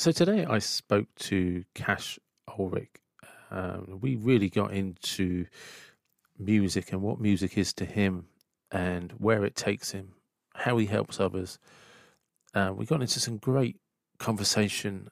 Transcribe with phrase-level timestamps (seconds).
[0.00, 2.18] So today I spoke to Cash
[2.48, 2.88] Ulrich.
[3.50, 5.44] Um, we really got into
[6.38, 8.24] music and what music is to him
[8.72, 10.14] and where it takes him,
[10.54, 11.58] how he helps others.
[12.54, 13.76] Uh, we got into some great
[14.16, 15.08] conversation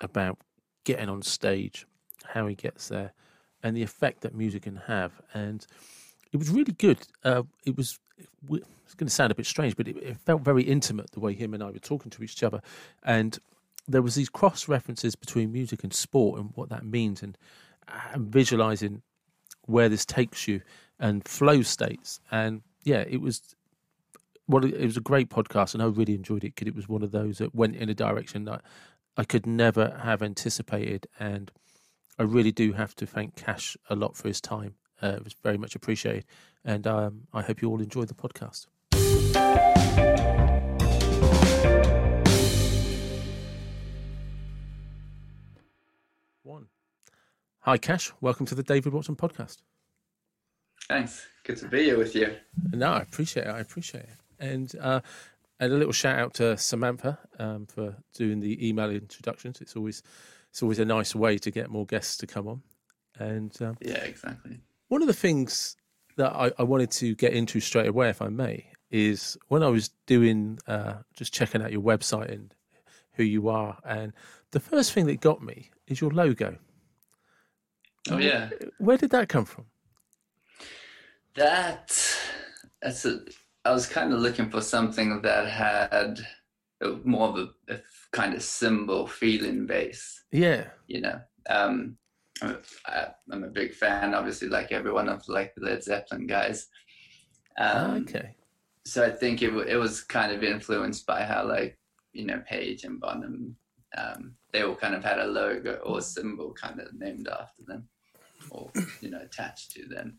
[0.00, 0.38] about
[0.84, 1.84] getting on stage,
[2.24, 3.14] how he gets there,
[3.64, 5.20] and the effect that music can have.
[5.34, 5.66] And
[6.30, 6.98] it was really good.
[7.24, 7.98] Uh, it was
[8.48, 11.34] it's going to sound a bit strange, but it, it, felt very intimate the way
[11.34, 12.62] him and I were talking to each other,
[13.02, 13.38] and
[13.88, 17.36] there was these cross references between music and sport and what that means, and,
[18.12, 19.02] and visualizing
[19.66, 20.60] where this takes you
[21.00, 22.20] and flow states.
[22.30, 23.54] And yeah, it was
[24.46, 27.02] well, it was a great podcast, and I really enjoyed it because it was one
[27.02, 28.62] of those that went in a direction that
[29.16, 31.50] I could never have anticipated, and
[32.18, 34.74] I really do have to thank Cash a lot for his time.
[35.02, 36.24] Uh, it was very much appreciated,
[36.64, 38.66] and um, I hope you all enjoyed the podcast.
[47.68, 48.12] Hi, Cash.
[48.22, 49.58] Welcome to the David Watson podcast.
[50.88, 51.26] Thanks.
[51.44, 52.34] Good to be here with you.
[52.72, 53.50] No, I appreciate it.
[53.50, 54.16] I appreciate it.
[54.38, 55.00] And uh,
[55.60, 59.60] and a little shout out to Samantha um, for doing the email introductions.
[59.60, 60.02] It's always
[60.48, 62.62] it's always a nice way to get more guests to come on.
[63.18, 64.60] And um, yeah, exactly.
[64.88, 65.76] One of the things
[66.16, 69.68] that I, I, wanted to get into straight away, if I may, is when I
[69.68, 72.54] was doing uh, just checking out your website and
[73.12, 74.14] who you are, and
[74.52, 76.56] the first thing that got me is your logo.
[78.10, 79.66] Oh yeah, where did that come from?
[81.34, 81.96] That
[82.82, 83.20] that's a.
[83.64, 86.20] I was kind of looking for something that had
[87.04, 87.78] more of a, a
[88.12, 90.24] kind of symbol feeling base.
[90.32, 91.20] Yeah, you know.
[91.50, 91.96] Um,
[92.42, 96.68] I, am a big fan, obviously, like everyone of like the Led Zeppelin guys.
[97.58, 98.34] Um, okay.
[98.84, 101.78] So I think it it was kind of influenced by how like
[102.12, 103.56] you know Page and Bonham,
[103.96, 107.88] um, they all kind of had a logo or symbol kind of named after them,
[108.50, 110.18] or you know attached to them.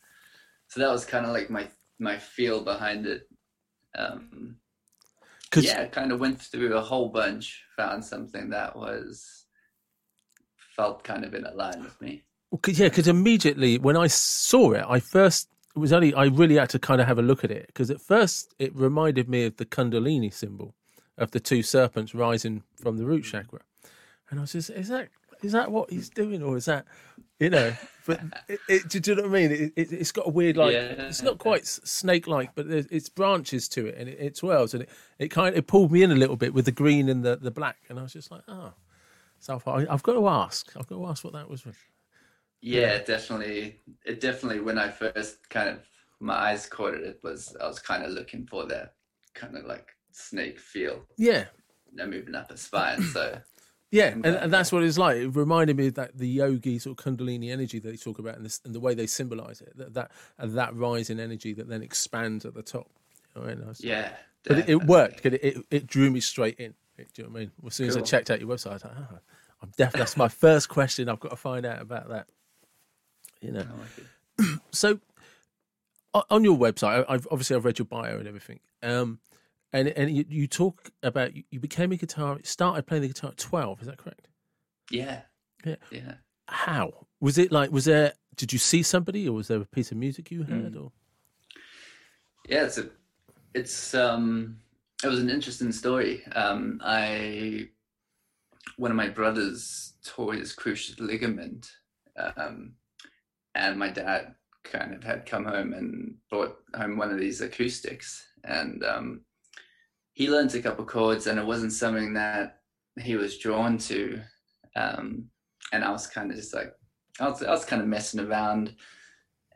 [0.68, 1.68] So that was kind of like my
[2.00, 3.24] my feel behind it.
[3.98, 4.58] Um,
[5.56, 9.46] yeah, kind of went through a whole bunch, found something that was
[10.76, 12.24] felt kind of in a line with me.
[12.62, 16.56] Cause, yeah, because immediately when I saw it, I first it was only I really
[16.56, 19.46] had to kind of have a look at it because at first it reminded me
[19.46, 20.76] of the Kundalini symbol
[21.18, 23.60] of the two serpents rising from the root chakra,
[24.30, 25.10] and I was just, is that
[25.42, 26.86] is that what he's doing, or is that
[27.40, 27.74] you know?
[28.06, 29.52] But it, it, do you know what I mean?
[29.52, 31.08] It, it, has got a weird like yeah.
[31.08, 34.84] it's not quite snake like, but it's branches to it and it, it swells, and
[34.84, 34.90] it,
[35.20, 37.36] it kind of it pulled me in a little bit with the green and the
[37.36, 38.74] the black, and I was just like, oh.
[39.40, 40.76] So I've got to ask.
[40.76, 41.66] I've got to ask what that was.
[42.62, 43.80] Yeah, definitely.
[44.06, 44.60] It definitely.
[44.60, 45.80] When I first kind of
[46.20, 48.96] my eyes caught it, it was I was kind of looking for that
[49.34, 51.06] kind of like snake feel.
[51.18, 51.46] Yeah.
[51.90, 53.02] You know, moving up a spine.
[53.02, 53.40] So.
[53.92, 55.18] Yeah, and, and, that's what it's like.
[55.18, 58.36] It reminded me of that the yogi sort of kundalini energy that they talk about,
[58.36, 59.76] and, this, and the way they symbolize it.
[59.78, 62.88] That that that rise in energy that then expands at the top.
[63.36, 64.12] You know, yeah,
[64.44, 65.26] but it, it, worked.
[65.26, 66.76] It, it, it drew me straight in.
[66.98, 67.52] Do you know what I mean?
[67.66, 67.98] As soon cool.
[67.98, 69.20] as I checked out your website, I was like, oh,
[69.62, 71.10] I'm definitely that's my first question.
[71.10, 72.28] I've got to find out about that.
[73.42, 73.66] You know.
[74.40, 75.00] Like so
[76.30, 78.60] on your website, I've obviously I've read your bio and everything.
[78.84, 79.20] Um,
[79.74, 83.38] and and you, you talk about you became a guitar, started playing the guitar at
[83.38, 83.82] twelve.
[83.82, 84.28] Is that correct?
[84.92, 85.22] Yeah.
[85.66, 85.76] Yeah.
[85.92, 86.14] Yeah.
[86.48, 87.72] How was it like?
[87.72, 88.14] Was there?
[88.36, 90.74] Did you see somebody, or was there a piece of music you heard?
[90.74, 90.84] Mm.
[90.84, 90.92] Or
[92.48, 92.90] yeah, it's a,
[93.54, 94.58] it's um,
[95.04, 96.24] it was an interesting story.
[96.34, 97.70] Um, I
[98.78, 101.70] one of my brothers tore his cruciate ligament,
[102.38, 102.74] um,
[103.54, 108.26] and my dad kind of had come home and brought home one of these acoustics,
[108.44, 109.22] and um,
[110.20, 112.58] he learned a couple chords, and it wasn't something that
[113.02, 114.20] he was drawn to,
[114.76, 115.24] um,
[115.72, 116.74] and I was kind of just like,
[117.22, 118.76] I was, I was kind of messing around,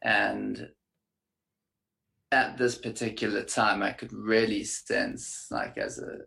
[0.03, 0.69] and
[2.31, 6.19] at this particular time, I could really sense, like, as a,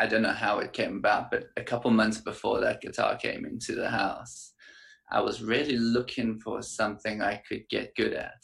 [0.00, 3.46] I don't know how it came about, but a couple months before that guitar came
[3.46, 4.54] into the house,
[5.12, 8.42] I was really looking for something I could get good at.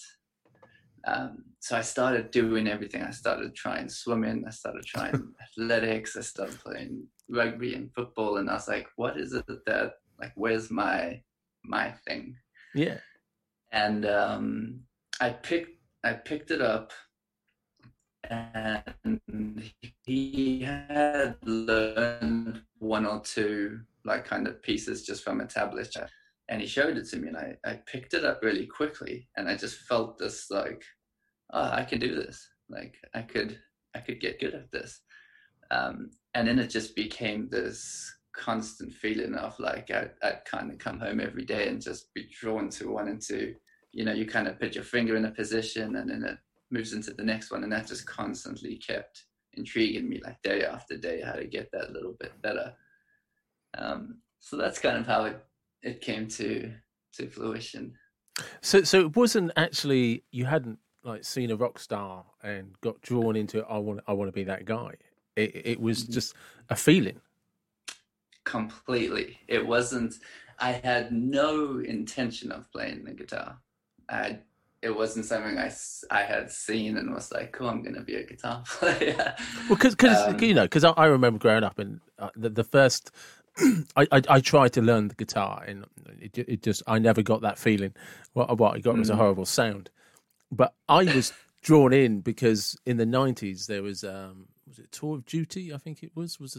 [1.08, 3.02] Um, so I started doing everything.
[3.02, 4.44] I started trying swimming.
[4.46, 6.16] I started trying athletics.
[6.16, 8.36] I started playing rugby and football.
[8.36, 11.20] And I was like, what is it that, like, where's my,
[11.64, 12.36] my thing?
[12.74, 12.98] Yeah.
[13.72, 14.80] And um,
[15.20, 16.92] I picked I picked it up
[18.30, 19.62] and
[20.04, 25.94] he had learned one or two like kind of pieces just from a tablet
[26.48, 29.48] and he showed it to me and I, I picked it up really quickly and
[29.48, 30.82] I just felt this like
[31.52, 33.58] oh I can do this like I could
[33.94, 35.00] I could get good at this
[35.70, 40.78] um, and then it just became this constant feeling of like I, I'd kind of
[40.78, 43.54] come home every day and just be drawn to wanting to,
[43.92, 46.38] you know, you kind of put your finger in a position and then it
[46.70, 49.24] moves into the next one, and that just constantly kept
[49.54, 52.74] intriguing me like day after day how to get that little bit better.
[53.76, 55.44] Um, so that's kind of how it
[55.82, 56.72] it came to
[57.14, 57.94] to fruition.
[58.60, 60.78] So so it wasn't actually you hadn't
[61.08, 64.32] like seen a rock star and got drawn into it, I want I want to
[64.32, 64.94] be that guy.
[65.36, 66.12] It it was mm-hmm.
[66.12, 66.34] just
[66.68, 67.20] a feeling.
[68.44, 69.38] Completely.
[69.48, 70.14] It wasn't
[70.58, 73.58] I had no intention of playing the guitar.
[74.08, 74.38] I
[74.80, 75.72] it wasn't something I,
[76.10, 79.34] I had seen and was like, "Cool, I'm going to be a guitar player."
[79.68, 82.64] well, because um, you know, because I, I, remember growing up and uh, the, the
[82.64, 83.10] first
[83.96, 85.84] I, I, I tried to learn the guitar and
[86.20, 87.94] it, it just I never got that feeling.
[88.34, 89.16] What what I got was a mm.
[89.16, 89.90] horrible sound,
[90.50, 95.16] but I was drawn in because in the nineties there was um was it Tour
[95.16, 96.54] of Duty I think it was was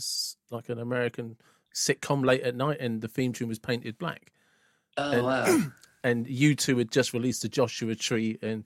[0.52, 1.38] a, like an American
[1.74, 4.32] sitcom late at night and the theme tune was Paint It Black.
[4.98, 5.60] Oh and, wow!
[6.04, 8.64] and U2 had just released the Joshua Tree and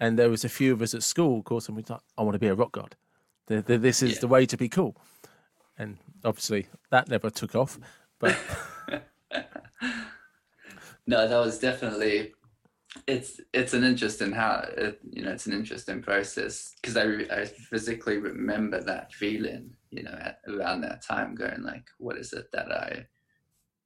[0.00, 2.22] and there was a few of us at school, of course, and we thought I
[2.22, 2.96] want to be a rock god.
[3.46, 4.20] The, the, this is yeah.
[4.20, 4.96] the way to be cool
[5.78, 7.78] and obviously that never took off.
[8.18, 8.36] But
[11.06, 12.32] no, that was definitely
[13.06, 17.44] it's it's an interesting how it, you know it's an interesting process because I I
[17.44, 22.46] physically remember that feeling you know at, around that time going like what is it
[22.52, 23.06] that I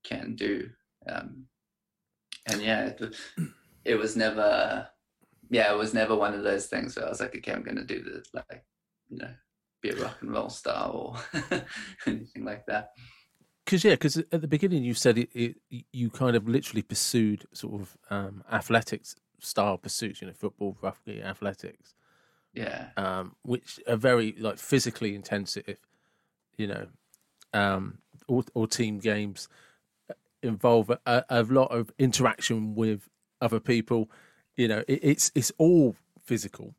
[0.05, 0.69] can do
[1.09, 1.47] um,
[2.47, 3.17] and yeah it,
[3.85, 4.89] it was never
[5.51, 7.85] yeah it was never one of those things where I was like okay I'm gonna
[7.85, 8.65] do this like
[9.09, 9.31] you know
[9.81, 11.17] be a rock and roll star or
[12.07, 12.91] anything like that.
[13.69, 15.57] Because yeah, because at the beginning you said it, it,
[15.93, 21.21] you kind of literally pursued sort of um, athletics style pursuits, you know, football, rugby,
[21.23, 21.93] athletics.
[22.55, 22.87] Yeah.
[22.97, 25.77] Um, which are very like physically intensive,
[26.57, 26.87] you know,
[27.53, 29.51] um, or, or team games
[30.43, 33.11] involve a, a, lot of interaction with
[33.43, 34.11] other people.
[34.57, 35.95] You know, it, it's it's all
[36.25, 36.75] physical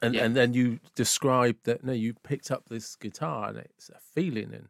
[0.00, 0.24] and yeah.
[0.24, 4.54] and then you describe that no you picked up this guitar and it's a feeling
[4.54, 4.68] and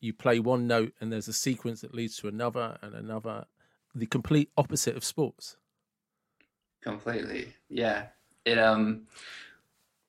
[0.00, 3.46] you play one note and there's a sequence that leads to another and another
[3.94, 5.56] the complete opposite of sports.
[6.82, 7.52] Completely.
[7.68, 8.06] Yeah.
[8.44, 9.06] It um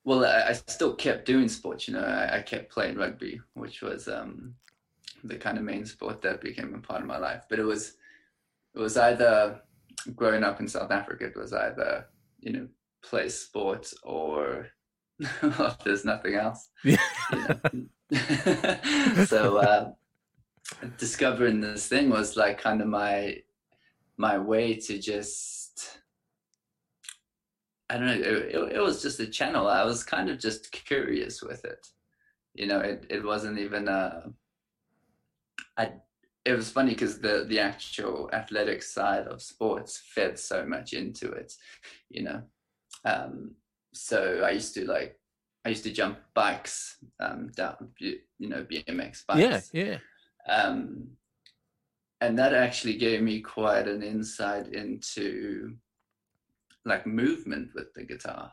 [0.04, 3.82] well i, I still kept doing sports you know I, I, kept playing rugby which
[3.82, 4.54] was um
[5.24, 7.44] the kind of main sport that became a part of my life.
[7.48, 7.94] But it was
[8.74, 9.60] it was either
[10.14, 12.06] growing up in south africa it was either
[12.38, 12.68] you know
[13.02, 14.68] play sports or
[15.84, 16.68] there's nothing else.
[16.84, 17.54] Yeah.
[19.26, 19.90] so uh,
[20.96, 23.42] discovering this thing was like kind of my
[24.16, 25.98] my way to just
[27.90, 28.12] I don't know.
[28.12, 29.66] It, it, it, was just a channel.
[29.66, 31.86] I was kind of just curious with it.
[32.54, 34.24] You know, it, it wasn't even a.
[35.76, 35.92] I.
[36.44, 41.30] It was funny because the the actual athletic side of sports fed so much into
[41.30, 41.54] it.
[42.10, 42.42] You know,
[43.04, 43.52] um,
[43.98, 45.18] so I used to like
[45.64, 49.70] I used to jump bikes um, down, you know, BMX bikes.
[49.72, 49.98] Yeah,
[50.48, 50.52] yeah.
[50.52, 51.08] Um,
[52.20, 55.74] and that actually gave me quite an insight into
[56.84, 58.52] like movement with the guitar.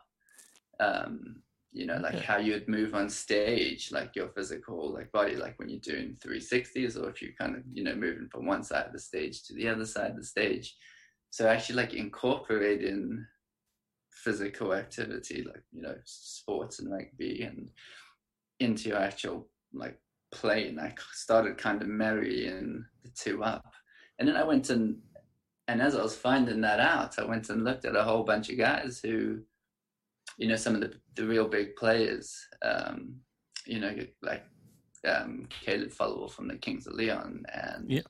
[0.79, 2.25] Um, you know, like okay.
[2.25, 7.01] how you'd move on stage, like your physical like body, like when you're doing 360s
[7.01, 9.53] or if you're kind of, you know, moving from one side of the stage to
[9.53, 10.75] the other side of the stage.
[11.29, 13.25] So actually like incorporating
[14.15, 17.69] physical activity like you know sports and rugby and
[18.59, 19.99] into your actual like
[20.31, 23.73] playing i started kind of marrying the two up.
[24.17, 24.97] And then i went and
[25.67, 28.49] and as i was finding that out i went and looked at a whole bunch
[28.49, 29.39] of guys who
[30.37, 33.15] you know some of the, the real big players um
[33.65, 34.43] you know like
[35.07, 38.01] um caleb Followill from the kings of leon and yeah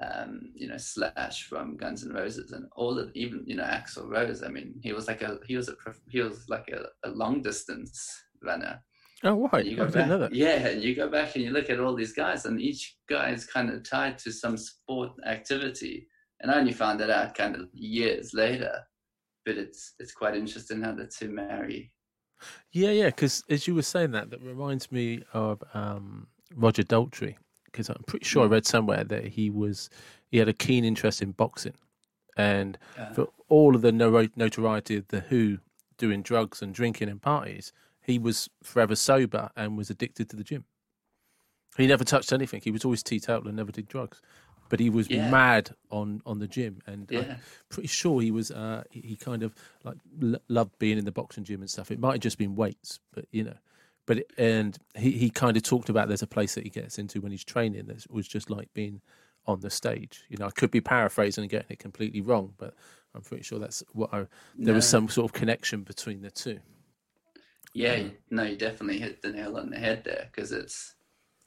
[0.00, 4.08] um, you know, Slash from Guns N' Roses, and all of even you know Axl
[4.08, 4.42] Rose.
[4.42, 5.74] I mean, he was like a he was a
[6.08, 8.10] he was like a, a long distance
[8.42, 8.82] runner.
[9.22, 9.66] Oh, right.
[9.66, 12.58] You go back, Yeah, you go back and you look at all these guys, and
[12.58, 16.08] each guy is kind of tied to some sport activity.
[16.40, 18.72] And I only found that out kind of years later.
[19.44, 21.92] But it's it's quite interesting how the two marry.
[22.72, 23.06] Yeah, yeah.
[23.06, 27.36] Because as you were saying that, that reminds me of um, Roger Daltrey
[27.70, 28.52] because I'm pretty sure I hmm.
[28.52, 29.90] read somewhere that he was
[30.30, 31.74] he had a keen interest in boxing,
[32.36, 33.12] and yeah.
[33.12, 35.58] for all of the notoriety of the Who
[35.98, 37.72] doing drugs and drinking and parties,
[38.02, 40.64] he was forever sober and was addicted to the gym.
[41.76, 42.60] He never touched anything.
[42.62, 44.20] He was always teetotal and never did drugs,
[44.68, 45.30] but he was yeah.
[45.30, 46.78] mad on on the gym.
[46.86, 47.20] And yeah.
[47.20, 47.36] I'm
[47.68, 48.50] pretty sure he was.
[48.50, 49.96] Uh, he kind of like
[50.48, 51.90] loved being in the boxing gym and stuff.
[51.90, 53.56] It might have just been weights, but you know
[54.10, 57.20] but and he he kind of talked about there's a place that he gets into
[57.20, 59.00] when he's training that was just like being
[59.46, 60.24] on the stage.
[60.28, 62.74] You know, I could be paraphrasing and getting it completely wrong, but
[63.14, 64.26] I'm pretty sure that's what I.
[64.56, 64.72] There no.
[64.72, 66.58] was some sort of connection between the two.
[67.72, 68.02] Yeah,
[68.32, 70.96] no, you definitely hit the nail on the head there because it's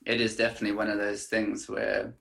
[0.05, 2.13] it is definitely one of those things where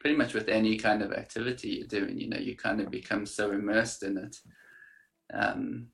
[0.00, 3.26] pretty much with any kind of activity you're doing, you know, you kind of become
[3.26, 4.38] so immersed in it.
[5.34, 5.88] Um,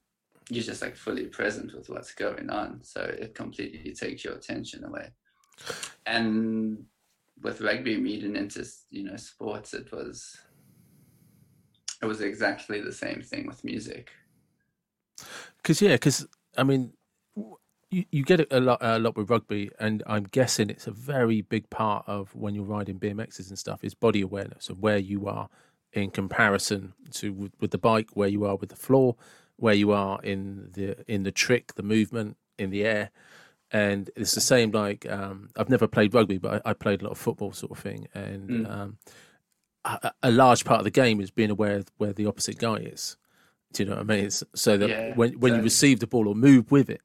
[0.53, 2.83] you're just like fully present with what's going on.
[2.83, 5.09] So it completely takes your attention away.
[6.05, 6.85] And
[7.43, 10.37] with rugby meeting into, you know, sports, it was
[12.03, 14.11] it was exactly the same thing with music.
[15.57, 16.27] Because yeah, because
[16.59, 16.93] I mean,
[17.91, 20.93] you, you get it a lot, a lot with rugby, and I'm guessing it's a
[20.93, 24.99] very big part of when you're riding BMXs and stuff is body awareness of where
[24.99, 25.49] you are
[25.93, 29.17] in comparison to with, with the bike, where you are with the floor,
[29.57, 33.11] where you are in the in the trick, the movement in the air,
[33.71, 34.71] and it's the same.
[34.71, 37.73] Like um, I've never played rugby, but I, I, played a lot of football, sort
[37.73, 38.71] of thing, and mm.
[38.71, 38.99] um,
[39.85, 42.77] a, a, large part of the game is being aware of where the opposite guy
[42.77, 43.17] is.
[43.73, 44.25] Do you know what I mean?
[44.27, 47.01] It's, so that yeah, when when you receive the ball or move with it,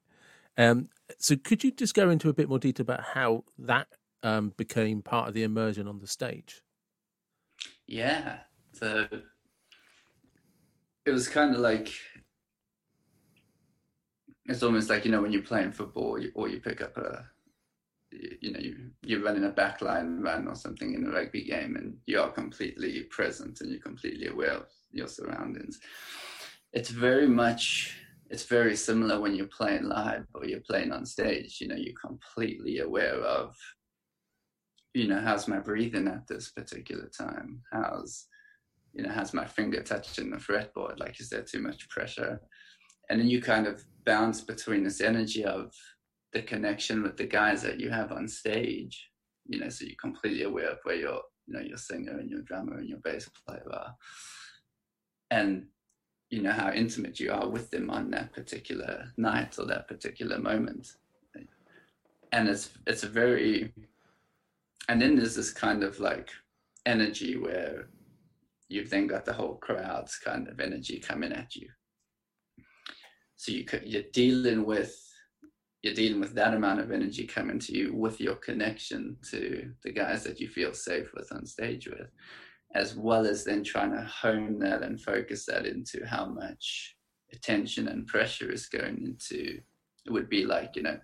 [0.57, 3.87] um, so could you just go into a bit more detail about how that
[4.23, 6.61] um, became part of the immersion on the stage?
[7.85, 8.39] Yeah,
[8.73, 9.07] so
[11.05, 11.89] it was kind of like
[14.47, 17.25] it's almost like you know when you're playing football or you pick up a
[18.11, 21.97] you know you, you're running a backline run or something in a rugby game and
[22.05, 25.79] you are completely present and you're completely aware of your surroundings.
[26.73, 27.99] It's very much
[28.29, 31.57] it's very similar when you're playing live or you're playing on stage.
[31.59, 33.55] You know you're completely aware of
[34.93, 37.61] you know how's my breathing at this particular time?
[37.73, 38.27] How's
[38.93, 40.99] you know how's my finger touching the fretboard?
[40.99, 42.39] Like is there too much pressure
[43.09, 45.73] and then you kind of bounce between this energy of
[46.33, 49.09] the connection with the guys that you have on stage
[49.47, 52.41] you know so you're completely aware of where your you know your singer and your
[52.41, 53.95] drummer and your bass player are.
[55.31, 55.67] And
[56.29, 60.37] you know how intimate you are with them on that particular night or that particular
[60.37, 60.95] moment.
[62.33, 63.73] And it's it's a very
[64.89, 66.29] and then there's this kind of like
[66.85, 67.87] energy where
[68.69, 71.69] you've then got the whole crowd's kind of energy coming at you
[73.37, 74.95] so you you're dealing with
[75.83, 79.91] you're dealing with that amount of energy coming to you with your connection to the
[79.91, 82.09] guys that you feel safe with on stage with
[82.75, 86.95] as well as then trying to hone that and focus that into how much
[87.31, 89.59] attention and pressure is going into
[90.05, 90.97] it would be like you know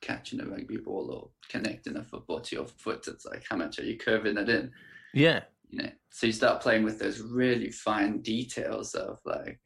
[0.00, 3.08] catching a rugby ball or connecting a football to your foot.
[3.08, 4.70] It's like how much are you curving it in?
[5.14, 5.40] Yeah.
[5.70, 9.58] You know so you start playing with those really fine details of like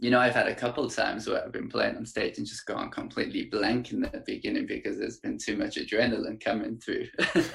[0.00, 2.46] you know, I've had a couple of times where I've been playing on stage and
[2.46, 7.06] just gone completely blank in the beginning because there's been too much adrenaline coming through.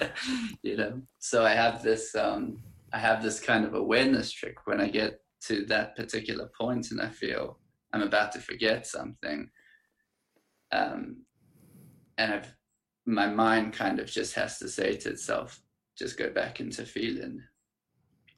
[0.61, 2.61] you know, so I have this, um,
[2.93, 7.01] I have this kind of awareness trick when I get to that particular point and
[7.01, 7.57] I feel
[7.93, 9.49] I'm about to forget something.
[10.71, 11.23] Um,
[12.19, 12.55] and I've,
[13.07, 15.59] my mind kind of just has to say to itself,
[15.97, 17.41] just go back into feeling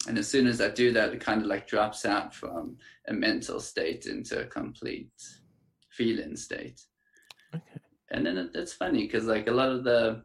[0.05, 2.77] and as soon as I do that, it kind of like drops out from
[3.07, 5.11] a mental state into a complete
[5.89, 6.81] feeling state.
[7.53, 7.81] Okay.
[8.11, 10.23] And then it, it's funny because like a lot of the,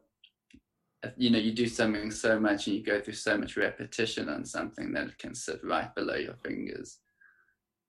[1.17, 4.45] you know, you do something so much and you go through so much repetition on
[4.45, 6.99] something that it can sit right below your fingers.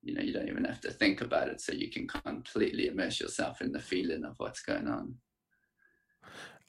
[0.01, 3.21] You know, you don't even have to think about it, so you can completely immerse
[3.21, 5.15] yourself in the feeling of what's going on.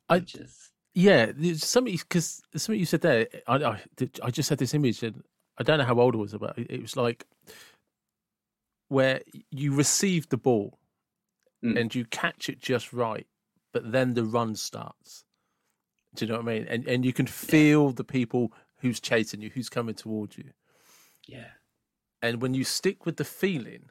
[0.09, 3.27] I just yeah, something because something you said there.
[3.49, 3.81] I, I,
[4.23, 5.25] I just had this image, and
[5.59, 7.27] I don't know how old it was, but it was like
[8.89, 9.21] where
[9.51, 10.79] you receive the ball
[11.65, 11.79] mm.
[11.79, 13.27] and you catch it just right,
[13.73, 15.25] but then the run starts.
[16.15, 16.67] Do you know what I mean?
[16.69, 17.95] And and you can feel yeah.
[17.97, 20.51] the people who's chasing you, who's coming towards you.
[21.27, 21.49] Yeah.
[22.23, 23.91] And when you stick with the feeling,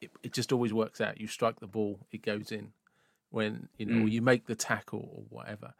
[0.00, 1.20] it, it just always works out.
[1.20, 2.72] You strike the ball, it goes in
[3.32, 4.10] when you know mm.
[4.10, 5.74] you make the tackle or whatever.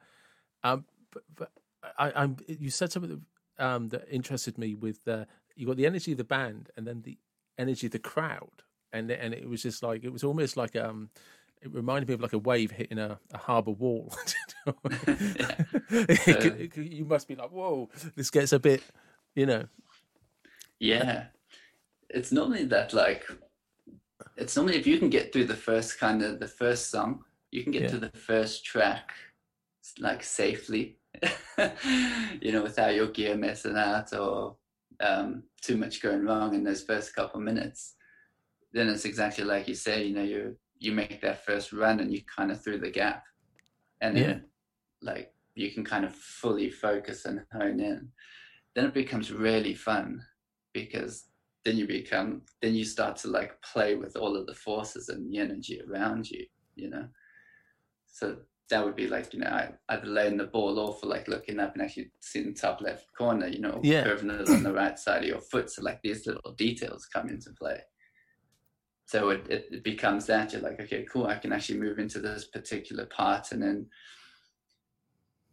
[0.65, 1.51] Um, but, but
[1.99, 3.23] I, am you said something
[3.59, 6.87] that, um, that interested me with the you got the energy of the band and
[6.87, 7.19] then the
[7.59, 11.11] energy of the crowd, and and it was just like it was almost like um.
[11.65, 14.13] It reminded me of like a wave hitting a, a harbour wall.
[16.75, 18.83] you must be like, "Whoa, this gets a bit,"
[19.37, 19.67] you know.
[20.81, 21.27] Yeah,
[22.11, 23.31] it's normally that like
[24.37, 27.63] it's normally if you can get through the first kind of the first song you
[27.63, 27.89] can get yeah.
[27.89, 29.13] to the first track
[30.01, 30.99] like safely
[32.41, 34.57] you know without your gear messing out or
[35.01, 37.95] um, too much going wrong in those first couple minutes
[38.73, 42.13] then it's exactly like you say you know you're you make that first run and
[42.13, 43.23] you kind of through the gap
[44.01, 44.39] and then Yeah.
[45.03, 48.09] like you can kind of fully focus and hone in
[48.75, 50.23] then it becomes really fun
[50.73, 51.27] because
[51.65, 55.31] then you become then you start to like play with all of the forces and
[55.31, 57.07] the energy around you you know
[58.13, 58.37] so
[58.71, 61.59] that would be like you know I, either laying the ball off or like looking
[61.59, 64.05] up and actually seeing the top left corner you know Yeah.
[64.05, 65.69] curving it on the right side of your foot.
[65.71, 67.81] So like these little details come into play.
[69.07, 72.21] So it, it, it becomes that you're like okay cool i can actually move into
[72.21, 73.53] this particular part.
[73.53, 73.87] And then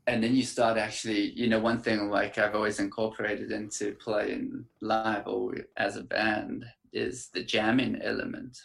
[0.08, 4.66] and then you start actually you know one thing like i've always incorporated into playing
[4.82, 8.58] live or as a band is the jamming element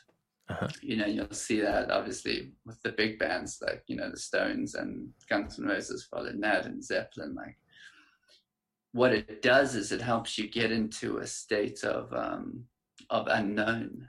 [0.51, 0.69] Uh-huh.
[0.83, 4.75] you know you'll see that obviously with the big bands like you know the stones
[4.75, 7.57] and guns n' roses following that and zeppelin like
[8.93, 12.63] what it does is it helps you get into a state of um
[13.09, 14.07] of unknown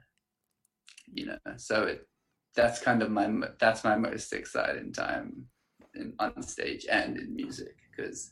[1.14, 2.06] you know so it
[2.54, 5.46] that's kind of my that's my most exciting time
[5.94, 8.32] in, on stage and in music because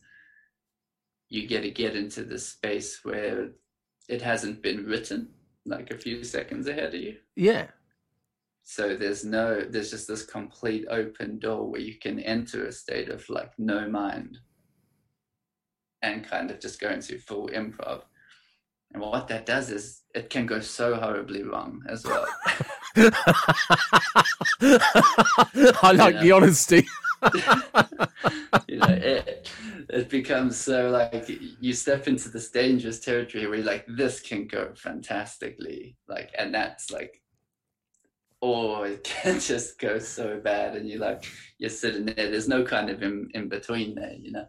[1.30, 3.52] you get to get into the space where
[4.10, 5.30] it hasn't been written
[5.66, 7.68] like a few seconds ahead of you Yeah.
[8.64, 13.10] So there's no there's just this complete open door where you can enter a state
[13.10, 14.40] of like no mind
[16.02, 18.02] and kind of just go into full improv.
[18.94, 22.28] And what that does is it can go so horribly wrong as well.
[25.82, 26.86] I like the honesty.
[28.68, 29.50] you know it
[29.90, 31.30] it becomes so like
[31.62, 35.98] you step into this dangerous territory where you're like this can go fantastically.
[36.08, 37.23] Like and that's like
[38.44, 41.24] or it can just go so bad and you're like
[41.60, 44.46] you're sitting there there's no kind of in, in between there you know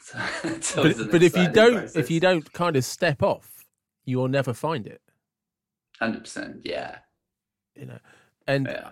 [0.00, 0.18] so
[0.82, 1.96] But, but if you don't, process.
[1.96, 3.64] if you don't kind of step off,
[4.04, 5.00] you will never find it.
[6.00, 6.98] 100% yeah
[7.76, 7.98] You know,
[8.46, 8.90] and yeah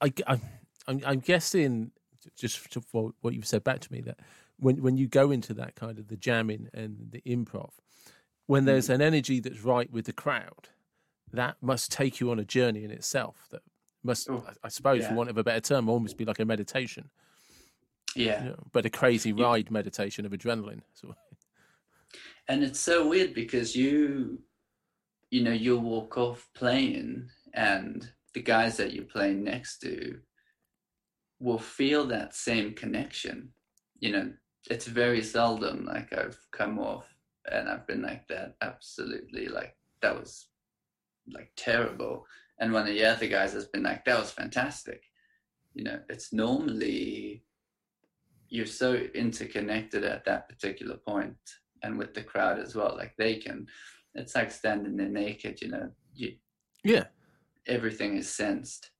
[0.00, 0.40] I, I,
[0.86, 1.90] I'm, I'm guessing
[2.36, 4.18] just for what you've said back to me that
[4.58, 7.70] when when you go into that kind of the jamming and the improv,
[8.46, 8.66] when Mm.
[8.66, 10.68] there's an energy that's right with the crowd,
[11.32, 13.46] that must take you on a journey in itself.
[13.50, 13.62] That
[14.02, 15.08] must, Oh, I- I suppose, yeah.
[15.08, 17.10] for want of a better term, almost be like a meditation,
[18.14, 20.82] yeah you know, but a crazy ride meditation of adrenaline.
[20.94, 21.14] So,
[22.48, 24.40] and it's so weird because you
[25.30, 30.20] you know you'll walk off playing and the guys that you're playing next to
[31.40, 33.48] will feel that same connection
[33.98, 34.32] you know
[34.70, 37.06] it's very seldom like i've come off
[37.50, 40.46] and i've been like that absolutely like that was
[41.32, 42.26] like terrible
[42.58, 45.02] and one of the other guys has been like that was fantastic
[45.74, 47.42] you know it's normally
[48.48, 51.36] you're so interconnected at that particular point
[51.82, 53.66] and with the crowd as well like they can
[54.14, 56.34] it's like standing there naked you know you,
[56.84, 57.04] yeah,
[57.66, 58.90] everything is sensed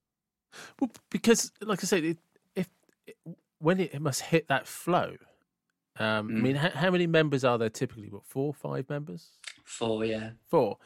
[0.81, 2.19] well, because like I said, it,
[2.55, 2.69] if
[3.07, 3.17] it,
[3.59, 5.17] when it, it must hit that flow.
[5.99, 6.43] Um, I Mm.
[6.43, 8.09] mean, how, how many members are there typically?
[8.11, 9.29] What four, five members?
[9.65, 10.79] Four, yeah four,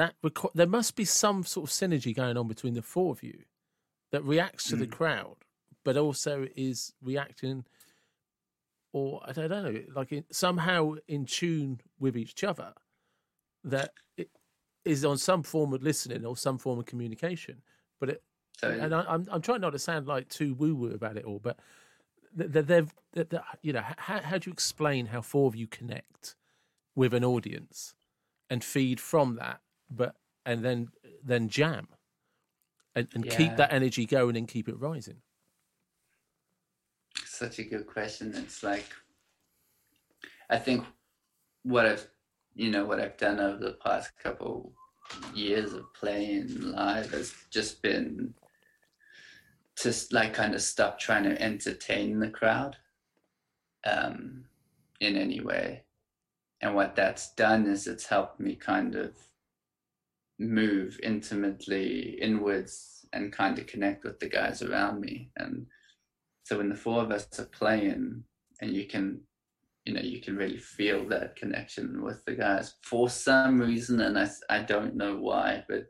[0.00, 3.22] that reco- there must be some sort of synergy going on between the four of
[3.22, 3.44] you
[4.12, 4.92] that reacts to the Mm.
[4.92, 5.36] crowd,
[5.84, 7.64] but also is reacting,
[8.92, 12.72] or I don't know, like in, somehow in tune with each other.
[13.62, 14.30] That it
[14.84, 17.62] is on some form of listening or some form of communication.
[18.00, 18.22] But it,
[18.62, 21.38] and I, I'm I'm trying not to sound like too woo woo about it all,
[21.38, 21.58] but
[22.36, 25.66] th- they've, th- th- you know, how how do you explain how four of you
[25.66, 26.36] connect
[26.94, 27.94] with an audience
[28.48, 30.88] and feed from that, but and then
[31.24, 31.88] then jam.
[32.96, 35.22] And, and keep that energy going and keep it rising?
[37.24, 38.32] such a good question.
[38.34, 38.86] It's like
[40.50, 40.84] i think
[41.62, 42.06] what i've
[42.54, 44.72] you know what i've done over the past couple
[45.32, 48.34] years of playing live has just been
[49.76, 52.76] to like kind of stop trying to entertain the crowd
[53.86, 54.44] um
[55.00, 55.84] in any way.
[56.60, 59.12] And what that's done is it's helped me kind of
[60.40, 65.30] move intimately inwards and kind of connect with the guys around me.
[65.36, 65.66] And
[66.42, 68.24] so when the four of us are playing
[68.60, 69.20] and you can
[69.86, 74.18] you know you can really feel that connection with the guys for some reason and
[74.18, 75.86] i, I don't know why but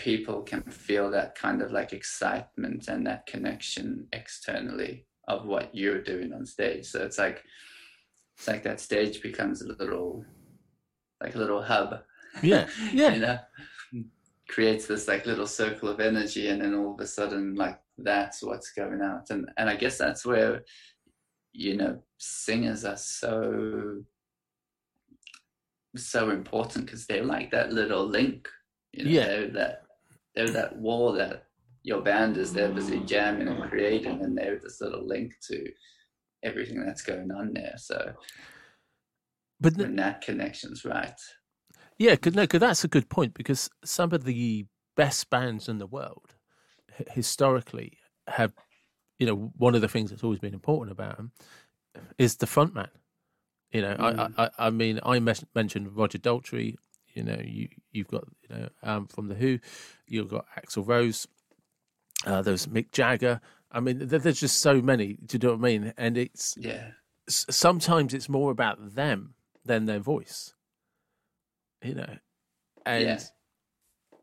[0.00, 6.02] people can feel that kind of like excitement and that connection externally of what you're
[6.02, 6.86] doing on stage.
[6.86, 7.44] So it's like
[8.36, 10.24] it's like that stage becomes a little
[11.22, 12.00] like a little hub
[12.42, 13.14] Yeah, yeah.
[13.14, 13.38] you know
[14.48, 18.42] creates this like little circle of energy and then all of a sudden like that's
[18.42, 20.62] what's going out and and i guess that's where
[21.52, 24.02] you know singers are so
[25.96, 28.48] so important because they're like that little link
[28.92, 29.26] You know, Yeah.
[29.26, 29.82] they're that
[30.34, 31.44] they're that wall that
[31.82, 35.56] your band is there busy jamming and creating, and they're the sort of link to
[36.42, 37.74] everything that's going on there.
[37.78, 38.12] So
[39.60, 41.18] But that connection's right,
[41.98, 45.78] yeah, cause, no, 'cause that's a good point because some of the best bands in
[45.78, 46.34] the world
[46.98, 48.54] h- historically have,
[49.18, 51.32] you know, one of the things that's always been important about them
[52.18, 52.88] is the front man.
[53.70, 54.34] You know, Mm.
[54.36, 56.76] I, I, I mean, I mes- mentioned Roger Daltrey.
[57.14, 59.58] You know, you you've got you know um, from the Who,
[60.06, 61.26] you've got Axl Rose.
[62.24, 63.40] Uh, there's Mick Jagger.
[63.72, 65.18] I mean, there, there's just so many.
[65.26, 65.94] Do you know what I mean?
[65.96, 66.90] And it's yeah,
[67.28, 70.54] s- sometimes it's more about them than their voice.
[71.82, 72.16] You know,
[72.84, 73.20] and Yeah.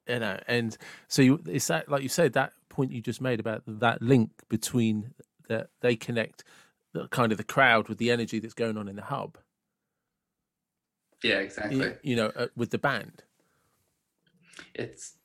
[0.08, 3.40] you know, and so you, it's that like you said that point you just made
[3.40, 5.14] about that link between
[5.50, 6.44] that they connect
[6.94, 9.38] the kind of the crowd with the energy that's going on in the hub.
[11.24, 11.94] yeah, You, exactly.
[12.04, 13.24] you know, uh, with the band.
[14.74, 15.16] it's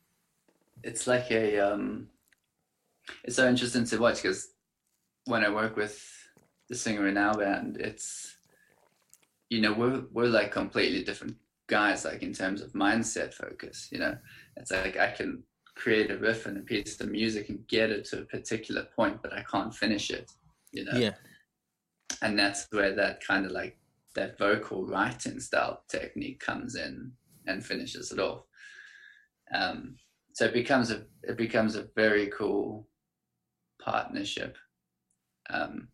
[0.83, 2.09] it's like a um
[3.25, 4.49] it's so interesting to watch because
[5.27, 6.03] when I work with
[6.69, 8.37] the singer in our band, it's
[9.53, 11.37] you know we're we're like completely different
[11.69, 13.89] guys, like in terms of mindset focus.
[13.93, 14.17] You know,
[14.57, 15.43] it's like I can
[15.77, 19.21] create a riff and a piece of music and get it to a particular point,
[19.23, 20.33] but I can't finish it.
[20.73, 21.13] You know, Yeah,
[22.23, 23.77] and that's where that kind of like
[24.15, 27.13] that vocal writing style technique comes in
[27.47, 28.45] and finishes it off.
[29.55, 29.97] Um,
[30.33, 32.89] so it becomes a it becomes a very cool
[33.85, 34.57] partnership.
[35.51, 35.89] Um,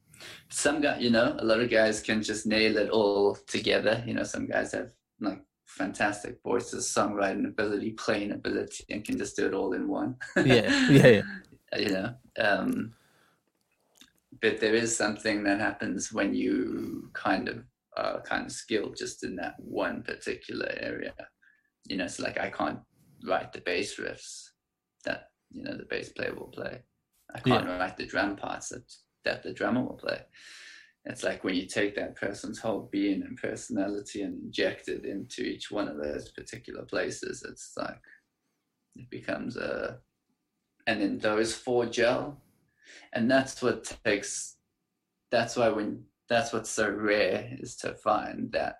[0.49, 4.03] some guy, you know, a lot of guys can just nail it all together.
[4.07, 9.37] You know, some guys have like fantastic voices, songwriting ability, playing ability, and can just
[9.37, 10.17] do it all in one.
[10.37, 11.23] yeah, yeah, yeah.
[11.77, 12.93] you know um
[14.41, 17.65] but there is something that happens when you kind of
[17.97, 21.13] are kind of skilled just in that one particular area
[21.87, 22.79] you know it's like i can't
[23.27, 24.51] write the bass riffs
[25.05, 26.81] that you know the bass player will play
[27.35, 28.85] i can't write the drum parts that
[29.29, 30.21] that the drummer will play.
[31.05, 35.43] It's like when you take that person's whole being and personality and inject it into
[35.43, 38.01] each one of those particular places it's like
[38.97, 39.99] it becomes a
[40.87, 42.41] and then those four gel
[43.13, 44.57] and that's what takes
[45.31, 48.77] that's why when that's what's so rare is to find that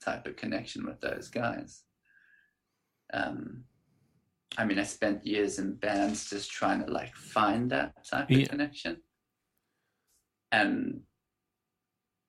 [0.00, 1.82] type of connection with those guys.
[3.12, 3.64] Um
[4.58, 8.48] i mean i spent years in bands just trying to like find that type of
[8.50, 8.98] connection
[10.52, 11.00] and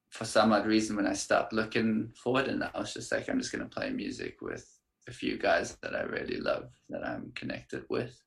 [0.09, 3.39] for some odd reason when i stopped looking forward, and i was just like i'm
[3.39, 4.67] just going to play music with
[5.07, 8.19] a few guys that i really love that i'm connected with.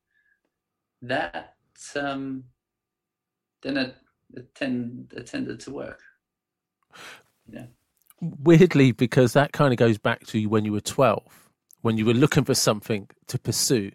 [1.03, 1.55] That
[1.95, 2.45] um
[3.63, 3.97] then it,
[4.35, 6.01] it, tend, it tended to work.
[8.21, 11.51] Weirdly, because that kind of goes back to when you were twelve,
[11.83, 13.93] when you were looking for something to pursue,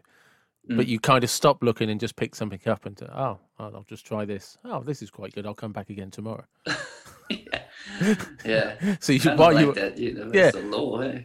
[0.75, 0.89] but Mm.
[0.89, 4.05] you kind of stopped looking and just picked something up and oh, oh, I'll just
[4.05, 4.57] try this.
[4.63, 5.45] Oh, this is quite good.
[5.45, 6.45] I'll come back again tomorrow.
[7.29, 7.61] yeah
[8.45, 10.51] yeah So you Kinda while like you that you know Yeah.
[10.55, 11.21] law eh?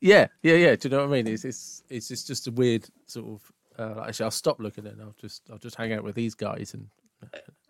[0.00, 0.76] Yeah, yeah, yeah.
[0.76, 1.26] Do you know what I mean?
[1.26, 3.52] It's it's it's just, just a weird sort of.
[3.78, 6.74] Uh, actually, I'll stop looking and I'll just I'll just hang out with these guys
[6.74, 6.88] and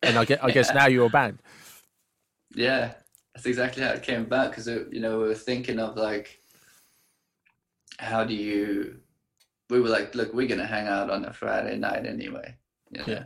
[0.02, 1.38] and I get I guess now you're a band.
[2.54, 2.94] yeah
[3.34, 6.40] that's exactly how it came about because you know we were thinking of like
[7.98, 8.98] how do you
[9.70, 12.56] we were like look we're gonna hang out on a friday night anyway
[12.90, 13.04] you know?
[13.06, 13.24] Yeah.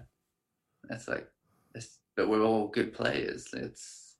[0.88, 1.28] that's like
[1.74, 3.48] it's, but we're all good players.
[3.52, 4.16] Let's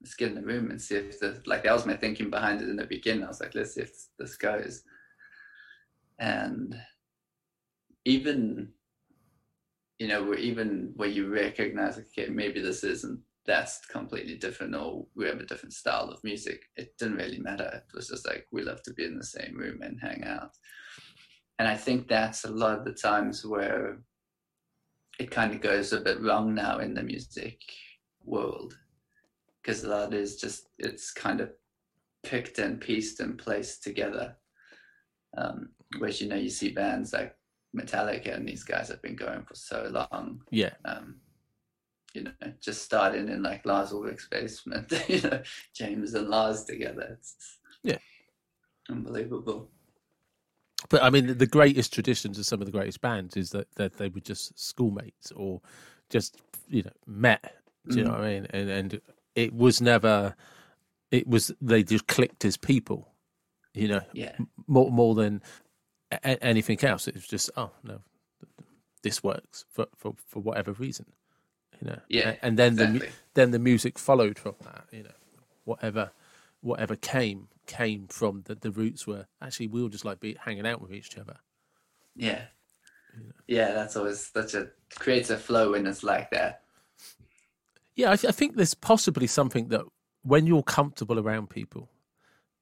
[0.00, 2.62] let's get in the room and see if the like that was my thinking behind
[2.62, 3.24] it in the beginning.
[3.24, 4.82] I was like let's see if this goes.
[6.18, 6.76] And
[8.04, 8.68] even
[9.98, 15.26] you know even where you recognize okay maybe this isn't that's completely different or we
[15.26, 17.70] have a different style of music it didn't really matter.
[17.74, 20.56] It was just like we love to be in the same room and hang out
[21.58, 23.98] and i think that's a lot of the times where
[25.18, 27.60] it kind of goes a bit wrong now in the music
[28.24, 28.78] world
[29.62, 31.50] because a lot is just it's kind of
[32.22, 34.36] picked and pieced and placed together
[35.36, 37.34] um whereas you know you see bands like
[37.76, 41.16] metallica and these guys have been going for so long Yeah, um,
[42.14, 45.40] you know, just starting in like Lars Ulrich's basement, you know,
[45.74, 47.16] James and Lars together.
[47.18, 47.96] It's Yeah.
[48.90, 49.70] unbelievable.
[50.88, 53.96] But I mean the- greatest traditions of some of the greatest bands is that that
[53.98, 55.60] they were just schoolmates or
[56.10, 57.56] just you know met.
[57.88, 58.18] Do you know Mm.
[58.18, 58.46] what I mean?
[58.50, 59.00] And and
[59.34, 60.34] it was never.
[61.10, 63.08] It was they just clicked as people.
[63.74, 65.42] You know, Yeah, more more than
[66.10, 67.08] a- anything else.
[67.08, 68.00] It was just oh no,
[69.02, 71.06] this works for for, for whatever reason,
[71.80, 71.98] you know.
[72.08, 74.84] Yeah, A- and then the then the music followed from that.
[74.92, 75.14] You know,
[75.64, 76.12] whatever
[76.60, 80.66] whatever came came from the the roots were actually we all just like be hanging
[80.66, 81.36] out with each other.
[82.16, 82.42] Yeah.
[83.46, 86.62] Yeah, that's always such a creates a flow when it's like that.
[87.94, 89.82] Yeah, I, th- I think there's possibly something that
[90.22, 91.90] when you're comfortable around people,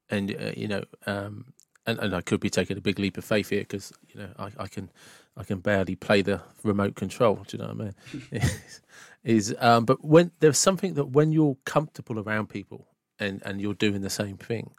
[0.09, 1.53] and uh, you know, um,
[1.87, 4.31] and, and I could be taking a big leap of faith here because you know
[4.39, 4.91] I, I can
[5.37, 7.45] I can barely play the remote control.
[7.47, 7.93] Do you know what
[8.33, 8.43] I mean?
[9.25, 12.87] is um, but when there's something that when you're comfortable around people
[13.21, 14.71] and and you're doing the same thing,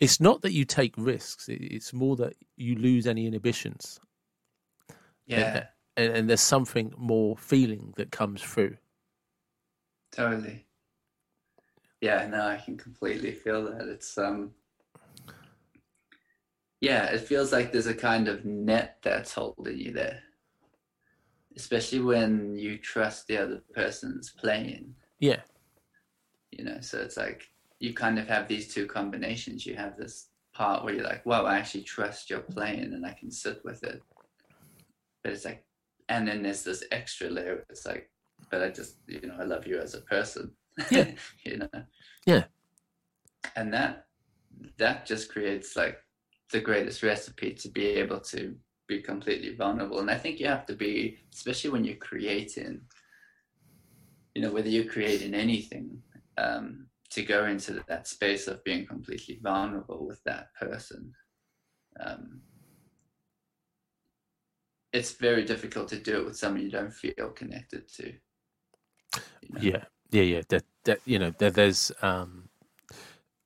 [0.00, 1.48] it's not that you take risks.
[1.48, 4.00] It's more that you lose any inhibitions.
[5.26, 8.76] Yeah, and, and, and there's something more feeling that comes through.
[10.12, 10.66] Totally.
[12.00, 13.88] Yeah, no, I can completely feel that.
[13.88, 14.52] It's um
[16.80, 20.20] yeah, it feels like there's a kind of net that's holding you there.
[21.56, 24.94] Especially when you trust the other person's playing.
[25.18, 25.40] Yeah.
[26.50, 27.48] You know, so it's like
[27.80, 29.66] you kind of have these two combinations.
[29.66, 33.12] You have this part where you're like, well, I actually trust your playing and I
[33.12, 34.02] can sit with it.
[35.22, 35.64] But it's like,
[36.08, 37.64] and then there's this extra layer.
[37.70, 38.10] It's like,
[38.50, 40.52] but I just, you know, I love you as a person.
[40.90, 41.10] Yeah.
[41.44, 41.68] you know?
[42.26, 42.44] Yeah.
[43.56, 44.06] And that,
[44.78, 45.98] that just creates like
[46.52, 48.54] the greatest recipe to be able to
[48.86, 50.00] be completely vulnerable.
[50.00, 52.80] And I think you have to be, especially when you're creating,
[54.34, 56.02] you know, whether you're creating anything,
[56.36, 61.12] um, to go into that space of being completely vulnerable with that person.
[62.00, 62.40] Um,
[64.92, 68.12] it's very difficult to do it with someone you don't feel connected to.
[69.42, 69.60] You know?
[69.60, 70.42] Yeah, yeah, yeah.
[70.48, 72.48] That, that you know, there, there's um,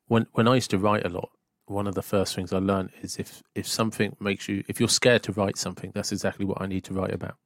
[0.08, 1.30] when when I used to write a lot,
[1.66, 4.88] one of the first things I learned is if if something makes you if you're
[4.88, 7.36] scared to write something, that's exactly what I need to write about.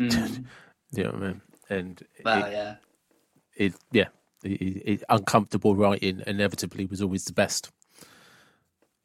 [0.00, 0.44] Mm.
[0.92, 1.40] you know what I mean?
[1.70, 2.74] And well, it, yeah,
[3.56, 4.08] it yeah,
[4.42, 7.70] it, it, uncomfortable writing inevitably was always the best.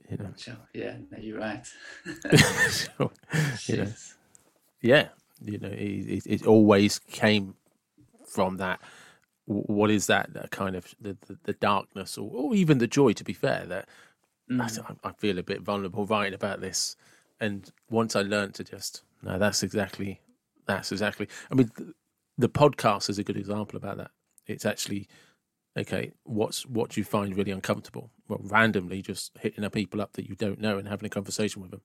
[0.09, 0.33] You know.
[0.37, 0.57] Sure.
[0.73, 1.65] Yeah, no, you're right.
[2.69, 3.11] so,
[3.65, 3.93] you know,
[4.81, 5.09] yeah,
[5.41, 7.55] you know, it, it, always came
[8.25, 8.79] from that.
[9.45, 10.33] What is that?
[10.33, 13.13] That kind of the, the, the darkness, or, or even the joy.
[13.13, 13.89] To be fair, that
[14.49, 14.97] mm.
[15.03, 16.95] I, I feel a bit vulnerable writing about this.
[17.39, 20.21] And once I learned to just no, that's exactly
[20.67, 21.27] that's exactly.
[21.51, 21.93] I mean, the,
[22.37, 24.11] the podcast is a good example about that.
[24.45, 25.07] It's actually
[25.77, 26.11] okay.
[26.23, 28.11] What's what do you find really uncomfortable?
[28.27, 31.61] Well, randomly just hitting a people up that you don't know and having a conversation
[31.61, 31.81] with them.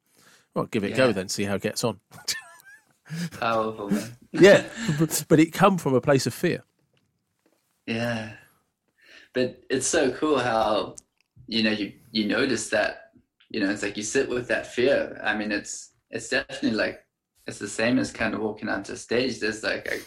[0.54, 0.94] Well, give it yeah.
[0.94, 1.28] a go then.
[1.28, 2.00] See how it gets on.
[3.40, 3.92] Powerful,
[4.32, 4.64] yeah,
[4.98, 6.62] but, but it come from a place of fear.
[7.86, 8.32] Yeah,
[9.32, 10.96] but it's so cool how
[11.46, 13.10] you know you you notice that
[13.50, 17.04] you know it's like you sit with that fear i mean it's it's definitely like
[17.46, 20.06] it's the same as kind of walking onto stage there's like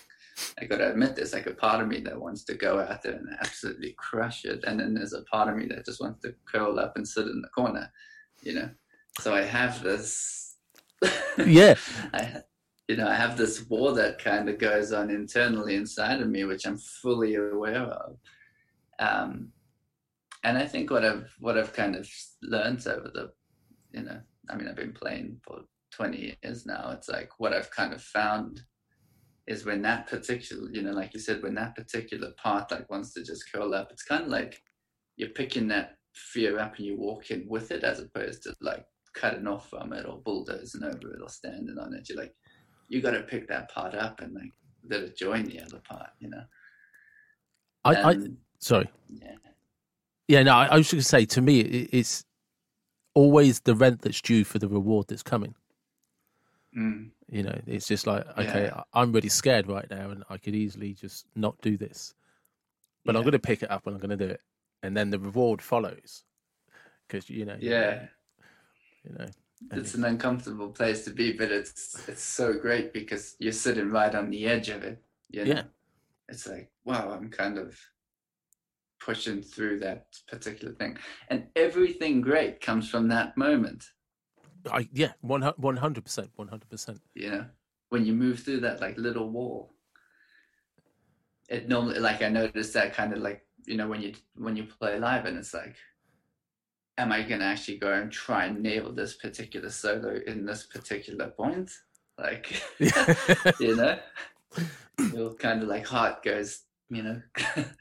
[0.59, 3.01] I, I gotta admit there's like a part of me that wants to go out
[3.01, 6.21] there and absolutely crush it and then there's a part of me that just wants
[6.21, 7.91] to curl up and sit in the corner
[8.43, 8.69] you know?
[9.19, 10.55] So i have this
[11.45, 11.75] yeah.
[12.13, 12.41] I
[12.87, 16.43] you know i have this war that kind of goes on internally inside of me
[16.43, 18.17] which i'm fully aware of.
[18.99, 19.51] Um,
[20.45, 22.07] and I think what I've what I've kind of
[22.43, 23.31] learned over the,
[23.91, 24.19] you know,
[24.49, 26.91] I mean, I've been playing for 20 years now.
[26.91, 28.61] It's like what I've kind of found
[29.47, 33.13] is when that particular, you know, like you said, when that particular part like wants
[33.13, 34.61] to just curl up, it's kind of like
[35.17, 39.47] you're picking that fear up and you're walking with it as opposed to like cutting
[39.47, 42.09] off from it or bulldozing over it or standing on it.
[42.09, 42.33] You're like,
[42.89, 44.51] you got to pick that part up and like
[44.89, 46.43] let it join the other part, you know.
[47.83, 48.17] I, I
[48.59, 48.89] sorry.
[49.09, 49.35] Yeah.
[50.27, 52.25] Yeah, no, I, I was going to say to me, it, it's
[53.13, 55.53] always the rent that's due for the reward that's coming.
[56.77, 57.11] Mm.
[57.29, 58.83] You know, it's just like, okay, yeah.
[58.93, 62.13] I'm really scared right now, and I could easily just not do this,
[63.03, 63.19] but yeah.
[63.19, 64.41] I'm going to pick it up and I'm going to do it,
[64.83, 66.23] and then the reward follows,
[67.07, 68.05] because you know, yeah,
[69.03, 69.25] you know,
[69.71, 74.13] it's an uncomfortable place to be, but it's it's so great because you're sitting right
[74.13, 75.01] on the edge of it.
[75.29, 75.53] You know?
[75.53, 75.63] Yeah,
[76.29, 77.75] it's like wow, I'm kind of
[78.99, 80.97] pushing through that particular thing.
[81.29, 83.85] And everything great comes from that moment.
[84.71, 87.01] I yeah, one hundred percent, one hundred percent.
[87.13, 87.45] You know,
[87.89, 89.73] when you move through that like little wall,
[91.49, 94.63] it normally like I noticed that kind of like you know when you when you
[94.65, 95.75] play live and it's like,
[96.97, 101.27] am I gonna actually go and try and nail this particular solo in this particular
[101.27, 101.71] point?
[102.17, 102.61] Like,
[103.59, 103.99] you know,
[105.13, 107.21] your kind of like heart goes you know.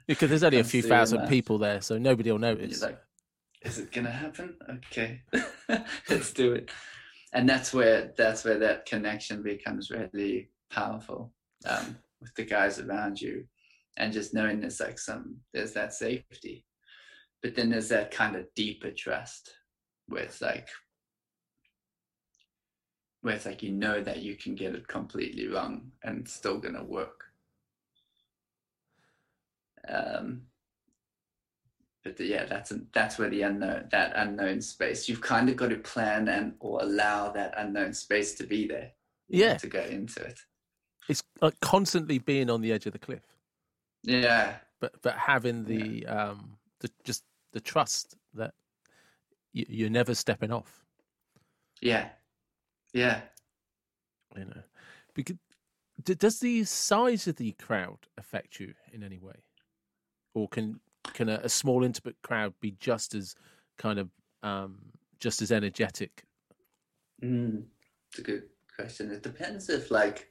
[0.06, 2.82] because there's only a few thousand uh, people there, so nobody will notice.
[2.82, 2.98] Like,
[3.64, 4.56] is it gonna happen?
[4.70, 5.22] Okay,
[6.08, 6.70] let's do it.
[7.32, 11.32] And that's where that's where that connection becomes really powerful
[11.66, 13.44] um, with the guys around you,
[13.96, 16.64] and just knowing there's like some there's that safety,
[17.42, 19.54] but then there's that kind of deeper trust
[20.06, 20.68] where it's like
[23.22, 26.58] where it's like you know that you can get it completely wrong and it's still
[26.58, 27.24] gonna work.
[29.88, 30.42] Um,
[32.04, 35.08] but yeah, that's that's where the unknown that unknown space.
[35.08, 38.92] You've kind of got to plan and or allow that unknown space to be there.
[39.28, 40.38] Yeah, to go into it.
[41.08, 43.22] It's like constantly being on the edge of the cliff.
[44.02, 46.28] Yeah, but but having the yeah.
[46.28, 48.52] um the just the trust that
[49.54, 50.84] you, you're never stepping off.
[51.80, 52.10] Yeah,
[52.92, 53.22] yeah.
[54.36, 54.62] You know,
[55.14, 55.36] because
[56.02, 59.42] does the size of the crowd affect you in any way,
[60.34, 60.80] or can
[61.14, 63.34] can a, a small intimate crowd be just as
[63.78, 64.10] kind of
[64.42, 64.76] um,
[65.18, 66.24] just as energetic?
[67.22, 67.64] Mm,
[68.10, 68.42] it's a good
[68.76, 69.10] question.
[69.10, 70.28] It depends if like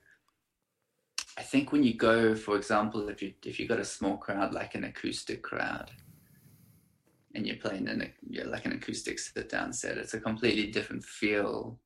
[1.37, 4.53] I think when you go, for example, if you if you got a small crowd
[4.53, 5.89] like an acoustic crowd,
[7.33, 10.67] and you're playing in a you're like an acoustic sit down set, it's a completely
[10.67, 11.79] different feel,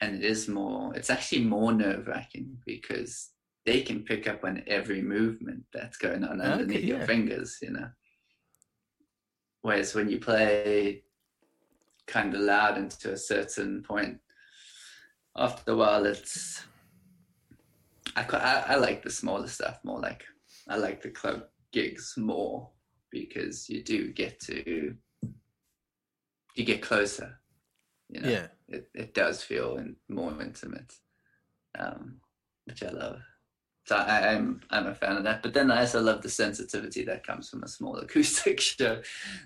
[0.00, 0.94] and it is more.
[0.94, 3.30] It's actually more nerve wracking because
[3.64, 6.96] they can pick up on every movement that's going on underneath okay, yeah.
[6.96, 7.88] your fingers, you know.
[9.62, 11.02] Whereas when you play
[12.06, 14.18] kind of loud into a certain point,
[15.36, 16.64] after a while, it's
[18.16, 20.00] I, I, I like the smaller stuff more.
[20.00, 20.24] Like
[20.68, 22.68] I like the club gigs more
[23.10, 24.94] because you do get to
[26.54, 27.38] you get closer.
[28.10, 30.94] You know, yeah, it it does feel more intimate,
[31.78, 32.16] um,
[32.64, 33.20] which I love.
[33.88, 35.42] So I, am I'm, I'm a fan of that.
[35.42, 39.00] But then I also love the sensitivity that comes from a small acoustic show.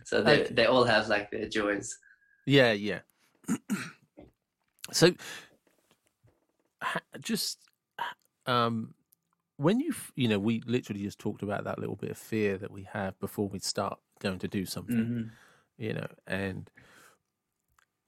[0.04, 0.52] So they okay.
[0.52, 1.96] they all have like their joys.
[2.44, 3.00] Yeah, yeah.
[4.90, 5.14] so
[7.20, 7.58] just
[8.46, 8.94] um
[9.58, 12.72] when you you know we literally just talked about that little bit of fear that
[12.72, 15.22] we have before we start going to do something mm-hmm.
[15.78, 16.68] you know and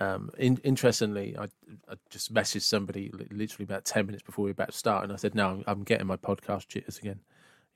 [0.00, 1.44] um, in, interestingly, I,
[1.88, 5.12] I, just messaged somebody literally about ten minutes before we were about to start, and
[5.12, 7.20] I said, "No, I'm, I'm getting my podcast jitters again."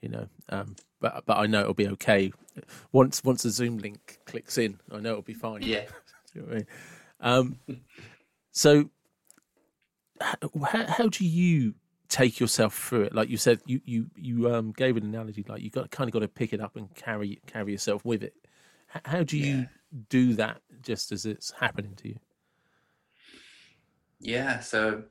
[0.02, 2.32] You know, um, but but I know it'll be okay
[2.92, 4.80] once once the Zoom link clicks in.
[4.92, 5.62] I know it'll be fine.
[5.62, 5.84] Yeah.
[6.34, 6.66] you know I mean?
[7.20, 7.58] um,
[8.50, 8.90] so,
[10.20, 11.74] how, how do you
[12.08, 13.14] take yourself through it?
[13.14, 16.12] Like you said, you you you um, gave an analogy like you got kind of
[16.12, 18.34] got to pick it up and carry carry yourself with it.
[19.04, 19.64] How do you yeah.
[20.08, 22.18] do that just as it's happening to you?
[24.20, 25.04] Yeah, so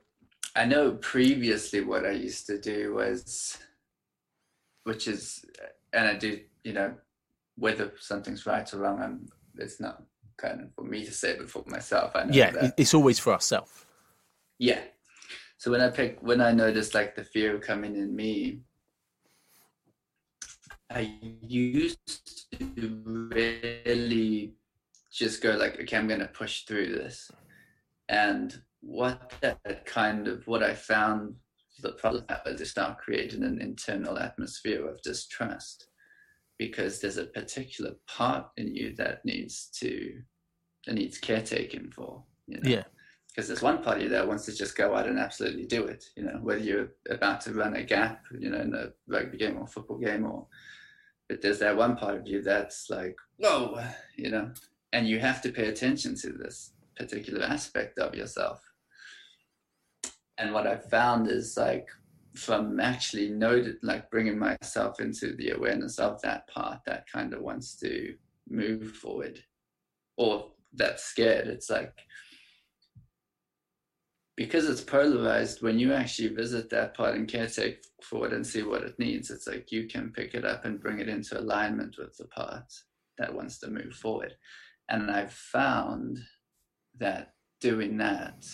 [0.56, 3.58] I know previously what I used to do was,
[4.84, 5.45] which is,
[5.93, 6.95] and I do, you know,
[7.56, 9.27] whether something's right or wrong, I'm,
[9.58, 10.03] it's not
[10.38, 12.15] kind of for me to say, but for myself.
[12.15, 12.73] I know yeah, that.
[12.77, 13.86] it's always for ourselves.
[14.60, 14.82] Yeah.
[15.58, 18.62] So when I pick, when I notice like the fear coming in me,
[20.89, 24.53] I used to really
[25.17, 27.32] just go like, okay, I'm going to push through this.
[28.10, 31.36] And what that kind of, what I found
[31.82, 35.88] the problem was to start creating an internal atmosphere of distrust
[36.58, 40.21] because there's a particular part in you that needs to,
[40.86, 42.69] that needs caretaking for, you know?
[42.69, 42.84] Yeah
[43.38, 45.86] because there's one part of you that wants to just go out and absolutely do
[45.86, 46.06] it.
[46.15, 49.60] You know, whether you're about to run a gap, you know, in a rugby game
[49.60, 50.47] or football game, or
[51.30, 53.80] but there's that one part of you that's like, whoa,
[54.15, 54.51] you know,
[54.93, 58.62] and you have to pay attention to this particular aspect of yourself.
[60.38, 61.88] And what I've found is like
[62.36, 67.41] from actually noted, like bringing myself into the awareness of that part that kind of
[67.41, 68.15] wants to
[68.50, 69.39] move forward
[70.17, 71.47] or that's scared.
[71.47, 71.93] It's like,
[74.36, 78.62] because it's polarized, when you actually visit that part and caretake for it and see
[78.62, 81.95] what it needs, it's like you can pick it up and bring it into alignment
[81.97, 82.71] with the part
[83.17, 84.36] that wants to move forward.
[84.89, 86.19] And I've found
[87.00, 88.45] that doing that,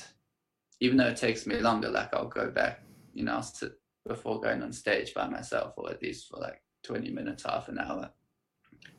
[0.80, 2.82] even though it takes me longer, like I'll go back,
[3.13, 3.74] you know, I'll sit
[4.08, 7.80] before going on stage by myself, or at least for like 20 minutes, half an
[7.80, 8.12] hour,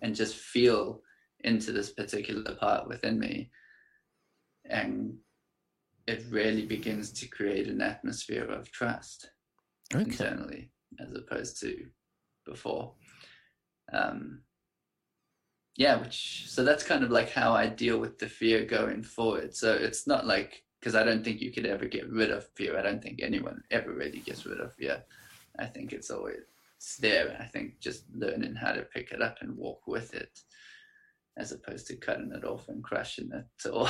[0.00, 1.02] and just feel
[1.40, 3.50] into this particular part within me
[4.70, 5.14] and
[6.06, 9.30] it really begins to create an atmosphere of trust
[9.94, 10.04] okay.
[10.04, 11.86] internally as opposed to
[12.46, 12.94] before.
[13.92, 14.42] Um,
[15.76, 19.54] yeah, which so that's kind of like how I deal with the fear going forward.
[19.54, 22.78] So it's not like because I don't think you could ever get rid of fear.
[22.78, 25.02] I don't think anyone ever really gets rid of fear.
[25.58, 26.42] I think it's always
[26.76, 27.36] it's there.
[27.40, 30.38] I think just learning how to pick it up and walk with it
[31.36, 33.88] as opposed to cutting it off and crushing it or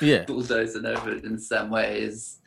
[0.00, 0.24] yeah.
[0.24, 2.40] bulldozing over it in some way is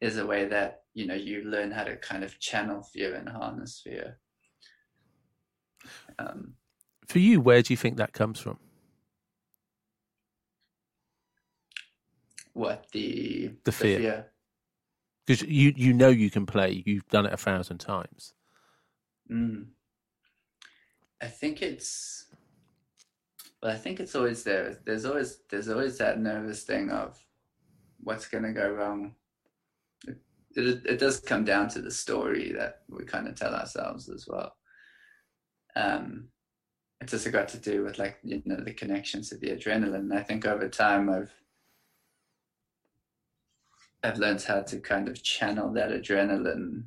[0.00, 3.28] is a way that you know you learn how to kind of channel fear and
[3.28, 4.18] harness fear.
[6.18, 6.54] Um,
[7.06, 8.58] For you, where do you think that comes from?
[12.52, 14.26] What the the fear?
[15.26, 16.82] Because you you know you can play.
[16.86, 18.34] You've done it a thousand times.
[19.30, 19.66] Mm.
[21.20, 22.26] I think it's
[23.62, 24.78] well, I think it's always there.
[24.84, 27.18] There's always there's always that nervous thing of
[28.00, 29.14] what's going to go wrong.
[30.06, 30.18] It,
[30.54, 34.26] it, it does come down to the story that we kind of tell ourselves as
[34.26, 34.54] well.
[35.74, 36.28] Um,
[37.00, 40.10] it also got to do with like you know the connections to the adrenaline.
[40.10, 41.32] And I think over time I've
[44.02, 46.84] I've learned how to kind of channel that adrenaline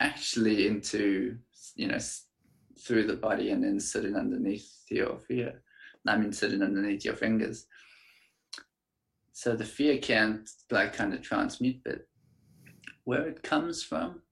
[0.00, 1.36] actually into
[1.74, 1.98] you know
[2.78, 5.62] through the body and then sitting underneath your fear.
[6.06, 7.66] I mean, sitting underneath your fingers.
[9.32, 12.06] So the fear can't like kind of transmute, but
[13.04, 14.22] where it comes from,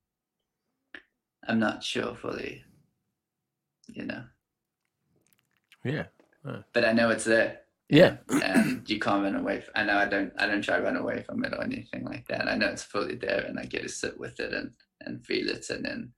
[1.46, 2.64] I'm not sure fully.
[3.88, 4.24] You know.
[5.84, 6.04] Yeah.
[6.72, 7.60] But I know it's there.
[7.88, 8.18] Yeah.
[8.28, 9.60] and you can't run away.
[9.60, 10.32] From, I know I don't.
[10.38, 12.48] I don't try to run away from it or anything like that.
[12.48, 15.48] I know it's fully there, and I get to sit with it and and feel
[15.48, 16.12] it, and then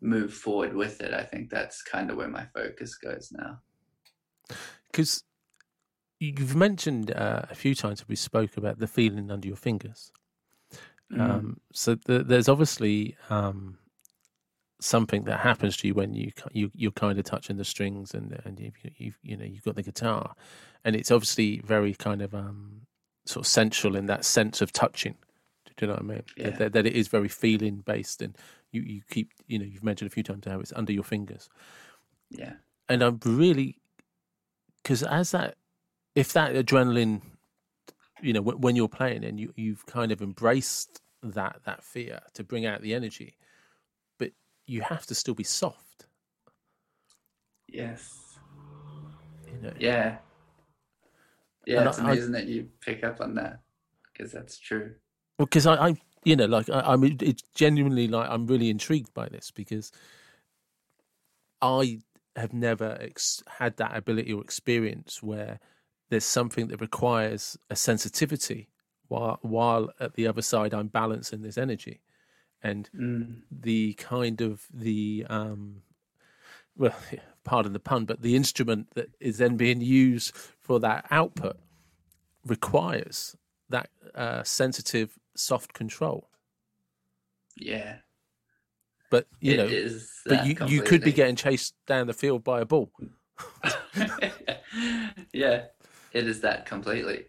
[0.00, 1.14] move forward with it.
[1.14, 3.60] I think that's kind of where my focus goes now.
[4.90, 5.22] Because
[6.20, 10.12] you've mentioned uh, a few times we spoke about the feeling under your fingers.
[11.12, 11.20] Mm.
[11.20, 13.78] Um, so the, there's obviously um,
[14.80, 18.40] something that happens to you when you you you're kind of touching the strings and
[18.44, 20.34] and you you you know you've got the guitar,
[20.84, 22.82] and it's obviously very kind of um,
[23.26, 25.16] sort of sensual in that sense of touching.
[25.76, 26.22] Do you know what I mean?
[26.36, 26.50] Yeah.
[26.50, 28.36] That, that, it is very feeling based, and
[28.72, 31.48] you, you keep you know you've mentioned a few times how it's under your fingers.
[32.30, 32.54] Yeah,
[32.88, 33.76] and I'm really
[34.82, 35.54] because as that
[36.14, 37.22] if that adrenaline,
[38.20, 42.42] you know, when you're playing and you you've kind of embraced that that fear to
[42.42, 43.36] bring out the energy,
[44.68, 46.06] you have to still be soft.
[47.66, 48.38] Yes.
[49.46, 49.72] You know.
[49.78, 50.18] Yeah.
[51.66, 53.60] Yeah, and it's I, amazing I, that you pick up on that
[54.12, 54.94] because that's true.
[55.38, 55.94] Well, because I, I,
[56.24, 59.90] you know, like I, I'm, it's genuinely like I'm really intrigued by this because
[61.60, 62.00] I
[62.36, 65.60] have never ex- had that ability or experience where
[66.10, 68.68] there's something that requires a sensitivity
[69.08, 72.00] while while at the other side I'm balancing this energy
[72.62, 73.40] and mm.
[73.50, 75.82] the kind of the um
[76.76, 76.94] well
[77.44, 81.56] pardon the pun but the instrument that is then being used for that output
[82.44, 83.36] requires
[83.68, 86.28] that uh, sensitive soft control.
[87.56, 87.96] Yeah.
[89.10, 92.60] But you it know, but you, you could be getting chased down the field by
[92.60, 92.92] a bull.
[95.32, 95.64] yeah,
[96.12, 97.24] it is that completely.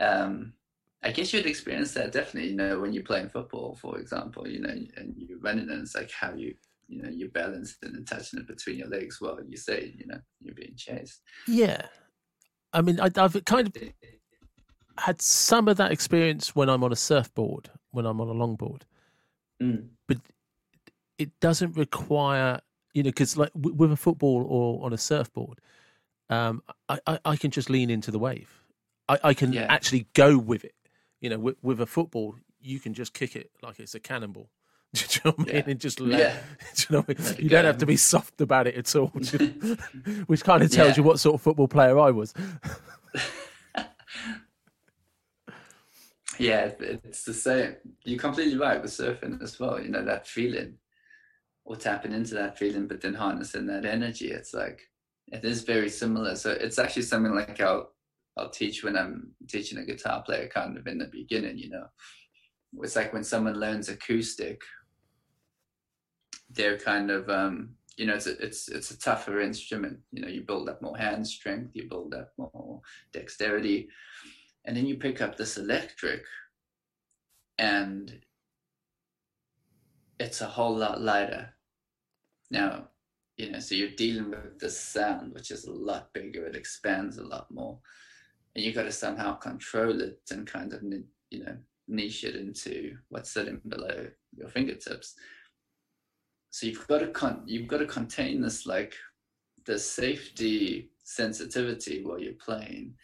[0.00, 0.54] Um,
[1.02, 2.50] I guess you'd experience that definitely.
[2.50, 5.94] You know, when you're playing football, for example, you know, and you're running, and it's
[5.94, 6.54] like how you,
[6.88, 10.18] you know, you're balanced and touching it between your legs while you say, you know,
[10.40, 11.20] you're being chased.
[11.46, 11.82] Yeah,
[12.72, 13.76] I mean, I, I've kind of
[14.98, 18.82] had some of that experience when I'm on a surfboard, when I'm on a longboard,
[19.62, 19.86] mm.
[20.06, 20.18] but
[21.18, 22.60] it doesn't require,
[22.92, 25.60] you know, because like with a football or on a surfboard,
[26.30, 28.62] um, I, I, I, can just lean into the wave.
[29.08, 29.66] I, I can yeah.
[29.68, 30.74] actually go with it.
[31.20, 34.50] You know, with, with, a football, you can just kick it like it's a cannonball.
[34.94, 35.64] Do you know what I mean?
[35.66, 36.36] And just let, yeah.
[36.74, 37.36] do you know what I mean?
[37.40, 39.08] You don't have to be soft about it at all,
[40.26, 40.96] which kind of tells yeah.
[40.96, 42.32] you what sort of football player I was.
[46.38, 47.76] yeah, it's the same.
[48.04, 49.78] You're completely right with surfing as well.
[49.78, 50.78] You know that feeling,
[51.66, 54.30] or tapping into that feeling, but then harnessing that energy.
[54.30, 54.88] It's like
[55.32, 56.34] it is very similar.
[56.36, 57.90] So it's actually something like I'll
[58.38, 61.58] I'll teach when I'm teaching a guitar player, kind of in the beginning.
[61.58, 61.86] You know,
[62.82, 64.62] it's like when someone learns acoustic,
[66.50, 69.98] they're kind of um, you know it's a, it's it's a tougher instrument.
[70.12, 72.80] You know, you build up more hand strength, you build up more
[73.12, 73.88] dexterity
[74.68, 76.22] and then you pick up this electric
[77.56, 78.20] and
[80.20, 81.54] it's a whole lot lighter
[82.50, 82.86] now
[83.38, 87.16] you know so you're dealing with the sound which is a lot bigger it expands
[87.16, 87.78] a lot more
[88.58, 90.82] and you got to somehow control it and kind of
[91.30, 91.56] you know
[91.86, 95.14] niche it into what's sitting below your fingertips.
[96.50, 98.96] So you've got to con- you've got to contain this like
[99.64, 102.94] the safety sensitivity while you're playing.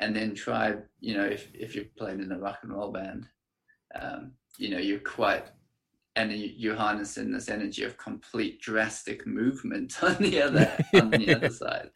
[0.00, 3.26] And then try, you know, if, if you're playing in a rock and roll band,
[3.98, 5.46] um, you know, you're quite,
[6.16, 11.34] and you, you're harnessing this energy of complete drastic movement on the other, on the
[11.34, 11.90] other side,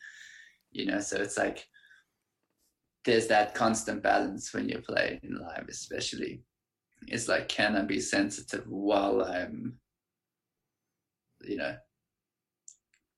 [0.70, 1.66] you know, so it's like,
[3.04, 6.42] there's that constant balance when you're playing live, especially.
[7.06, 9.78] It's like, can I be sensitive while I'm,
[11.42, 11.76] you know,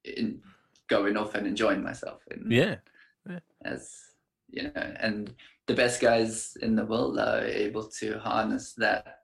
[0.05, 0.41] in,
[0.89, 2.23] going off and enjoying myself?
[2.31, 2.77] And yeah.
[3.65, 3.93] As
[4.49, 5.35] you know, and
[5.67, 9.21] the best guys in the world are able to harness that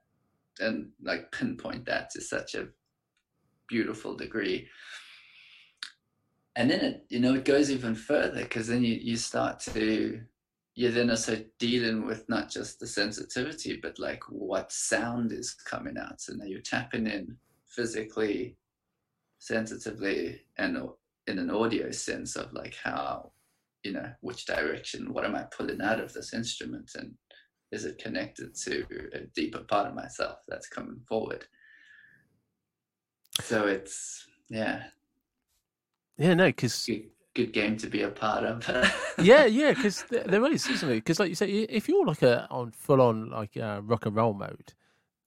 [0.59, 2.67] and like pinpoint that to such a
[3.67, 4.67] beautiful degree.
[6.55, 10.21] And then it, you know, it goes even further because then you, you start to,
[10.75, 15.97] you're then also dealing with not just the sensitivity, but like what sound is coming
[15.97, 16.19] out.
[16.19, 18.57] So now you're tapping in physically,
[19.39, 20.77] sensitively, and
[21.27, 23.31] in an audio sense of like how
[23.83, 27.13] you know which direction what am i pulling out of this instrument and
[27.73, 31.45] is it connected to a deeper part of myself that's coming forward?
[33.41, 34.83] So it's yeah.
[36.17, 36.87] Yeah no because
[37.33, 38.67] good, game to be a part of
[39.19, 42.47] yeah yeah because there is isn't it because like you say if you're like a
[42.49, 44.73] on full on like uh, rock and roll mode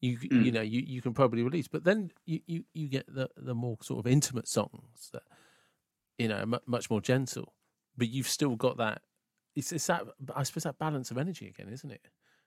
[0.00, 0.44] you mm.
[0.44, 3.54] you know you, you can probably release but then you, you you get the the
[3.54, 5.22] more sort of intimate songs that
[6.18, 7.52] you know much more gentle
[7.96, 9.02] but you've still got that.
[9.54, 10.02] It's, it's that
[10.34, 12.02] I suppose that balance of energy again, isn't it?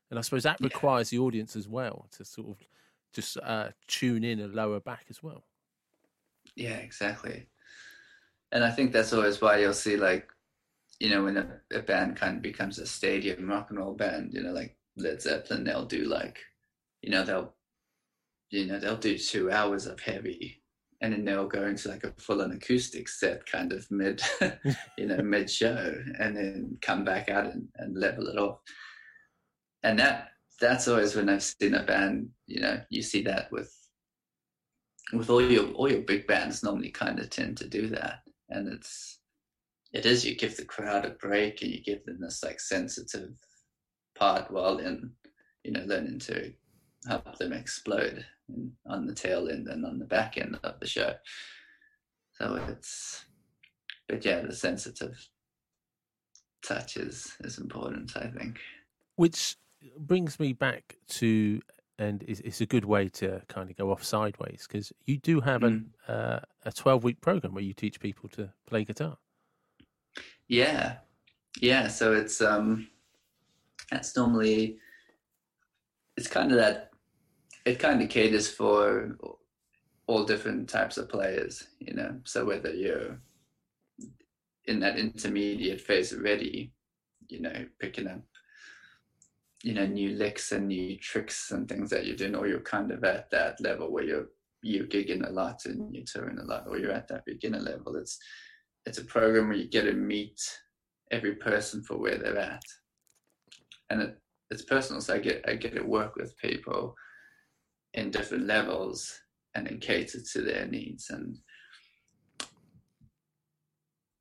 [0.10, 2.58] And I suppose that requires the audience as well to sort of
[3.14, 5.44] just uh, tune in and lower back as well.
[6.56, 7.48] Yeah, exactly.
[8.52, 10.28] And I think that's always why you'll see like,
[11.00, 14.34] you know, when a, a band kind of becomes a stadium rock and roll band,
[14.34, 16.40] you know, like Led Zeppelin, they'll do like,
[17.02, 17.54] you know, they'll,
[18.50, 20.60] you know, they'll do two hours of heavy
[21.02, 24.22] and then they'll go into like a full-on acoustic set kind of mid
[24.98, 28.60] you know mid show and then come back out and, and level it off.
[29.84, 30.30] And that
[30.60, 33.74] that's always when i've seen a band you know you see that with
[35.14, 38.20] with all your all your big bands normally kind of tend to do that
[38.50, 39.20] and it's
[39.94, 43.32] it is you give the crowd a break and you give them this like sensitive
[44.18, 45.12] part while in
[45.64, 46.54] you know learning to
[47.08, 48.26] help them explode
[48.86, 51.14] on the tail end and on the back end of the show.
[52.34, 53.26] So it's,
[54.08, 55.28] but yeah, the sensitive
[56.66, 58.60] touch is, is important, I think.
[59.16, 59.58] Which
[59.98, 61.62] brings me back to,
[62.00, 65.42] and it's, it's a good way to kind of go off sideways because you do
[65.42, 65.68] have mm.
[65.68, 69.18] an, uh, a 12 week program where you teach people to play guitar.
[70.48, 70.96] Yeah.
[71.62, 71.90] Yeah.
[71.90, 72.88] So it's, um,
[73.92, 74.78] that's normally,
[76.16, 76.90] it's kind of that
[77.66, 79.18] it kind of caters for
[80.08, 82.20] all different types of players, you know.
[82.24, 83.20] So whether you're
[84.66, 86.72] in that intermediate phase already,
[87.28, 88.22] you know, picking up,
[89.64, 92.92] you know, new licks and new tricks and things that you're doing, or you're kind
[92.92, 94.28] of at that level where you're
[94.62, 97.96] you're gigging a lot and you're touring a lot, or you're at that beginner level.
[97.96, 98.18] It's
[98.86, 100.40] it's a program where you get to meet
[101.12, 102.64] every person for where they're at,
[103.90, 104.18] and it,
[104.50, 105.02] it's personal.
[105.02, 106.96] So I get I get to work with people
[107.94, 109.20] in different levels
[109.56, 111.38] and then cater to their needs and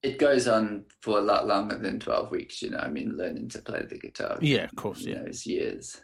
[0.03, 3.49] it goes on for a lot longer than 12 weeks you know i mean learning
[3.49, 5.23] to play the guitar yeah of course yeah.
[5.23, 6.01] those years.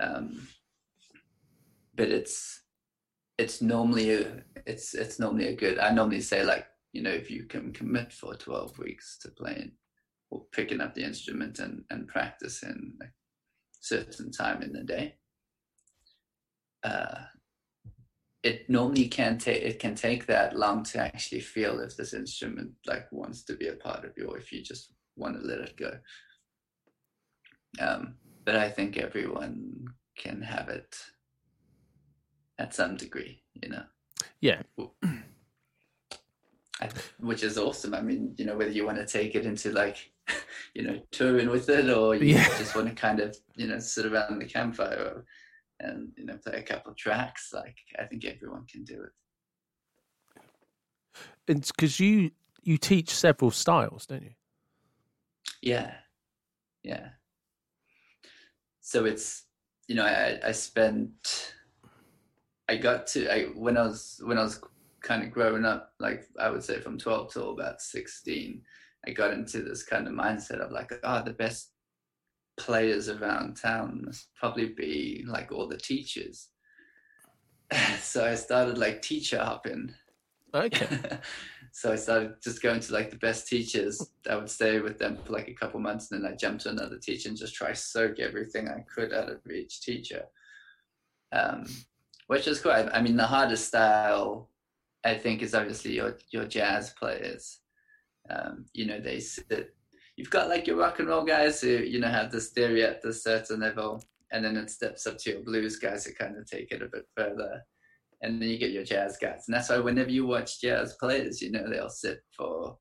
[0.00, 0.46] Um
[1.94, 2.62] but it's
[3.38, 7.30] it's normally a, it's it's normally a good i normally say like you know if
[7.30, 9.72] you can commit for 12 weeks to playing
[10.30, 13.06] or picking up the instrument and and practicing a
[13.80, 15.14] certain time in the day
[16.84, 17.24] uh,
[18.46, 22.70] it normally can take it can take that long to actually feel if this instrument
[22.86, 25.58] like wants to be a part of you or if you just want to let
[25.58, 25.92] it go.
[27.80, 29.86] Um, but i think everyone
[30.16, 30.96] can have it
[32.58, 33.82] at some degree you know?
[34.40, 34.62] Yeah.
[36.80, 36.88] I,
[37.20, 37.94] which is awesome.
[37.94, 39.98] I mean you know whether you want to take it into like
[40.74, 42.58] you know touring with it or you yeah.
[42.58, 45.24] just want to kind of you know sit around the campfire or,
[45.80, 49.12] and you know play a couple of tracks like i think everyone can do it.
[51.48, 52.30] It's because you
[52.62, 54.34] you teach several styles don't you?
[55.62, 55.94] Yeah.
[56.82, 57.08] Yeah.
[58.80, 59.44] So it's
[59.88, 61.54] you know i i spent
[62.68, 64.60] i got to i when i was when i was
[65.00, 68.60] kind of growing up like i would say from 12 till about 16
[69.06, 71.70] i got into this kind of mindset of like oh the best
[72.56, 76.48] players around town must probably be like all the teachers.
[78.00, 79.94] so I started like teacher hopping.
[80.54, 80.88] Okay.
[81.72, 84.10] so I started just going to like the best teachers.
[84.28, 86.70] I would stay with them for like a couple months, and then I jumped to
[86.70, 90.24] another teacher and just try soak everything I could out of each teacher.
[91.32, 91.66] Um,
[92.28, 92.72] which is cool.
[92.72, 94.50] I, I mean, the hardest style,
[95.04, 97.60] I think, is obviously your your jazz players.
[98.30, 99.75] Um, you know, they sit
[100.16, 103.02] you've got like your rock and roll guys who you know have this theory at
[103.02, 104.02] this certain level,
[104.32, 106.88] and then it steps up to your blues guys who kind of take it a
[106.88, 107.62] bit further,
[108.22, 109.44] and then you get your jazz guys.
[109.46, 112.76] And that's why whenever you watch jazz players, you know they'll sit for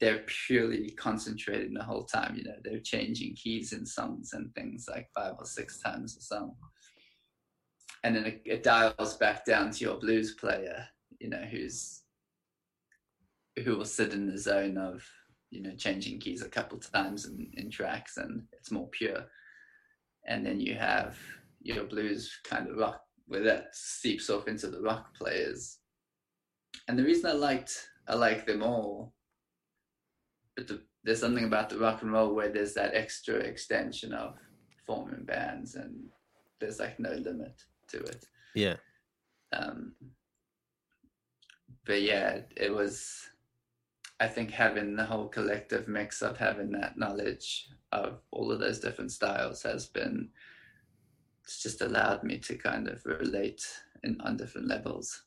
[0.00, 2.34] they're purely concentrating the whole time.
[2.34, 6.22] You know, they're changing keys in songs and things like five or six times a
[6.22, 6.54] song.
[8.02, 10.86] And then it, it dials back down to your blues player,
[11.20, 12.02] you know, who's
[13.62, 15.04] who will sit in the zone of,
[15.50, 19.24] you know, changing keys a couple times in, in tracks and it's more pure.
[20.26, 21.18] And then you have
[21.60, 25.78] your blues kind of rock where that seeps off into the rock players.
[26.88, 29.12] And the reason I liked I like them all
[30.56, 34.36] but the, there's something about the rock and roll where there's that extra extension of
[34.84, 36.10] forming bands and
[36.60, 38.26] there's like no limit to it.
[38.54, 38.76] Yeah.
[39.52, 39.92] Um,
[41.86, 43.30] but yeah, it was,
[44.20, 48.78] I think having the whole collective mix of having that knowledge of all of those
[48.78, 50.28] different styles has been,
[51.44, 53.66] it's just allowed me to kind of relate
[54.04, 55.22] in, on different levels.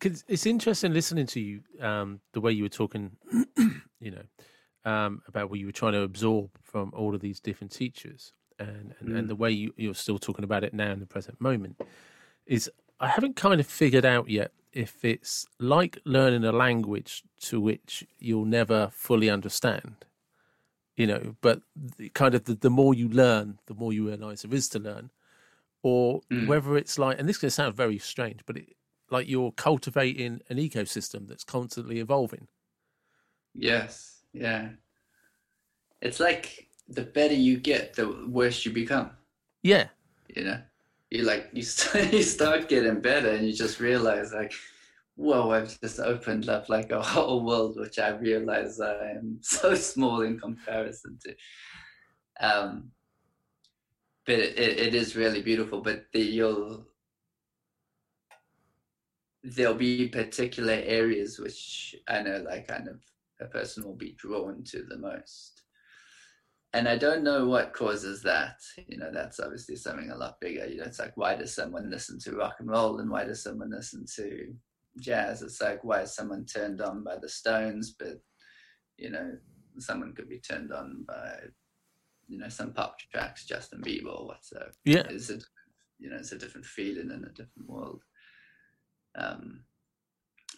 [0.00, 3.10] Cause it's interesting listening to you, um, the way you were talking
[4.00, 7.72] you know, um, about what you were trying to absorb from all of these different
[7.72, 9.18] teachers, and and, mm.
[9.18, 11.80] and the way you, you're still talking about it now in the present moment,
[12.46, 17.60] is I haven't kind of figured out yet if it's like learning a language to
[17.60, 19.96] which you'll never fully understand,
[20.94, 21.62] you know, but
[22.14, 25.10] kind of the, the more you learn, the more you realize there is to learn,
[25.82, 26.46] or mm.
[26.46, 28.76] whether it's like, and this can sound very strange, but it,
[29.10, 32.46] like you're cultivating an ecosystem that's constantly evolving.
[33.54, 34.68] Yes, yeah.
[36.00, 39.10] It's like the better you get, the worse you become.
[39.64, 39.88] Yeah.
[40.28, 40.60] You know,
[41.10, 44.52] you like you start, you start getting better, and you just realize like,
[45.16, 49.74] whoa, I've just opened up like a whole world, which I realize I am so
[49.74, 51.34] small in comparison to.
[52.40, 52.90] Um,
[54.26, 55.80] but it, it is really beautiful.
[55.80, 56.86] But the, you'll
[59.42, 63.00] there'll be particular areas which I know, like kind of
[63.40, 65.57] a person will be drawn to the most.
[66.74, 68.56] And I don't know what causes that.
[68.86, 70.66] You know, that's obviously something a lot bigger.
[70.66, 73.42] You know, it's like, why does someone listen to rock and roll and why does
[73.42, 74.54] someone listen to
[75.00, 75.40] jazz?
[75.40, 78.20] It's like, why is someone turned on by the Stones, but,
[78.98, 79.32] you know,
[79.78, 81.36] someone could be turned on by,
[82.26, 84.72] you know, some pop tracks, Justin Bieber or whatsoever.
[84.84, 85.06] Yeah.
[85.08, 85.38] It's a,
[85.98, 88.02] you know, it's a different feeling in a different world.
[89.16, 89.60] Um,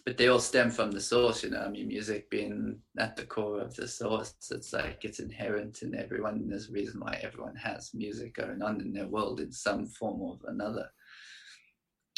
[0.05, 1.61] but they all stem from the source, you know.
[1.61, 5.95] I mean, music being at the core of the source, it's like it's inherent in
[5.95, 6.35] everyone.
[6.35, 9.85] And there's a reason why everyone has music going on in their world in some
[9.85, 10.89] form or another.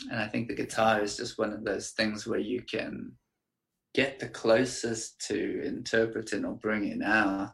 [0.09, 3.11] And I think the guitar is just one of those things where you can
[3.93, 7.53] get the closest to interpreting or bringing out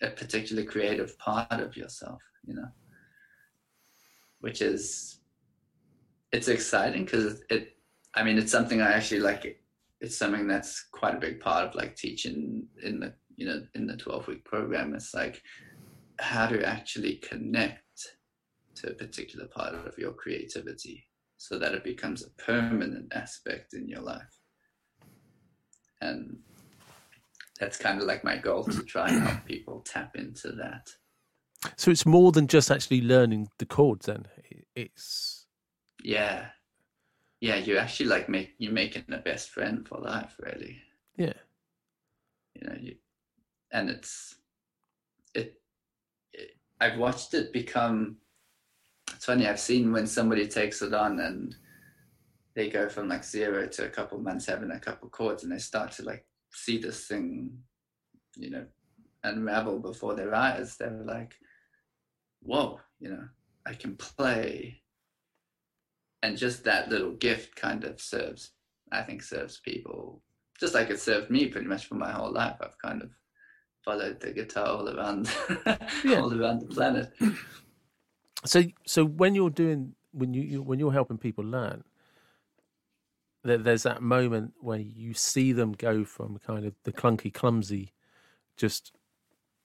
[0.00, 2.68] a particular creative part of yourself, you know,
[4.40, 5.20] which is
[6.30, 7.77] it's exciting because it
[8.18, 9.60] I mean, it's something I actually like.
[10.00, 13.86] It's something that's quite a big part of like teaching in the you know in
[13.86, 14.92] the twelve week program.
[14.94, 15.40] It's like
[16.18, 17.84] how to actually connect
[18.74, 21.04] to a particular part of your creativity
[21.36, 24.40] so that it becomes a permanent aspect in your life.
[26.00, 26.38] And
[27.60, 30.88] that's kind of like my goal to try and help people tap into that.
[31.76, 34.26] So it's more than just actually learning the chords then.
[34.74, 35.46] It's
[36.02, 36.48] yeah,
[37.40, 40.78] yeah, you actually like make you're making a best friend for life, really.
[41.16, 41.34] Yeah.
[42.54, 42.96] You know, you,
[43.72, 44.36] and it's
[45.34, 45.60] it,
[46.32, 46.56] it.
[46.80, 48.16] I've watched it become.
[49.14, 49.46] It's funny.
[49.46, 51.54] I've seen when somebody takes it on and
[52.54, 55.58] they go from like zero to a couple months having a couple chords, and they
[55.58, 57.56] start to like see this thing,
[58.36, 58.66] you know,
[59.22, 60.76] unravel before their eyes.
[60.76, 61.36] They're like,
[62.42, 63.28] "Whoa!" You know,
[63.64, 64.82] I can play
[66.22, 68.52] and just that little gift kind of serves
[68.92, 70.22] i think serves people
[70.58, 72.56] just like it served me pretty much for my whole life.
[72.60, 73.10] I've kind of
[73.84, 75.30] followed the guitar all around
[76.04, 76.20] yeah.
[76.20, 77.12] all around the planet.
[78.44, 81.84] So so when you're doing when you, you when you're helping people learn
[83.44, 87.94] there's that moment where you see them go from kind of the clunky clumsy
[88.56, 88.92] just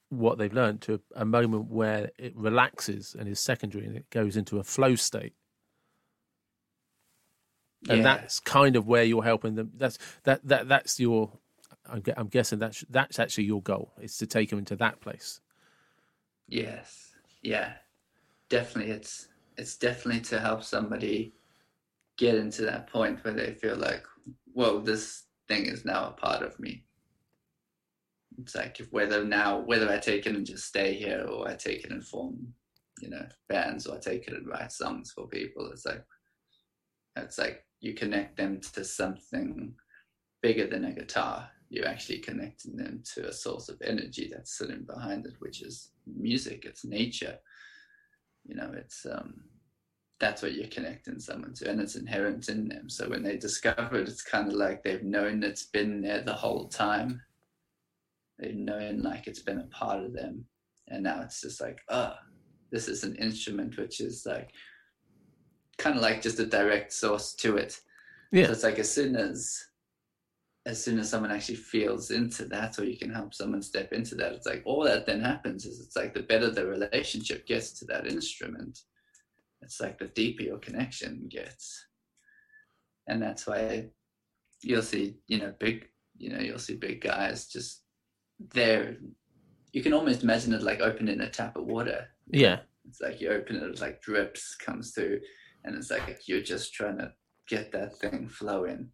[0.10, 4.38] what they've learned to a moment where it relaxes and is secondary and it goes
[4.38, 5.34] into a flow state
[7.90, 8.04] and yeah.
[8.04, 9.72] that's kind of where you're helping them.
[9.78, 11.32] That's that that that's your.
[11.90, 15.42] I'm, I'm guessing that's that's actually your goal is to take them into that place.
[16.48, 17.12] Yes.
[17.42, 17.74] Yeah.
[18.50, 19.28] Definitely, it's
[19.58, 21.34] it's definitely to help somebody
[22.18, 24.06] get into that point where they feel like,
[24.54, 26.84] whoa, this thing is now a part of me.
[28.40, 31.56] It's like if whether now whether I take it and just stay here or I
[31.56, 32.54] take it and form,
[33.02, 35.70] you know, bands or I take it and write songs for people.
[35.72, 36.04] It's like
[37.16, 39.74] it's like you connect them to something
[40.42, 44.84] bigger than a guitar you're actually connecting them to a source of energy that's sitting
[44.84, 47.36] behind it, which is music, it's nature.
[48.46, 49.46] You know, it's um,
[50.20, 52.92] that's what you're connecting someone to, and it's inherent in them.
[52.92, 56.34] So when they discover it, it's kind of like they've known it's been there the
[56.34, 57.20] whole time.
[58.38, 60.46] They've known like it's been a part of them,
[60.90, 62.14] and now it's just like, oh,
[62.72, 64.52] this is an instrument which is like
[65.78, 67.80] kind of like just a direct source to it.
[68.32, 68.48] Yeah.
[68.48, 69.64] So it's like as soon as
[70.66, 74.16] as soon as someone actually feels into that or you can help someone step into
[74.16, 77.74] that it's like all that then happens is it's like the better the relationship gets
[77.74, 78.80] to that instrument
[79.64, 81.86] it's like the deeper your connection gets.
[83.08, 83.90] And that's why
[84.62, 87.82] you'll see you know big you know you'll see big guys just
[88.54, 88.98] there.
[89.72, 92.08] You can almost imagine it like opening a tap of water.
[92.30, 92.60] Yeah.
[92.88, 95.22] It's like you open it, it's like drips comes through
[95.64, 97.14] and it's like you're just trying to
[97.48, 98.90] get that thing flowing.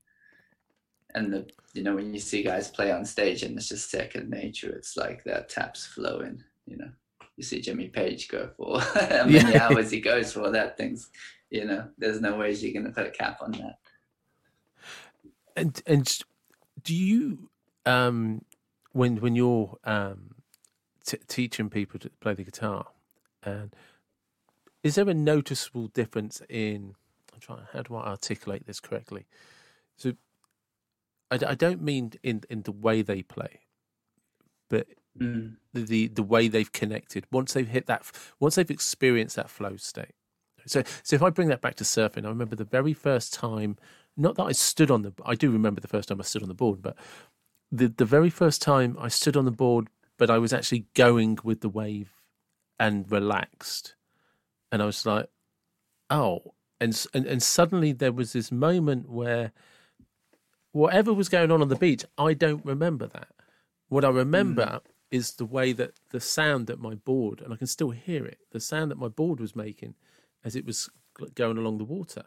[1.15, 4.29] And the you know when you see guys play on stage and it's just second
[4.29, 6.89] nature it's like that taps flowing you know.
[7.35, 9.67] You see jimmy page go for how many yeah.
[9.67, 11.09] hours he goes for that thing's
[11.49, 13.77] you know there's no ways you're going to put a cap on that.
[15.55, 16.19] And and
[16.83, 17.49] do you
[17.85, 18.43] um
[18.91, 20.35] when when you're um
[21.05, 22.87] t- teaching people to play the guitar
[23.43, 23.73] and
[24.83, 26.95] is there a noticeable difference in
[27.33, 29.25] i'm trying how do i articulate this correctly
[29.97, 30.13] so
[31.31, 33.61] I, I don't mean in in the way they play,
[34.69, 34.87] but
[35.19, 35.55] mm.
[35.73, 38.03] the, the the way they've connected once they've hit that
[38.39, 40.13] once they've experienced that flow state.
[40.65, 43.77] So so if I bring that back to surfing, I remember the very first time.
[44.17, 45.13] Not that I stood on the.
[45.25, 46.97] I do remember the first time I stood on the board, but
[47.71, 51.37] the the very first time I stood on the board, but I was actually going
[51.43, 52.11] with the wave
[52.77, 53.95] and relaxed,
[54.71, 55.27] and I was like,
[56.09, 59.51] oh, and and and suddenly there was this moment where
[60.71, 63.29] whatever was going on on the beach, I don't remember that.
[63.87, 64.81] What I remember mm.
[65.11, 68.39] is the way that the sound that my board, and I can still hear it,
[68.51, 69.95] the sound that my board was making
[70.43, 70.89] as it was
[71.35, 72.25] going along the water.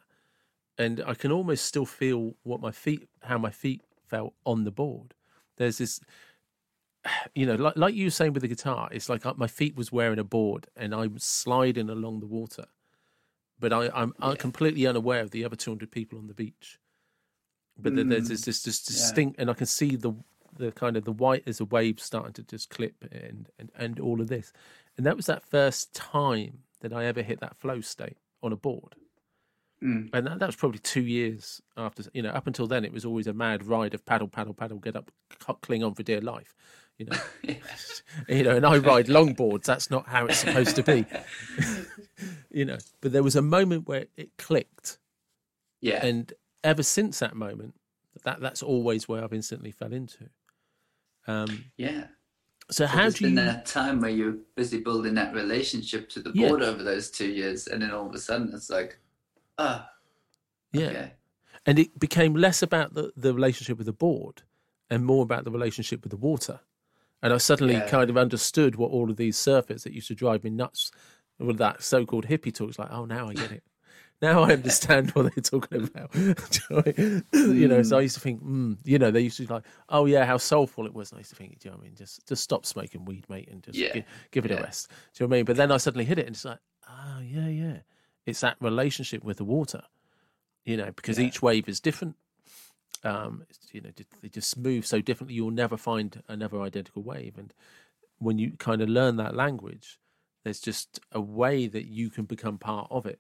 [0.78, 4.70] And I can almost still feel what my feet, how my feet felt on the
[4.70, 5.14] board.
[5.57, 6.01] There's this,
[7.34, 9.90] you know, like, like you were saying with the guitar, it's like my feet was
[9.90, 12.66] wearing a board and I'm sliding along the water.
[13.59, 14.34] But I, I'm yeah.
[14.34, 16.80] completely unaware of the other 200 people on the beach
[17.78, 18.09] but mm.
[18.09, 19.42] there's this, this, this distinct, yeah.
[19.42, 20.12] and I can see the
[20.59, 23.98] the kind of the white as a wave starting to just clip and, and and
[23.98, 24.53] all of this,
[24.96, 28.57] and that was that first time that I ever hit that flow state on a
[28.57, 28.96] board.
[29.82, 30.11] Mm.
[30.12, 33.05] And that, that, was probably two years after, you know, up until then, it was
[33.05, 35.11] always a mad ride of paddle, paddle, paddle, get up,
[35.61, 36.55] cling on for dear life,
[37.03, 37.11] you
[37.46, 37.55] know.
[38.28, 39.64] you know, and I ride longboards.
[39.64, 41.07] That's not how it's supposed to be,
[42.50, 42.78] you know.
[43.00, 44.98] But there was a moment where it clicked.
[45.80, 46.05] Yeah.
[46.05, 46.32] And
[46.62, 47.74] ever since that moment,
[48.24, 50.28] that that's always where I've instantly fell into.
[51.26, 52.05] Um, yeah.
[52.70, 53.34] So, how do you?
[53.36, 56.68] that time where you're busy building that relationship to the board yeah.
[56.68, 58.98] over those two years, and then all of a sudden it's like,
[59.59, 60.86] ah, oh, yeah.
[60.86, 61.12] Okay.
[61.66, 64.42] And it became less about the, the relationship with the board
[64.90, 66.61] and more about the relationship with the water.
[67.22, 67.88] And I suddenly yeah.
[67.88, 70.90] kind of understood what all of these surfers that used to drive me nuts
[71.38, 72.70] with that so-called hippie talk.
[72.70, 73.62] It's like, oh, now I get it
[74.22, 76.14] now I understand what they're talking about.
[77.34, 79.64] you know, so I used to think, mm, you know, they used to be like,
[79.88, 81.10] oh yeah, how soulful it was.
[81.10, 81.96] And I used to think, do you know what I mean?
[81.96, 83.92] Just just stop smoking weed, mate, and just yeah.
[83.92, 84.58] give, give, it yeah.
[84.58, 84.88] a rest.
[84.88, 85.44] Do you know what I mean?
[85.44, 87.78] But then I suddenly hit it, and it's like, oh yeah, yeah,
[88.24, 89.82] it's that relationship with the water.
[90.64, 91.26] You know, because yeah.
[91.26, 92.14] each wave is different.
[93.05, 93.90] Um, you know,
[94.22, 95.34] they just move so differently.
[95.34, 97.53] You'll never find another identical wave, and
[98.18, 99.98] when you kind of learn that language,
[100.44, 103.18] there's just a way that you can become part of it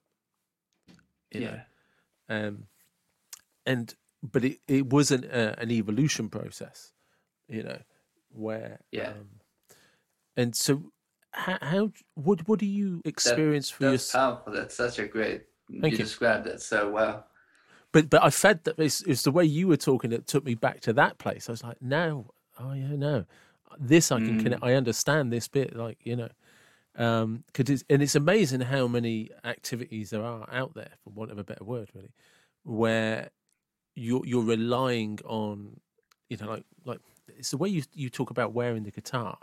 [1.32, 1.50] you yeah.
[1.50, 2.48] know.
[2.48, 2.64] Um,
[3.66, 6.92] and but it, it was an uh, an evolution process,
[7.48, 7.78] you know,
[8.30, 9.10] where yeah.
[9.10, 9.28] Um,
[10.36, 10.92] and so,
[11.32, 14.44] how, how what what do you experience that, for that's yourself?
[14.44, 14.52] powerful.
[14.54, 15.44] That's such a great.
[15.70, 16.04] Thank you, you.
[16.04, 17.26] described it so well.
[17.92, 20.54] But but I fed that it's, it's the way you were talking that took me
[20.54, 21.48] back to that place.
[21.48, 22.26] I was like, now,
[22.58, 23.24] oh yeah, no,
[23.78, 24.42] this I can mm.
[24.42, 24.64] connect.
[24.64, 26.28] I understand this bit, like you know
[26.96, 31.30] um cause it's, and it's amazing how many activities there are out there for want
[31.30, 32.12] of a better word really
[32.64, 33.30] where
[33.94, 35.80] you're you're relying on
[36.28, 39.38] you know like like it's the way you you talk about wearing the guitar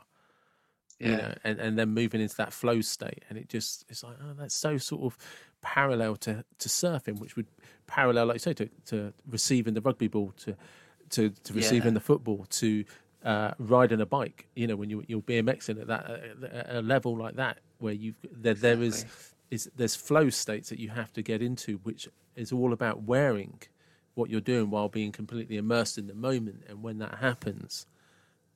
[0.99, 1.09] yeah.
[1.09, 4.15] you know and and then moving into that flow state and it just it's like
[4.21, 5.17] oh that's so sort of
[5.61, 7.47] parallel to to surfing which would
[7.85, 10.55] parallel like you say to to receiving the rugby ball to
[11.09, 11.95] to to receiving yeah.
[11.95, 12.85] the football to
[13.23, 14.47] uh, riding a bike.
[14.55, 18.53] You know, when you you're BMXing at that a level like that, where you there
[18.53, 18.75] exactly.
[18.75, 19.05] there is
[19.51, 23.59] is there's flow states that you have to get into, which is all about wearing
[24.15, 26.63] what you're doing while being completely immersed in the moment.
[26.67, 27.85] And when that happens,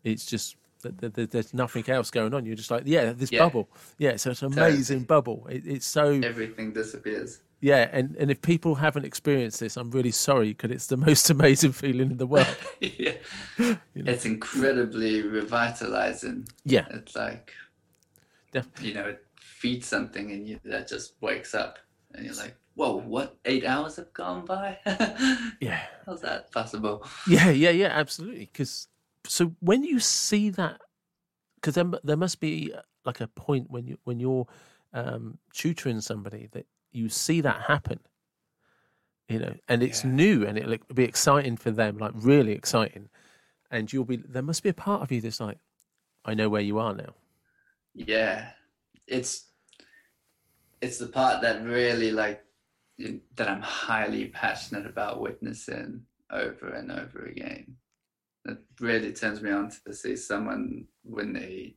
[0.03, 2.45] it's just there's nothing else going on.
[2.45, 3.39] You're just like, yeah, this yeah.
[3.39, 3.69] bubble.
[3.97, 5.47] Yeah, so it's an amazing bubble.
[5.49, 7.39] It, it's so everything disappears.
[7.63, 11.29] Yeah, and, and if people haven't experienced this, I'm really sorry because it's the most
[11.29, 12.57] amazing feeling in the world.
[12.81, 13.13] yeah,
[13.57, 14.11] you know?
[14.11, 16.47] it's incredibly revitalizing.
[16.65, 17.53] Yeah, it's like,
[18.81, 21.79] you know, it feeds something and you that just wakes up,
[22.13, 23.37] and you're like, whoa, what?
[23.45, 24.77] Eight hours have gone by?
[25.61, 27.05] yeah, how's that possible?
[27.27, 28.49] Yeah, yeah, yeah, absolutely.
[28.51, 28.89] Because
[29.25, 30.81] so when you see that,
[31.55, 32.73] because there there must be
[33.05, 34.47] like a point when you when you're
[34.93, 37.99] um, tutoring somebody that you see that happen
[39.27, 40.11] you know and it's yeah.
[40.11, 43.09] new and it'll be exciting for them like really exciting.
[43.71, 45.57] And you'll be there must be a part of you that's like
[46.25, 47.15] i know where you are now.
[47.95, 48.49] Yeah.
[49.07, 49.47] It's
[50.81, 52.43] it's the part that really like
[53.35, 57.75] that i'm highly passionate about witnessing over and over again
[58.45, 61.75] it really turns me on to see someone when they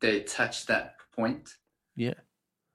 [0.00, 1.56] they touch that point
[1.96, 2.14] yeah.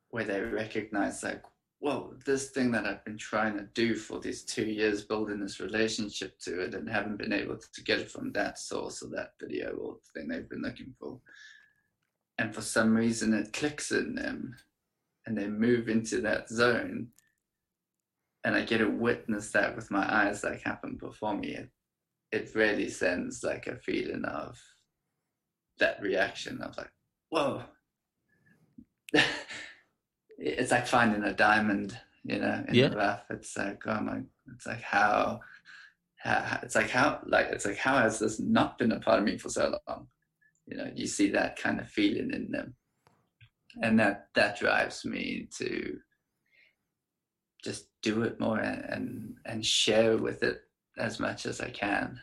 [0.09, 1.43] where they recognize like
[1.79, 5.59] well this thing that i've been trying to do for these two years building this
[5.59, 9.33] relationship to it and haven't been able to get it from that source or that
[9.39, 11.19] video or thing they've been looking for.
[12.37, 14.55] And for some reason it clicks in them
[15.25, 17.07] and they move into that zone
[18.43, 21.69] and i get to witness that with my eyes like happen before me it,
[22.31, 24.57] it really sends like a feeling of
[25.79, 26.91] that reaction of like
[27.29, 27.63] whoa
[30.37, 32.87] it's like finding a diamond, you know, in yeah.
[32.89, 33.23] the rough.
[33.29, 34.21] It's like, oh my,
[34.53, 35.39] it's like how,
[36.17, 39.25] how, it's like how, like, it's like, how has this not been a part of
[39.25, 40.07] me for so long?
[40.65, 42.75] You know, you see that kind of feeling in them.
[43.81, 45.97] And that, that drives me to
[47.63, 50.61] just do it more and, and, share with it
[50.97, 52.19] as much as I can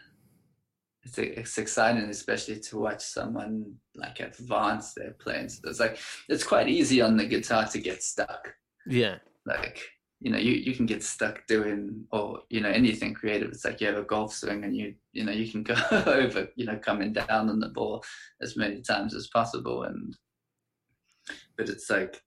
[1.02, 5.48] it's, it's exciting, especially to watch someone like advance their playing.
[5.48, 8.54] So it's like it's quite easy on the guitar to get stuck.
[8.86, 9.16] Yeah,
[9.46, 9.82] like
[10.20, 13.48] you know, you, you can get stuck doing or you know anything creative.
[13.50, 15.74] It's like you have a golf swing and you you know you can go
[16.06, 18.04] over you know coming down on the ball
[18.42, 20.16] as many times as possible and
[21.56, 22.22] but it's like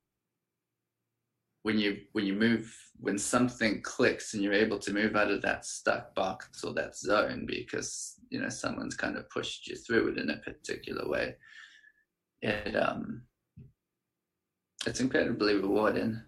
[1.64, 5.42] when you when you move when something clicks and you're able to move out of
[5.42, 10.10] that stuck box or that zone because you know someone's kind of pushed you through
[10.10, 11.36] it in a particular way
[12.42, 13.24] it um
[14.86, 16.22] it's incredibly rewarding.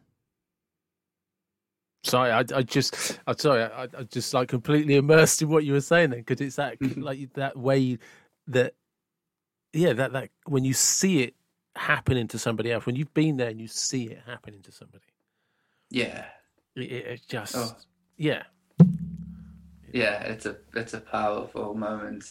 [2.06, 5.74] Sorry i, I just i'm sorry I, I just like completely immersed in what you
[5.74, 7.98] were saying then because it's that like that way
[8.48, 8.76] that
[9.74, 11.34] yeah that that when you see it
[11.76, 15.04] happening to somebody else when you've been there and you see it happening to somebody
[15.90, 16.26] yeah
[16.76, 17.76] it, it just oh.
[18.18, 18.44] yeah
[19.96, 22.26] yeah, it's a it's a powerful moment.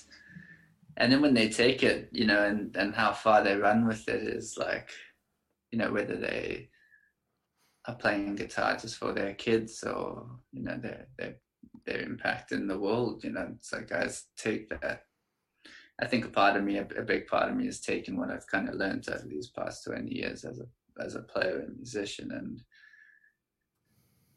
[0.99, 4.07] And then when they take it, you know, and and how far they run with
[4.07, 4.91] it is like,
[5.71, 6.69] you know, whether they
[7.89, 11.37] are playing guitar just for their kids or you know their their
[11.87, 13.25] their impact in the world.
[13.25, 15.05] You know, it's like guys take that.
[16.03, 18.31] I think a part of me, a, a big part of me, is taking what
[18.31, 20.67] I've kind of learned over these past twenty years as a
[21.03, 22.63] as a player and musician, and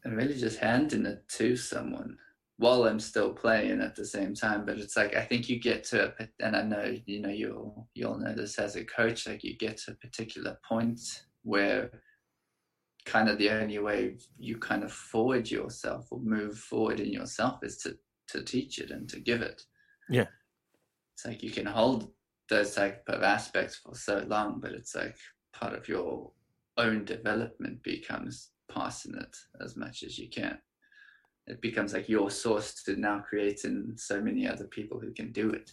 [0.08, 2.16] and really just handing it to someone
[2.56, 4.64] while I'm still playing at the same time.
[4.64, 7.86] But it's like I think you get to, a, and I know you know you'll
[7.94, 9.26] you'll know this as a coach.
[9.26, 11.00] Like you get to a particular point
[11.42, 11.90] where
[13.04, 17.58] kind of the only way you kind of forward yourself or move forward in yourself
[17.62, 17.98] is to
[18.28, 19.62] to teach it and to give it.
[20.08, 20.26] Yeah,
[21.14, 22.10] it's like you can hold
[22.48, 25.16] those type of aspects for so long, but it's like
[25.52, 26.32] part of your
[26.78, 30.58] own development becomes passing it as much as you can
[31.48, 35.32] it becomes like your source to now create in so many other people who can
[35.32, 35.72] do it.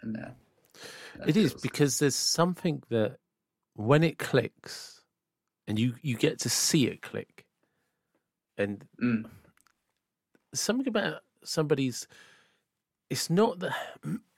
[0.00, 0.16] And
[1.26, 1.54] it feels...
[1.54, 3.18] is because there's something that
[3.74, 5.02] when it clicks,
[5.68, 7.44] and you you get to see it click,
[8.56, 9.24] and mm.
[10.54, 12.06] something about somebody's.
[13.10, 13.76] It's not that.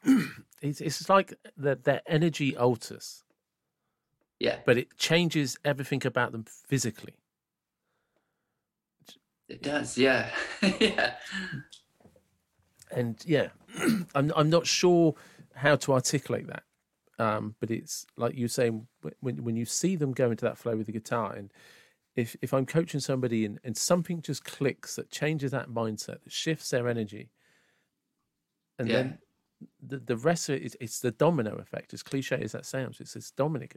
[0.63, 3.25] it's it's like that their energy alters.
[4.39, 7.15] Yeah, but it changes everything about them physically.
[9.49, 10.31] It does, yeah,
[10.81, 11.15] yeah.
[12.91, 13.49] And yeah,
[14.15, 15.15] I'm I'm not sure
[15.55, 16.65] how to articulate that,
[17.19, 18.87] um, but it's like you're saying
[19.21, 21.51] when when you see them go into that flow with the guitar, and
[22.17, 26.33] if if I'm coaching somebody and, and something just clicks that changes that mindset, that
[26.33, 27.31] shifts their energy,
[28.79, 28.95] and yeah.
[28.95, 29.19] then
[29.81, 31.95] the the rest of it is it's the domino effect.
[31.95, 33.77] As cliche as that sounds, it's this dominic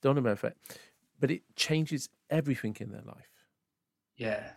[0.00, 0.78] domino effect,
[1.20, 3.28] but it changes everything in their life.
[4.16, 4.52] Yeah,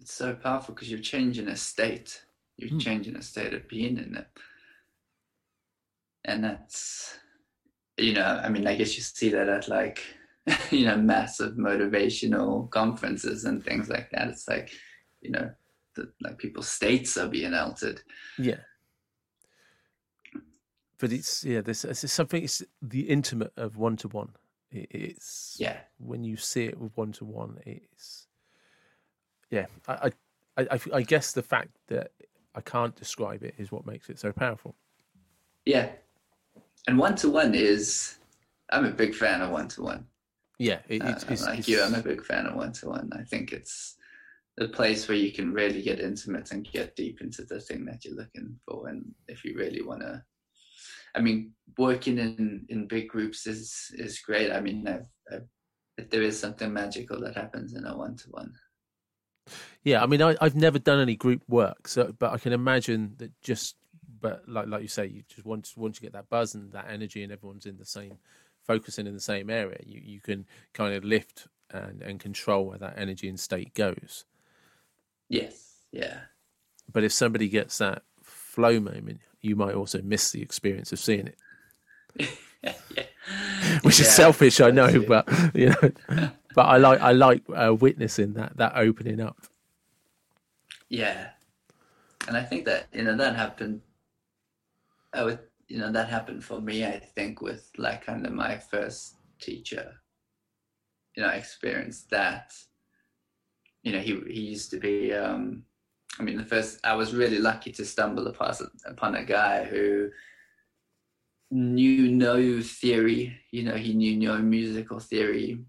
[0.00, 2.24] it's so powerful because you're changing a state.
[2.56, 2.78] You're Hmm.
[2.78, 4.26] changing a state of being in it.
[6.24, 7.18] And that's,
[7.96, 10.02] you know, I mean, I guess you see that at like,
[10.70, 14.28] you know, massive motivational conferences and things like that.
[14.28, 14.70] It's like,
[15.20, 15.50] you know,
[15.94, 18.02] the, like people's states are being altered.
[18.38, 18.60] Yeah.
[20.98, 22.42] But it's yeah, this it's something.
[22.42, 24.30] It's the intimate of one to one.
[24.70, 25.78] It's Yeah.
[25.98, 27.58] when you see it with one to one.
[27.64, 28.26] It's
[29.50, 29.66] yeah.
[29.86, 30.10] I,
[30.56, 32.10] I I I guess the fact that
[32.54, 34.74] I can't describe it is what makes it so powerful.
[35.64, 35.90] Yeah.
[36.88, 38.16] And one to one is,
[38.70, 40.06] I'm a big fan of one to one.
[40.58, 42.88] Yeah, it, Uh, it's, it's like it's- you, I'm a big fan of one to
[42.88, 43.10] one.
[43.12, 43.96] I think it's
[44.58, 48.04] a place where you can really get intimate and get deep into the thing that
[48.04, 48.88] you're looking for.
[48.88, 50.24] And if you really want to,
[51.14, 54.50] I mean, working in in big groups is is great.
[54.52, 58.52] I mean, I've, I've, there is something magical that happens in a one to one.
[59.82, 63.14] Yeah, I mean, I, I've never done any group work, so but I can imagine
[63.18, 63.76] that just,
[64.20, 66.86] but like like you say, you just once once you get that buzz and that
[66.88, 68.18] energy, and everyone's in the same,
[68.66, 72.78] focusing in the same area, you you can kind of lift and and control where
[72.78, 74.24] that energy and state goes.
[75.28, 75.82] Yes.
[75.92, 76.20] Yeah.
[76.90, 78.02] But if somebody gets that
[78.58, 81.38] flow moment, you might also miss the experience of seeing it,
[82.62, 82.72] yeah.
[82.96, 83.04] yeah.
[83.82, 85.06] which is selfish, I know, it.
[85.06, 89.38] but you know, but I like I like uh, witnessing that that opening up.
[90.88, 91.28] Yeah.
[92.26, 93.80] And I think that, you know, that happened
[95.12, 95.38] I would
[95.68, 99.92] you know, that happened for me, I think, with like kind of my first teacher.
[101.14, 102.54] You know, I experienced that.
[103.82, 105.64] You know, he he used to be um
[106.18, 108.54] I mean the first I was really lucky to stumble upon
[108.86, 110.10] upon a guy who
[111.50, 115.64] knew no theory, you know, he knew no musical theory.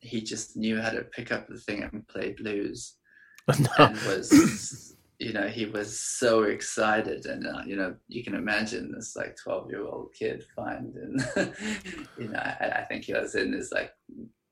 [0.00, 2.96] He just knew how to pick up the thing and play blues.
[3.78, 7.26] And was you know he was so excited.
[7.26, 11.18] And uh, you know you can imagine this like 12 year old kid finding
[12.18, 13.92] you know I, I think he was in his like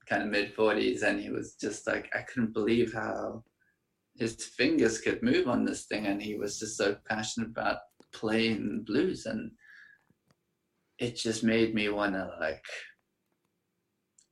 [0.07, 3.45] kind of mid 40s and he was just like i couldn't believe how
[4.19, 7.79] his fingers could move on this thing and he was just so passionate about
[8.13, 9.51] playing blues and
[10.99, 12.65] it just made me want to like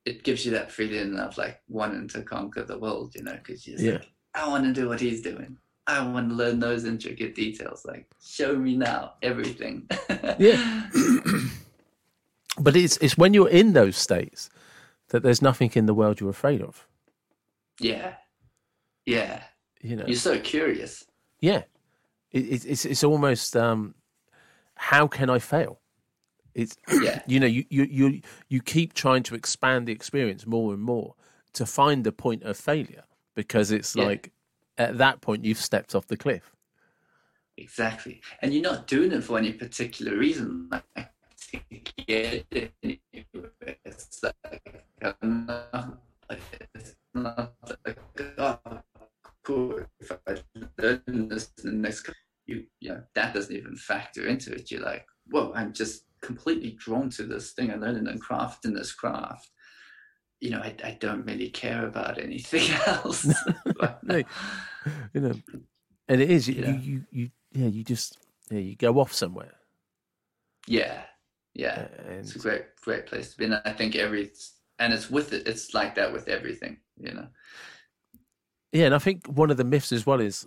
[0.05, 3.67] it gives you that feeling of like wanting to conquer the world you know because
[3.67, 3.93] you're Yeah.
[3.93, 5.57] like I want to do what he's doing.
[5.87, 7.87] I want to learn those intricate details.
[7.87, 9.89] Like, show me now everything.
[10.39, 10.91] Yeah.
[12.59, 14.51] but it's it's when you're in those states
[15.09, 16.87] that there's nothing in the world you're afraid of.
[17.81, 18.15] yeah.
[19.07, 19.43] Yeah.
[19.87, 21.05] You know, You're so curious.
[21.41, 21.63] yeah.
[22.33, 23.95] It, it, it's it's almost um,
[24.75, 25.81] how can I fail?
[26.55, 27.23] It's Yeah.
[27.27, 31.15] you know you, you you you keep trying to expand the experience more and more
[31.53, 33.05] to find the point of failure
[33.37, 34.05] because it's Yeah.
[34.07, 34.33] like
[34.77, 36.53] at that point you've stepped off the cliff.
[37.57, 38.21] Exactly.
[38.43, 40.69] And you're not doing it for any particular reason.
[40.71, 40.85] Like,
[41.53, 41.59] to
[42.07, 43.77] get it anywhere.
[43.85, 44.85] It's like,
[45.23, 45.99] I'm not,
[46.75, 47.55] it's not
[47.87, 47.99] like,
[48.37, 48.59] oh,
[49.47, 49.81] cool.
[50.01, 50.37] If I
[50.79, 52.11] learn this in the next,
[52.47, 54.71] you, you know, that doesn't even factor into it.
[54.71, 58.93] You're like, whoa, I'm just completely drawn to this thing and learning and crafting this
[58.93, 59.49] craft.
[60.41, 63.27] You know, I, I don't really care about anything else.
[64.03, 64.23] No.
[65.15, 65.35] You know,
[66.09, 66.71] and it is you Yeah.
[66.71, 68.19] you, you you yeah you just
[68.51, 69.53] yeah you go off somewhere
[70.69, 71.03] yeah,
[71.55, 71.87] yeah.
[72.09, 74.31] and it's a great great place to be and i think every
[74.79, 77.27] and it's with it it's like that with everything you know
[78.77, 80.47] Yeah, and I think one of the myths as well is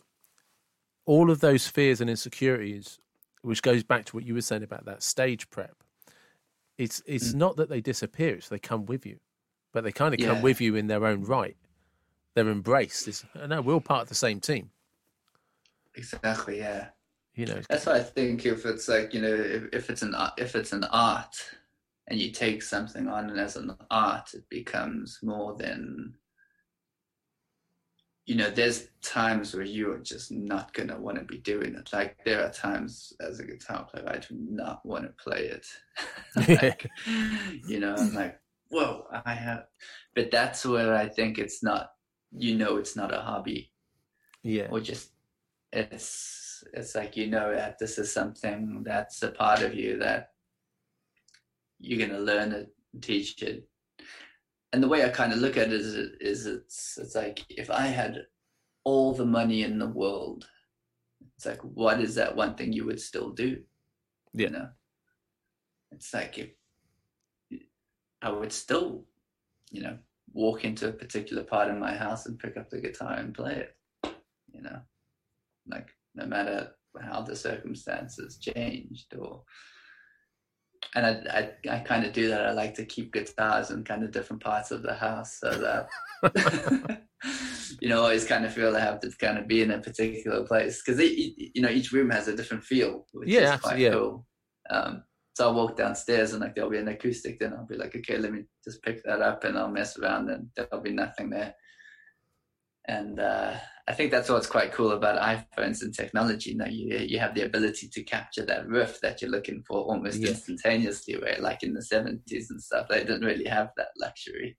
[1.08, 3.00] all of those fears and insecurities,
[3.42, 5.76] which goes back to what you were saying about that stage prep.
[6.78, 7.38] It's it's mm.
[7.38, 9.18] not that they disappear; it's they come with you,
[9.74, 11.58] but they kind of come with you in their own right.
[12.36, 13.08] They're embraced.
[13.08, 14.70] It's, no, we're all part of the same team.
[15.96, 16.90] exactly yeah
[17.34, 20.14] You know, that's why i think if it's like you know if, if it's an
[20.14, 21.36] art- if it's an art
[22.08, 26.14] and you take something on and as an art it becomes more than
[28.30, 31.74] you know there's times where you are just not going to want to be doing
[31.74, 31.90] it.
[31.92, 35.66] Like there are times as a guitar player i do not want to play it.
[36.62, 36.88] Like,
[37.68, 39.64] you know i'm like whoa i have
[40.16, 41.90] but that's where i think it's not
[42.32, 43.72] you know it's not a hobby.
[44.44, 45.10] Yeah, or just
[45.74, 50.30] it's it's like you know that this is something that's a part of you that
[51.80, 52.68] you're going to learn it
[53.02, 53.68] teach it
[54.74, 57.70] and the way i kind of look at it is, is it's it's like if
[57.70, 58.26] i had
[58.84, 60.48] all the money in the world
[61.36, 63.62] it's like what is that one thing you would still do?
[64.34, 64.48] Yeah.
[64.48, 64.70] you know?
[65.92, 66.50] It's like if
[68.22, 69.06] i would still
[69.72, 69.98] you know
[70.34, 73.56] walk into a particular part in my house and pick up the guitar and play
[73.56, 73.76] it
[74.54, 74.80] you know,
[75.68, 79.44] like no matter how the circumstances changed or
[80.96, 82.46] and I, I, I kind of do that.
[82.46, 85.90] I like to keep guitars in kind of different parts of the house so that
[87.80, 89.80] you know I always kind of feel I have to kind of be in a
[89.80, 93.80] particular place because you know each room has a different feel, which yeah, is quite
[93.80, 93.92] yeah.
[93.92, 94.26] cool.
[94.70, 95.04] Um,
[95.40, 98.18] so I'll walk downstairs and like there'll be an acoustic, then I'll be like, okay,
[98.18, 101.56] let me just pick that up and I'll mess around and there'll be nothing there.
[102.90, 103.54] And uh,
[103.88, 106.56] I think that's what's quite cool about iPhones and technology.
[106.56, 110.20] Now you you have the ability to capture that riff that you're looking for almost
[110.20, 110.30] yeah.
[110.30, 111.16] instantaneously.
[111.20, 114.58] Where like in the seventies and stuff, they didn't really have that luxury.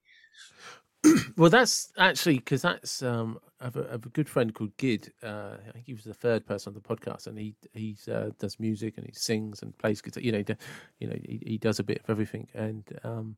[1.36, 4.76] well, that's actually because that's um, I have, a, I have, a, good friend called
[4.76, 5.12] Gid.
[5.24, 8.30] Uh, I think he was the third person on the podcast, and he he uh,
[8.38, 10.22] does music and he sings and plays guitar.
[10.22, 10.44] You know,
[11.00, 12.46] you know, he, he does a bit of everything.
[12.54, 13.36] And um,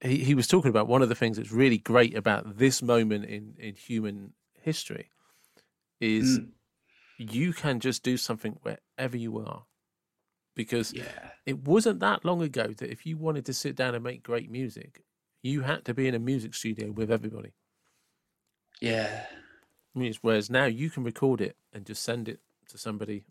[0.00, 3.24] he he was talking about one of the things that's really great about this moment
[3.24, 5.10] in in human history
[6.00, 6.48] is mm.
[7.18, 9.64] you can just do something wherever you are
[10.54, 11.30] because yeah.
[11.46, 14.50] it wasn't that long ago that if you wanted to sit down and make great
[14.50, 15.02] music
[15.42, 17.52] you had to be in a music studio with everybody.
[18.80, 19.26] Yeah.
[20.22, 23.24] Whereas now you can record it and just send it to somebody,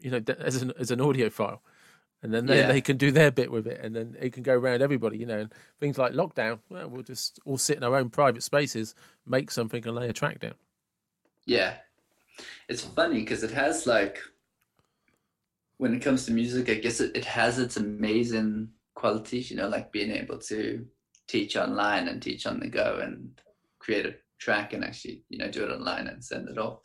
[0.00, 1.62] you know, as an as an audio file,
[2.24, 2.66] and then they, yeah.
[2.68, 5.26] they can do their bit with it, and then it can go around everybody, you
[5.26, 5.40] know.
[5.40, 8.94] And things like lockdown, well, we'll just all sit in our own private spaces,
[9.26, 10.54] make something, and lay a track down.
[11.44, 11.74] Yeah,
[12.68, 14.18] it's funny because it has like,
[15.76, 19.68] when it comes to music, I guess it, it has its amazing qualities, you know,
[19.68, 20.86] like being able to
[21.28, 23.38] teach online and teach on the go and
[23.78, 26.80] create a track and actually you know do it online and send it off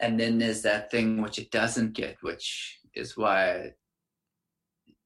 [0.00, 3.72] and then there's that thing which it doesn't get which is why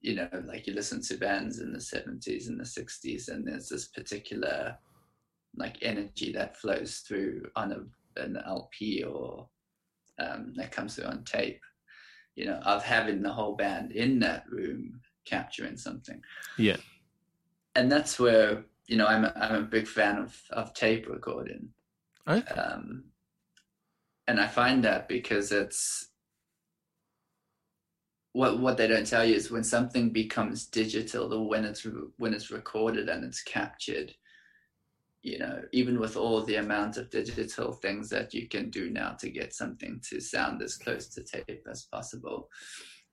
[0.01, 3.69] you know like you listen to bands in the 70s and the 60s and there's
[3.69, 4.75] this particular
[5.55, 9.47] like energy that flows through on a, an lp or
[10.19, 11.61] um, that comes through on tape
[12.35, 16.21] you know of having the whole band in that room capturing something
[16.57, 16.77] yeah
[17.75, 21.69] and that's where you know I'm a, I'm a big fan of of tape recording.
[22.27, 22.53] Okay.
[22.53, 23.05] Um,
[24.27, 26.09] and I find that because it's
[28.33, 31.85] what what they don't tell you is when something becomes digital or when it's
[32.17, 34.13] when it's recorded and it's captured
[35.21, 39.11] you know even with all the amount of digital things that you can do now
[39.11, 42.49] to get something to sound as close to tape as possible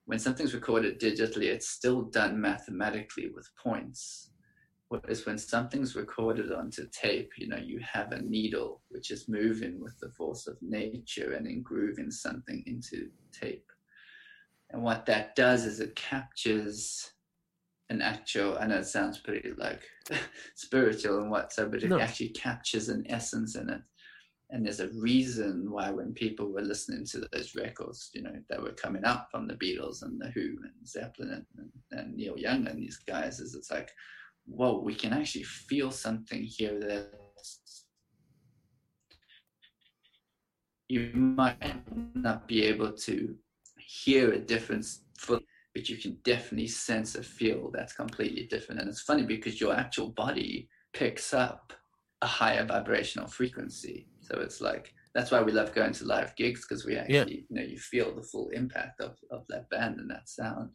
[0.07, 4.31] when something's recorded digitally it's still done mathematically with points
[4.89, 9.81] Whereas when something's recorded onto tape, you know, you have a needle which is moving
[9.83, 13.71] with the force of nature and engrooving something into tape.
[14.71, 17.13] And what that does is it captures
[17.91, 19.81] an actual, I know it sounds pretty like
[20.57, 21.99] spiritual and what so, but it no.
[21.99, 23.81] actually captures an essence in it.
[24.51, 28.63] And there's a reason why when people were listening to those records, you know, that
[28.63, 32.67] were coming up from the Beatles and the Who and Zeppelin and, and Neil Young
[32.67, 33.91] and these guys, is it's like,
[34.47, 37.13] whoa, we can actually feel something here that
[40.89, 41.83] you might
[42.15, 43.37] not be able to
[43.89, 48.81] hear a difference fully, but you can definitely sense a feel that's completely different.
[48.81, 51.73] And it's funny because your actual body picks up
[52.21, 54.07] a higher vibrational frequency.
[54.21, 57.43] So it's like that's why we love going to live gigs because we actually, yeah.
[57.49, 60.69] you know, you feel the full impact of, of that band and that sound.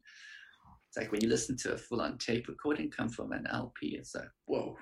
[0.88, 4.16] It's like when you listen to a full-on tape recording come from an LP, it's
[4.16, 4.76] like whoa.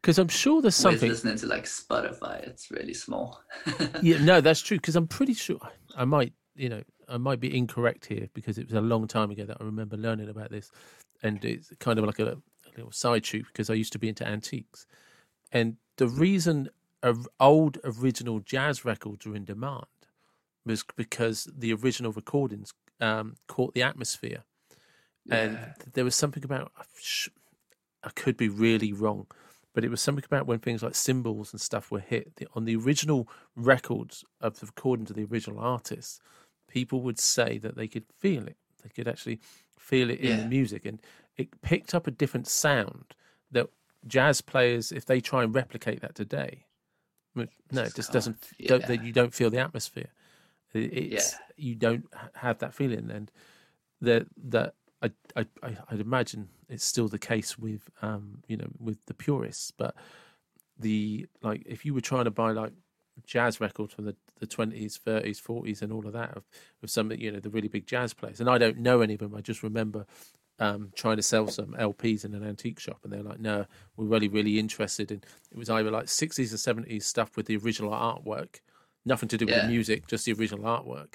[0.00, 1.08] Because I'm sure there's something.
[1.08, 3.40] listening to like Spotify, it's really small.
[4.02, 4.76] yeah, no, that's true.
[4.76, 5.60] Because I'm pretty sure
[5.96, 9.30] I might, you know, I might be incorrect here because it was a long time
[9.30, 10.70] ago that I remember learning about this,
[11.22, 14.08] and it's kind of like a, a little side shoot because I used to be
[14.08, 14.86] into antiques,
[15.52, 16.70] and the reason
[17.40, 19.86] old original jazz records were in demand
[20.66, 24.44] was because the original recordings um, caught the atmosphere.
[25.30, 25.58] And
[25.94, 26.72] there was something about
[28.02, 29.26] I could be really wrong,
[29.74, 32.36] but it was something about when things like cymbals and stuff were hit.
[32.36, 36.20] The, on the original records of the recording to the original artists.
[36.68, 38.56] People would say that they could feel it.
[38.82, 39.40] They could actually
[39.78, 40.42] feel it in yeah.
[40.42, 41.00] the music, and
[41.36, 43.14] it picked up a different sound
[43.50, 43.68] that
[44.06, 46.66] jazz players, if they try and replicate that today,
[47.34, 48.36] no, it just doesn't.
[48.58, 48.78] Yeah.
[48.78, 50.08] Don't, you don't feel the atmosphere.
[50.74, 51.38] It's yeah.
[51.56, 53.30] you don't have that feeling, and
[54.00, 55.46] that that I, I,
[55.90, 59.70] I'd imagine it's still the case with, um, you know, with the purists.
[59.70, 59.94] But
[60.78, 62.72] the like, if you were trying to buy like
[63.26, 66.44] jazz records from the the twenties, thirties, forties, and all of that of,
[66.82, 69.20] of some, you know, the really big jazz players, and I don't know any of
[69.20, 69.34] them.
[69.34, 70.06] I just remember
[70.60, 73.66] um, trying to sell some LPs in an antique shop, and they're like, "No,
[73.96, 77.56] we're really, really interested in." It was either like sixties or seventies stuff with the
[77.56, 78.60] original artwork,
[79.04, 79.62] nothing to do with Yeah.
[79.62, 81.14] the music, just the original artwork.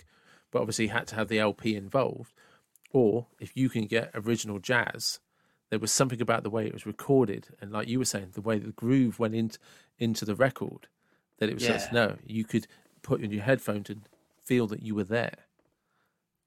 [0.52, 2.34] But obviously, had to have the LP involved.
[2.92, 5.20] Or if you can get original jazz,
[5.72, 8.42] there was something about the way it was recorded, and like you were saying, the
[8.42, 9.58] way the groove went into
[9.98, 10.88] into the record,
[11.40, 12.06] that it was just Yeah.
[12.08, 12.18] no.
[12.26, 12.68] You could
[13.02, 14.08] put in your headphones and
[14.44, 15.36] feel that you were there,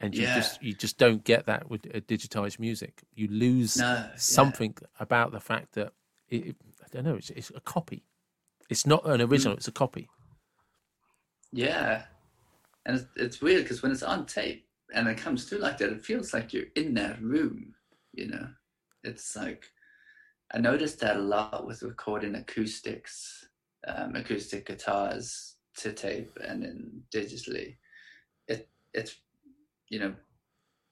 [0.00, 0.36] and you Yeah.
[0.36, 3.02] just you just don't get that with uh, digitized music.
[3.14, 4.10] You lose No, yeah.
[4.16, 5.92] something about the fact that
[6.28, 7.16] it, it- I don't know.
[7.16, 8.04] It's, it's a copy.
[8.70, 9.54] It's not an original.
[9.54, 9.58] Mm.
[9.58, 10.08] It's a copy.
[11.52, 12.04] Yeah,
[12.84, 15.90] and it's, it's weird because when it's on tape and it comes through like that,
[15.92, 17.74] it feels like you're in that room.
[18.12, 18.48] You know,
[19.04, 19.70] it's like
[20.54, 23.46] I noticed that a lot with recording acoustics,
[23.86, 27.76] um, acoustic guitars to tape and then digitally.
[28.48, 29.16] It it's
[29.88, 30.14] you know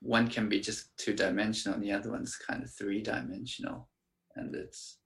[0.01, 3.89] one can be just two dimensional and the other one's kind of three dimensional,
[4.37, 4.99] and it's.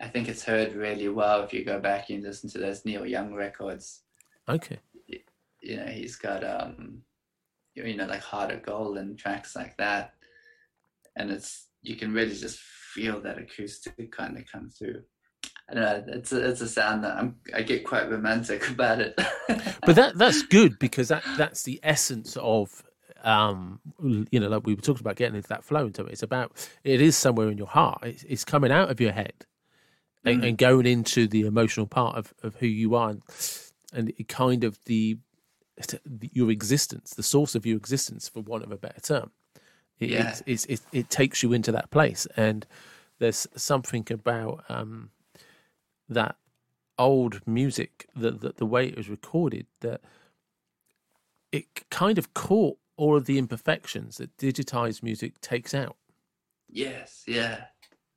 [0.00, 3.06] I think it's heard really well if you go back and listen to those Neil
[3.06, 4.02] Young records
[4.48, 4.78] Okay.
[5.60, 7.02] you know he's got um
[7.74, 10.14] you know like heart of gold and tracks like that
[11.16, 15.02] and it's you can really just feel that acoustic kind of come through
[15.72, 19.00] i don't know it's a, it's a sound that i'm i get quite romantic about
[19.00, 19.14] it
[19.84, 22.82] But that that's good because that that's the essence of
[23.24, 26.12] um you know like we were talking about getting into that flow into it.
[26.12, 28.00] It's about it is somewhere in your heart.
[28.02, 29.46] It's, it's coming out of your head
[30.24, 30.48] and, Mm.
[30.48, 33.22] and going into the emotional part of, of who you are and,
[33.92, 35.18] and kind of the
[36.32, 39.30] your existence, the source of your existence, for want of a better term.
[39.98, 40.28] It, Yeah.
[40.30, 42.66] it's, it's, it, it takes you into that place, and
[43.18, 45.10] there's something about um,
[46.12, 46.36] that
[46.98, 50.00] old music, the, the the way it was recorded, that
[51.50, 55.96] it kind of caught all of the imperfections that digitized music takes out.
[56.68, 57.64] Yes yeah.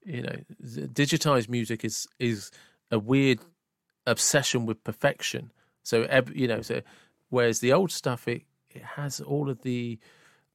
[0.04, 2.52] You know digitized music is is
[2.92, 3.40] a weird
[4.06, 5.52] obsession with perfection.
[5.84, 6.82] So you know so
[7.30, 10.00] whereas the old stuff it it has all of the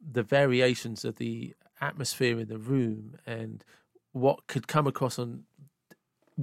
[0.00, 3.64] the variations of the atmosphere in the room and
[4.12, 5.44] what could come across on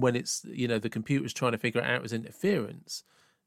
[0.00, 3.04] when it's you know the computer's trying to figure it out as interference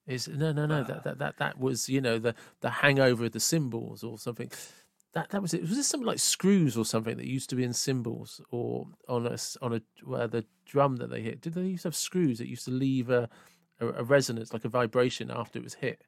[0.07, 3.31] is no no no that that that, that was you know the the hangover of
[3.31, 4.51] the cymbals or something
[5.13, 5.61] that that was it.
[5.61, 9.27] Was this something like screws or something that used to be in cymbals or on
[9.27, 11.41] a s- on a where the drum that they hit?
[11.41, 13.29] Did they used to have screws that used to leave a,
[13.79, 16.03] a a resonance like a vibration after it was hit?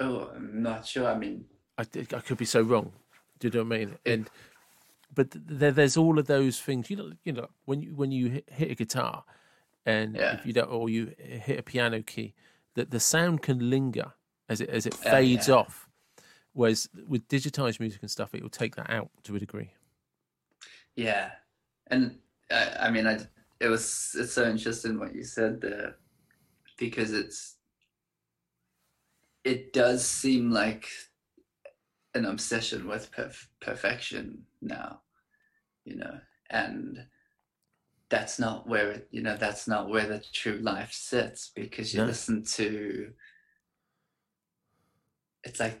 [0.00, 1.44] oh i'm not sure i mean
[1.76, 2.92] I, I could be so wrong.
[3.40, 3.96] Do you know what I mean?
[4.06, 4.30] And
[5.14, 6.90] but there, there's all of those things.
[6.90, 9.24] You know, you know when you when you hit, a guitar,
[9.86, 10.34] and Yeah.
[10.34, 12.34] if you don't, or you hit a piano key,
[12.74, 14.12] that the sound can linger
[14.48, 15.54] as it as it Oh, fades yeah.
[15.56, 15.88] off.
[16.52, 19.72] Whereas with digitized music and stuff, it will take that out to a degree.
[20.96, 21.30] Yeah,
[21.88, 22.18] and
[22.50, 23.18] I, I mean, I
[23.60, 25.96] it was it's so interesting what you said there
[26.78, 27.56] because it's
[29.44, 30.88] it does seem like
[32.14, 35.00] an obsession with perf- perfection now,
[35.84, 36.18] you know,
[36.50, 37.06] and
[38.10, 42.00] that's not where it, you know that's not where the true life sits because you
[42.00, 42.06] No.
[42.06, 43.12] listen to
[45.42, 45.80] it's like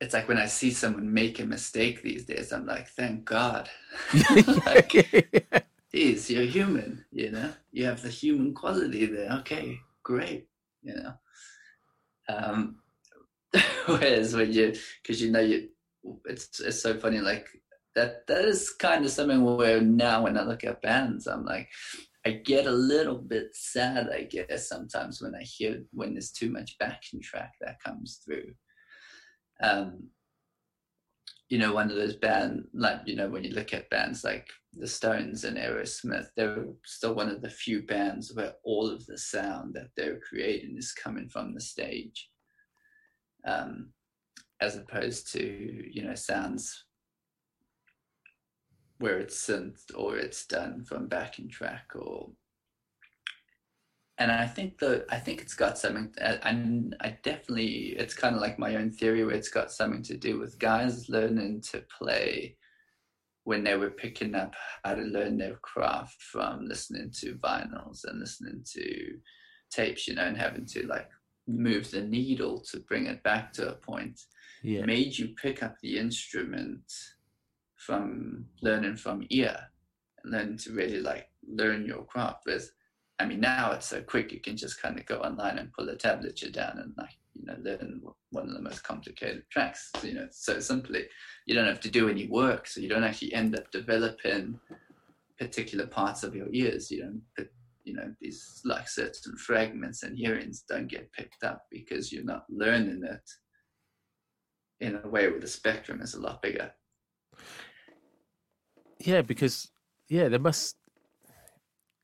[0.00, 3.70] it's like when I see someone make a mistake these days, I'm like, thank God.
[4.66, 4.92] like,
[5.90, 7.52] geez, you're human, you know?
[7.72, 9.30] You have the human quality there.
[9.40, 10.48] Okay, great,
[10.82, 11.12] you know?
[12.28, 12.76] Um,
[13.86, 15.68] whereas when you, because you know, you,
[16.26, 17.46] it's, it's so funny, like,
[17.96, 21.68] that that is kind of something where now when I look at bands, I'm like,
[22.26, 26.50] I get a little bit sad, I guess, sometimes when I hear when there's too
[26.50, 28.52] much backing track that comes through.
[29.62, 30.10] Um,
[31.48, 34.46] you know, one of those bands, like you know when you look at bands like
[34.74, 39.16] the Stones and Aerosmith, they're still one of the few bands where all of the
[39.16, 42.28] sound that they're creating is coming from the stage,
[43.46, 43.90] um,
[44.60, 46.85] as opposed to you know sounds
[48.98, 52.30] where it's synth or it's done from backing track or
[54.18, 56.10] and I think that I think it's got something.
[56.22, 60.02] I, I, I definitely it's kind of like my own theory where it's got something
[60.04, 62.56] to do with guys learning to play
[63.44, 64.54] when they were picking up
[64.84, 69.18] how to learn their craft from listening to vinyls and listening to
[69.70, 71.08] tapes, you know, and having to like
[71.46, 74.20] move the needle to bring it back to a point
[74.62, 76.82] yeah, made you pick up the instrument
[77.76, 79.56] from learning from ear
[80.22, 82.70] and learn to really like learn your craft with
[83.18, 84.32] I mean, now it's so quick.
[84.32, 87.46] You can just kind of go online and pull a tablature down and like you
[87.46, 89.90] know learn one of the most complicated tracks.
[90.02, 91.06] You know, so simply,
[91.46, 94.60] you don't have to do any work, so you don't actually end up developing
[95.38, 96.90] particular parts of your ears.
[96.90, 97.48] You don't,
[97.84, 102.44] you know these like certain fragments and hearings don't get picked up because you're not
[102.50, 103.30] learning it
[104.80, 106.70] in a way where the spectrum is a lot bigger.
[109.06, 109.70] Yeah, because
[110.08, 110.76] yeah, there must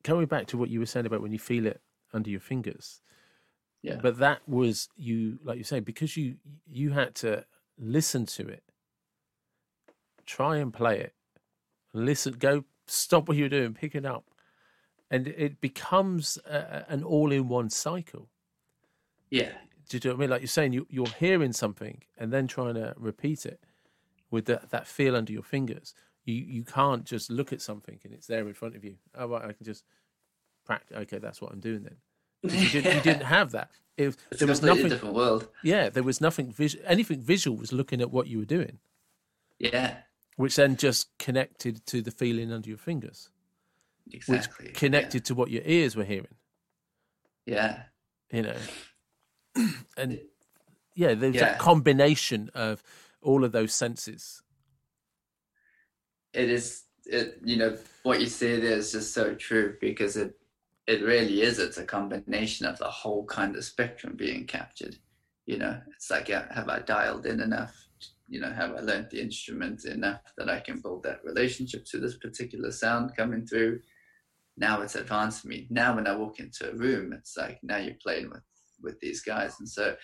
[0.04, 1.80] coming back to what you were saying about when you feel it
[2.12, 3.02] under your fingers.
[3.82, 3.98] Yeah.
[4.00, 6.36] But that was you, like you say, because you
[6.70, 7.44] you had to
[7.76, 8.62] listen to it,
[10.24, 11.14] try and play it,
[11.92, 14.24] listen, go, stop what you're doing, pick it up,
[15.10, 18.28] and it becomes a, an all-in-one cycle.
[19.30, 19.52] Yeah.
[19.88, 20.30] Do you know what I mean?
[20.30, 23.60] Like you're saying, you, you're hearing something and then trying to repeat it
[24.30, 25.92] with that, that feel under your fingers.
[26.24, 28.96] You you can't just look at something and it's there in front of you.
[29.16, 29.84] Oh, right, I can just
[30.64, 30.96] practice.
[30.96, 31.96] Okay, that's what I'm doing then.
[32.42, 33.70] You, did, you didn't have that.
[33.96, 35.48] If It's there was nothing, different world.
[35.62, 36.84] yeah, there was nothing visual.
[36.86, 38.78] Anything visual was looking at what you were doing,
[39.58, 39.96] Yeah.
[40.36, 43.28] which then just connected to the feeling under your fingers,
[44.10, 44.66] Exactly.
[44.68, 46.34] which connected to what your ears were hearing.
[47.46, 47.82] Yeah.
[48.32, 48.56] You know,
[49.96, 50.20] and
[50.94, 51.40] yeah, there's Yeah.
[51.50, 52.82] that combination of
[53.20, 54.42] all of those senses.
[56.32, 60.34] It is it you know what you say there is just so true because it
[60.86, 64.96] it really is it's a combination of the whole kind of spectrum being captured.
[65.46, 67.74] You know it's like have i dialed in enough?
[68.28, 71.98] You know have i learned the instrument enough that i can build that relationship to
[71.98, 73.80] this particular sound coming through?
[74.56, 75.66] Now it's advanced me.
[75.70, 78.42] Now when i walk into a room it's like now you're playing with
[78.80, 79.56] with these guys.
[79.58, 79.96] And so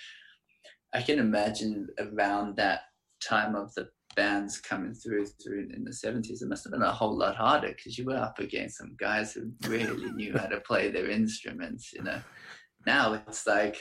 [0.92, 2.82] i can imagine around that
[3.20, 3.88] time of the
[4.20, 7.68] bands coming through through in the 70s it must have been a whole lot harder
[7.74, 9.42] because you were up against some guys who
[9.74, 12.20] really knew how to play their instruments you know.
[12.92, 13.76] Now it's like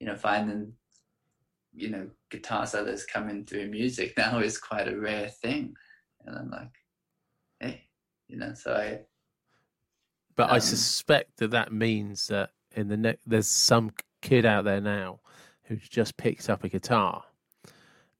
[0.00, 0.72] you know finding
[1.82, 5.64] you know guitar solos coming through music now is quite a rare thing.
[6.24, 6.74] And i'm like
[7.60, 7.76] hey
[8.30, 9.00] you know so i
[10.36, 13.90] But I Um, suspect that that means that in the next there's some
[14.22, 15.20] kid out there now
[15.64, 17.24] who's just picked up a guitar,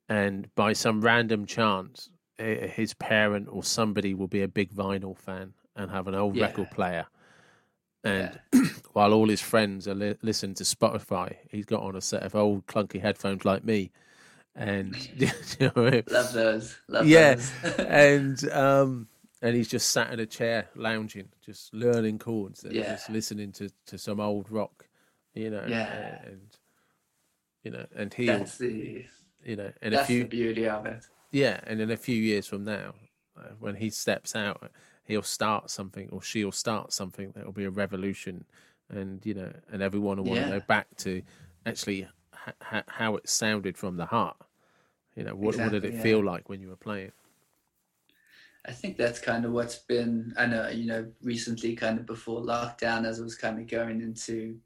[0.08, 5.52] and by some random chance, his parent or somebody will be a big vinyl fan
[5.76, 6.42] and have an old Yeah.
[6.42, 7.06] record player,
[8.04, 8.38] and
[8.92, 12.34] while all his friends are li- listening to Spotify, he's got on a set of
[12.34, 13.90] old clunky headphones like me,
[14.54, 15.28] and you
[15.60, 16.02] know I mean?
[16.10, 17.52] love those love Yeah, those.
[17.78, 19.08] and um,
[19.42, 22.92] and he's just sat in a chair, lounging, just learning chords and Yeah.
[22.92, 24.86] just listening to, to some old rock,
[25.34, 25.64] you know.
[25.66, 26.18] Yeah.
[26.24, 26.40] and
[27.62, 29.04] you know, and he, that's the
[29.44, 32.16] you know, in a that's the few, beauty of it yeah, and in a few
[32.16, 32.94] years from now,
[33.38, 34.70] uh, when he steps out,
[35.04, 38.44] he'll start something, or she'll start something that will be a revolution,
[38.88, 41.22] and you know, and everyone will want to go back to
[41.66, 44.36] actually ha- ha- how it sounded from the heart.
[45.16, 46.02] You know, what, what did it yeah.
[46.02, 47.12] feel like when you were playing?
[48.66, 50.32] I think that's kind of what's been.
[50.38, 54.00] I know, you know, recently, kind of before lockdown, as it was kind of going
[54.00, 54.56] into,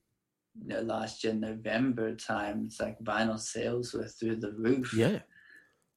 [0.60, 4.92] you know, last year November time, it's like vinyl sales were through the roof.
[4.94, 5.20] Yeah.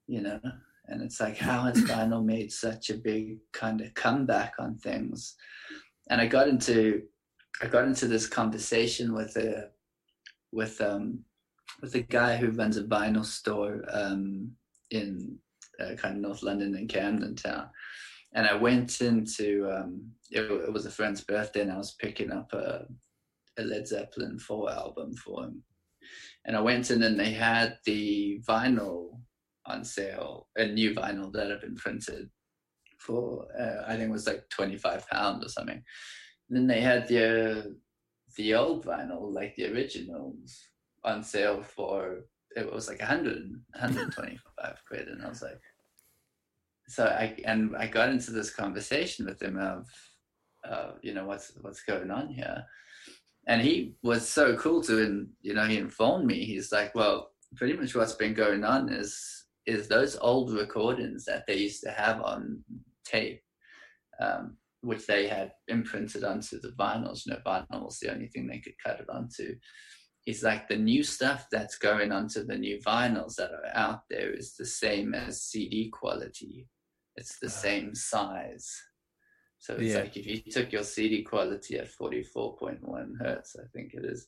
[0.07, 0.39] You know,
[0.87, 5.35] and it's like, how has vinyl made such a big kind of comeback on things?
[6.09, 7.03] And I got into,
[7.61, 9.69] I got into this conversation with a,
[10.51, 11.19] with um,
[11.81, 14.51] with a guy who runs a vinyl store um
[14.91, 15.37] in
[15.79, 17.69] uh, kind of North London in Camden Town.
[18.33, 22.31] And I went into, um, it, it was a friend's birthday, and I was picking
[22.31, 22.85] up a,
[23.57, 25.63] a Led Zeppelin 4 album for him.
[26.45, 29.19] And I went in, and they had the vinyl
[29.65, 32.29] on sale, a new vinyl that had been printed
[32.99, 35.81] for, uh, I think it was like 25 pounds or something.
[36.49, 37.75] And then they had the,
[38.37, 40.67] the old vinyl, like the originals,
[41.05, 42.25] on sale for
[42.55, 45.61] it was like 100 125 quid and i was like
[46.87, 49.87] so i and i got into this conversation with him of
[50.67, 52.65] uh, you know what's what's going on here
[53.47, 57.31] and he was so cool to and you know he informed me he's like well
[57.55, 61.91] pretty much what's been going on is is those old recordings that they used to
[61.91, 62.63] have on
[63.03, 63.41] tape
[64.21, 68.47] um, which they had imprinted onto the vinyls you know vinyl was the only thing
[68.47, 69.55] they could cut it onto
[70.25, 74.31] he's like the new stuff that's going onto the new vinyls that are out there
[74.31, 76.67] is the same as CD quality.
[77.15, 78.75] It's the same size.
[79.59, 80.01] So it's Yeah.
[80.01, 84.27] like if you took your CD quality at 44.1 hertz, I think it is,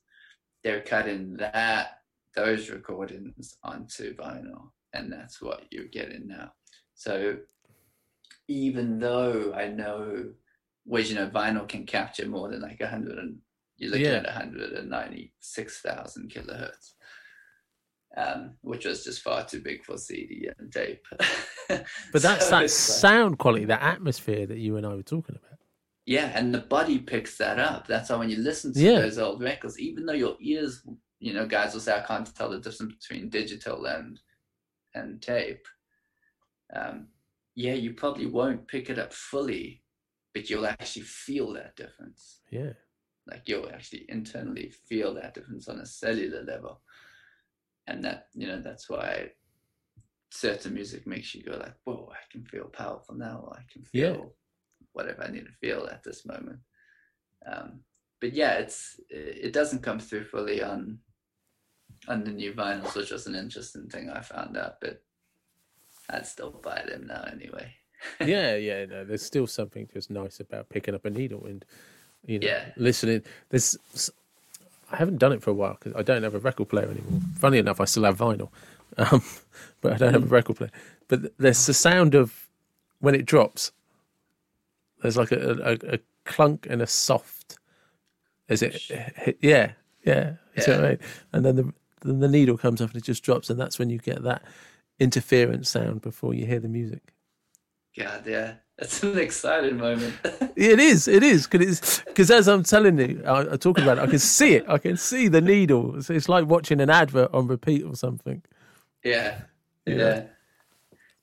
[0.63, 2.01] they're cutting that
[2.35, 6.53] those recordings onto vinyl, and that's what you're getting now.
[6.93, 7.39] So
[8.47, 10.33] even though I know,
[10.85, 13.41] well, you know, vinyl can capture more than like 100 and
[13.77, 14.19] you're looking Yeah.
[14.19, 16.93] at 196,000 kilohertz,
[18.17, 21.05] um, which was just far too big for CD and tape.
[22.13, 25.59] But that's So that sound quality, that atmosphere that you and I were talking about.
[26.05, 27.85] Yeah, and the body picks that up.
[27.85, 28.99] That's how when you listen to Yeah.
[29.01, 30.81] those old records, even though your ears,
[31.19, 34.19] you know, guys will say I can't tell the difference between digital and
[34.95, 35.67] and tape.
[36.73, 37.09] Um,
[37.55, 39.83] yeah, you probably won't pick it up fully,
[40.33, 42.39] but you'll actually feel that difference.
[42.49, 42.73] Yeah.
[43.27, 46.81] Like you'll actually internally feel that difference on a cellular level,
[47.87, 49.31] and that you know that's why
[50.29, 53.51] certain music makes you go like, "Whoa, I can feel powerful now.
[53.53, 54.13] I can Yeah.
[54.13, 54.35] feel
[54.93, 56.59] whatever I need to feel at this moment."
[57.45, 57.79] Um,
[58.19, 60.99] but yeah, it's it doesn't come through fully on
[62.07, 64.81] on the new vinyls, which was an interesting thing I found out.
[64.81, 65.01] But
[66.09, 67.73] I'd still buy them now anyway.
[68.21, 68.85] yeah, yeah.
[68.85, 71.65] No, there's still something just nice about picking up a needle and
[72.25, 72.65] you know Yeah.
[72.75, 73.23] listening.
[73.49, 73.77] There's
[74.91, 77.21] I haven't done it for a while because I don't have a record player anymore.
[77.35, 78.49] Funny enough, I still have vinyl,
[78.97, 79.21] um,
[79.81, 80.71] but I don't have a record player.
[81.07, 82.47] But there's the sound of
[82.99, 83.71] when it drops.
[85.01, 87.57] There's like a, a, a clunk and a soft.
[88.47, 88.89] Is it?
[89.41, 89.73] Yeah,
[90.03, 90.33] yeah.
[90.67, 90.81] Yeah.
[90.81, 90.99] mean.
[91.33, 93.89] And then the then the needle comes off and it just drops, and that's when
[93.89, 94.43] you get that
[94.99, 97.13] interference sound before you hear the music.
[97.97, 100.13] God, yeah, it's an exciting moment.
[100.57, 104.07] It is, it is, because as I'm telling you, I, I'm talking about it, I
[104.07, 104.65] can see it.
[104.67, 105.95] I can see the needle.
[105.95, 108.41] It's, it's like watching an advert on repeat or something.
[109.03, 109.41] Yeah.
[109.85, 109.95] Yeah.
[109.95, 110.23] Yeah.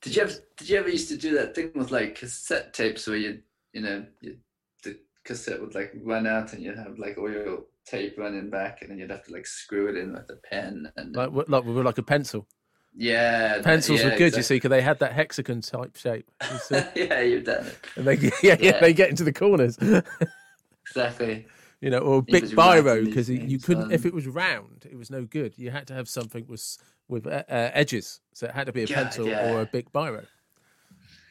[0.01, 3.07] Did you ever did you ever used to do that thing with like cassette tapes
[3.07, 3.41] where you
[3.73, 4.37] you know you,
[4.83, 8.81] the cassette would like run out and you'd have like all your tape running back
[8.81, 11.65] and then you'd have to like screw it in with a pen and Like, like
[11.65, 12.47] with like a pencil.
[12.95, 16.29] Yeah Pencils yeah, were good, you see, because they had that hexagon type shape.
[16.71, 18.79] You yeah, you've done it and they, yeah, yeah, Yeah.
[18.79, 19.77] they get into the corners.
[20.87, 21.47] exactly.
[21.81, 23.91] you know, or a big you're biro because you couldn't.
[23.91, 25.57] If it was round, it was no good.
[25.57, 26.77] You had to have something with
[27.07, 29.51] with uh, uh, edges, so it had to be a God, pencil yeah.
[29.51, 30.25] or a big biro.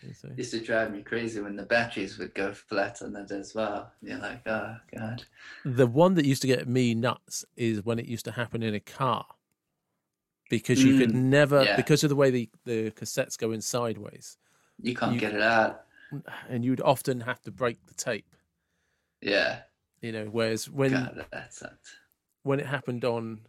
[0.07, 3.55] It used to drive me crazy when the batteries would go flat on it as
[3.55, 3.91] well.
[4.03, 5.25] You're like, oh god.
[5.65, 8.75] The one that used to get me nuts is when it used to happen in
[8.75, 9.25] a car,
[10.51, 11.77] because you could Mm, never yeah.
[11.77, 14.37] because of the way the the cassettes go in sideways,
[14.81, 15.85] You can't You- get it out.
[16.49, 18.27] and you'd often have to break the tape.
[19.21, 19.63] Yeah.
[20.01, 21.89] You know, whereas when God, that sucked.
[22.43, 23.41] when it happened on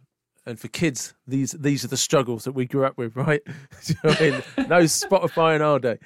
[0.46, 3.42] and for kids these these are the struggles that we grew up with right
[3.86, 4.68] you know I mean?
[4.68, 5.98] no spotify in our day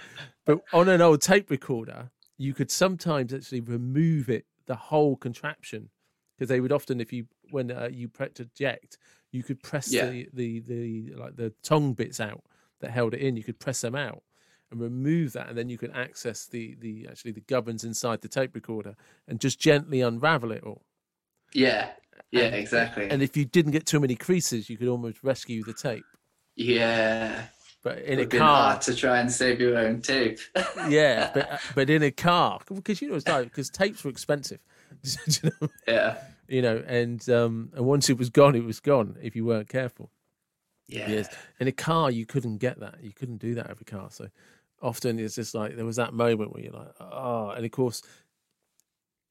[0.46, 5.90] but on an old tape recorder you could sometimes actually remove it the whole contraption
[6.36, 8.96] because they would often if you when uh, you pressed eject
[9.32, 10.06] you could press Yeah.
[10.10, 12.42] the, the the like the tongue bits out
[12.80, 14.22] that held it in you could press them out
[14.70, 18.28] and remove that and then you could access the the actually the gubbins inside the
[18.28, 18.94] tape recorder
[19.28, 20.82] and just gently unravel it all
[21.52, 21.90] Yeah.
[22.32, 23.08] Yeah, and- exactly.
[23.10, 26.04] and if you didn't get too many creases, you could almost rescue the tape.
[26.56, 27.44] yeah.
[27.82, 30.38] But in a It'd been car, hard to try and save your own tape.
[30.88, 34.10] yeah, but uh, but in a car, because you know it's like because tapes were
[34.10, 34.60] expensive,
[35.42, 36.18] you know, yeah.
[36.50, 39.68] You know, and um, and once it was gone, it was gone if you weren't
[39.68, 40.10] careful.
[40.88, 41.08] Yeah.
[41.08, 41.28] Yes,
[41.60, 44.08] in a car you couldn't get that, you couldn't do that every car.
[44.10, 44.28] So
[44.82, 48.02] often it's just like there was that moment where you're like, oh, and of course,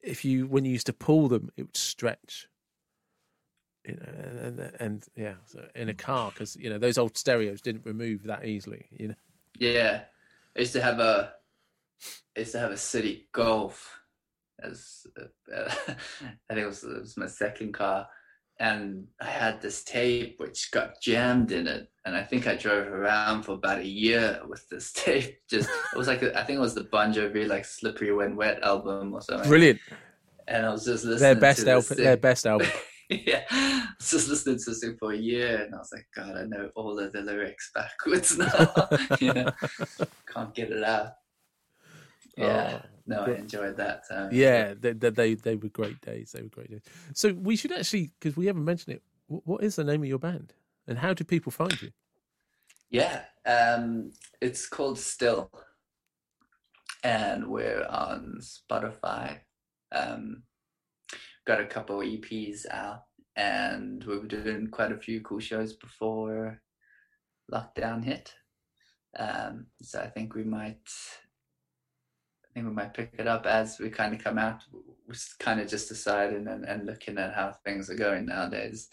[0.00, 2.48] if you when you used to pull them, it would stretch.
[3.84, 7.18] You know, and, and, and yeah, so in a car because you know those old
[7.18, 8.86] stereos didn't remove that easily.
[8.90, 9.14] You know,
[9.58, 10.04] Yeah.
[10.56, 11.34] I used to have a
[12.34, 13.99] I used to have a Citi Golf
[14.62, 15.24] as uh,
[16.50, 18.06] I think it was, it was my second car
[18.58, 22.88] and I had this tape which got jammed in it and I think I drove
[22.88, 26.58] around for about a year with this tape just it was like a, I think
[26.58, 29.80] it was the Bon Jovi like Slippery When Wet album or something brilliant.
[30.46, 31.96] and I was just listening Their to best album.
[31.96, 32.68] Their best album.
[33.10, 36.06] yeah, I was just listening to this thing for a year, and I was like,
[36.14, 38.88] God, I know all of the lyrics backwards now.
[39.20, 39.50] you know,
[40.32, 41.14] can't get it out.
[42.36, 44.04] Yeah, Oh, no, I enjoyed that.
[44.10, 46.32] Um, Yeah, they, they they they were great days.
[46.32, 46.82] They were great days.
[47.14, 49.02] So we should actually, because we haven't mentioned it.
[49.28, 50.54] wh- What is the name of your band,
[50.86, 51.90] and how do people find you?
[52.90, 53.22] yeah.
[53.46, 55.50] Um, it's called Still,
[57.02, 59.38] and we're on Spotify.
[59.92, 60.42] Um,
[61.46, 63.04] got a couple EPs out,
[63.36, 66.60] and we were doing quite a few cool shows before
[67.52, 68.34] lockdown hit.
[69.18, 70.88] Um, so I think we might,
[72.50, 74.64] I think we might pick it up as we kind of come out.
[75.06, 78.88] We're kind of just deciding and, and looking at how things are going nowadays,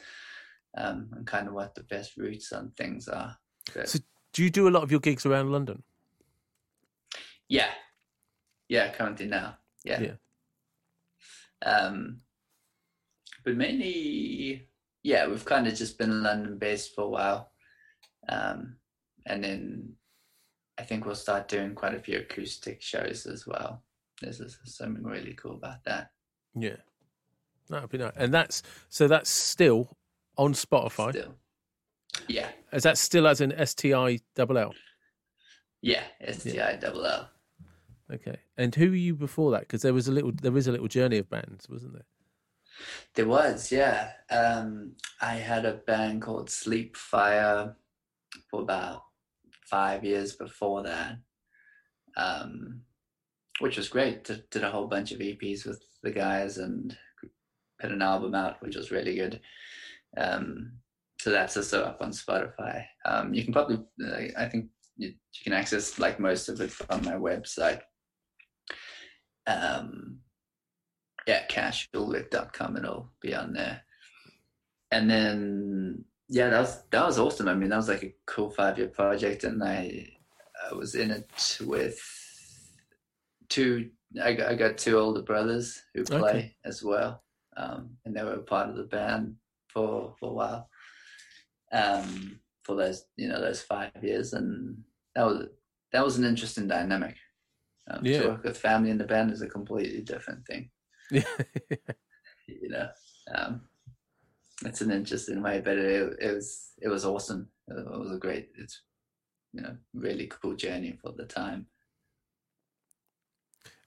[0.77, 3.35] um, and kind of what the best routes on things are.
[3.73, 3.99] So, So
[4.34, 5.84] do you do a lot of your gigs around London?
[7.49, 7.69] yeah,
[8.69, 10.01] yeah, currently now, yeah.
[10.01, 10.11] Yeah.
[11.65, 12.19] Um,
[13.43, 14.67] but mainly,
[15.01, 17.51] yeah, we've kind of just been London based for a while.
[18.29, 18.75] Um,
[19.25, 19.93] and then
[20.79, 23.83] I think we'll start doing quite a few acoustic shows as well.
[24.21, 26.11] there's, there's something really cool about that.
[26.55, 26.77] Yeah,
[27.69, 28.13] that'd be nice.
[28.15, 29.97] And that's so that's still
[30.37, 31.11] on Spotify.
[31.11, 31.35] Still,
[32.27, 34.73] yeah, Is that still as an S T I double L?
[35.81, 37.29] yeah, STI double L.
[38.11, 38.37] Okay.
[38.57, 39.61] And who were you before that?
[39.61, 42.05] Because there was a little, there is a little journey of bands, wasn't there?
[43.15, 44.11] There was, yeah.
[44.29, 47.75] Um, I had a band called Sleep Fire
[48.49, 49.03] for about
[49.69, 51.18] five years before that,
[52.15, 52.81] um,
[53.60, 54.23] which was great.
[54.23, 56.95] Did, did a whole bunch of EPs with the guys and
[57.80, 59.39] put an album out, which was really good.
[60.15, 60.73] Um,
[61.19, 62.85] so that's also up on Spotify.
[63.06, 63.80] Um, you can probably,
[64.38, 64.68] I think
[64.98, 67.81] you, you can access like most of it on my website.
[69.48, 70.19] Um,
[71.26, 72.77] yeah, cashulwick.com.
[72.77, 73.81] It'll be on there.
[74.91, 75.76] And then,
[76.29, 77.47] yeah, that was that was awesome.
[77.47, 80.07] I mean, that was like a cool five year project, and I
[80.69, 81.99] I was in it with
[83.49, 83.89] two.
[84.23, 86.55] I got, I got two older brothers who play Okay.
[86.63, 87.23] as well,
[87.57, 89.35] um, and they were part of the band
[89.67, 90.69] for for a while.
[91.71, 94.83] Um, for those you know those five years, and
[95.15, 95.47] that was
[95.91, 97.15] that was an interesting dynamic.
[97.89, 98.21] Um, Yeah.
[98.21, 100.69] To work with family in the band is a completely different thing
[101.09, 101.23] Yeah.
[102.47, 102.89] you know
[103.33, 103.61] um
[104.65, 107.49] it's an interesting way but it, it was it was awesome.
[107.67, 108.81] It was a great it's
[109.53, 111.67] you know really cool journey for the time.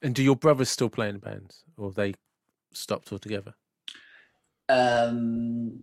[0.02, 2.14] And do your brothers still play in bands, or have they
[2.72, 3.54] stopped altogether?
[4.68, 5.80] um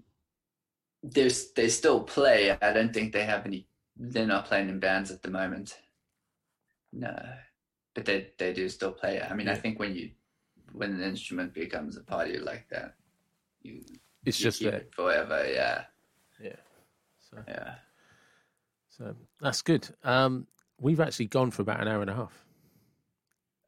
[1.03, 2.51] there's they still play.
[2.51, 5.77] I don't think they have any they're not playing in bands at the moment.
[6.93, 7.15] No
[7.93, 9.22] but they they do still play.
[9.22, 10.11] I mean i think when you
[10.72, 12.93] when an instrument becomes a part of you like that
[13.61, 13.81] you
[14.27, 14.73] It's you just there.
[14.75, 15.83] it forever yeah
[16.43, 16.55] Yeah.
[17.19, 17.75] So, yeah
[18.89, 19.87] so that's good.
[20.03, 20.47] Um,
[20.79, 22.33] we've actually gone for about an hour and a half.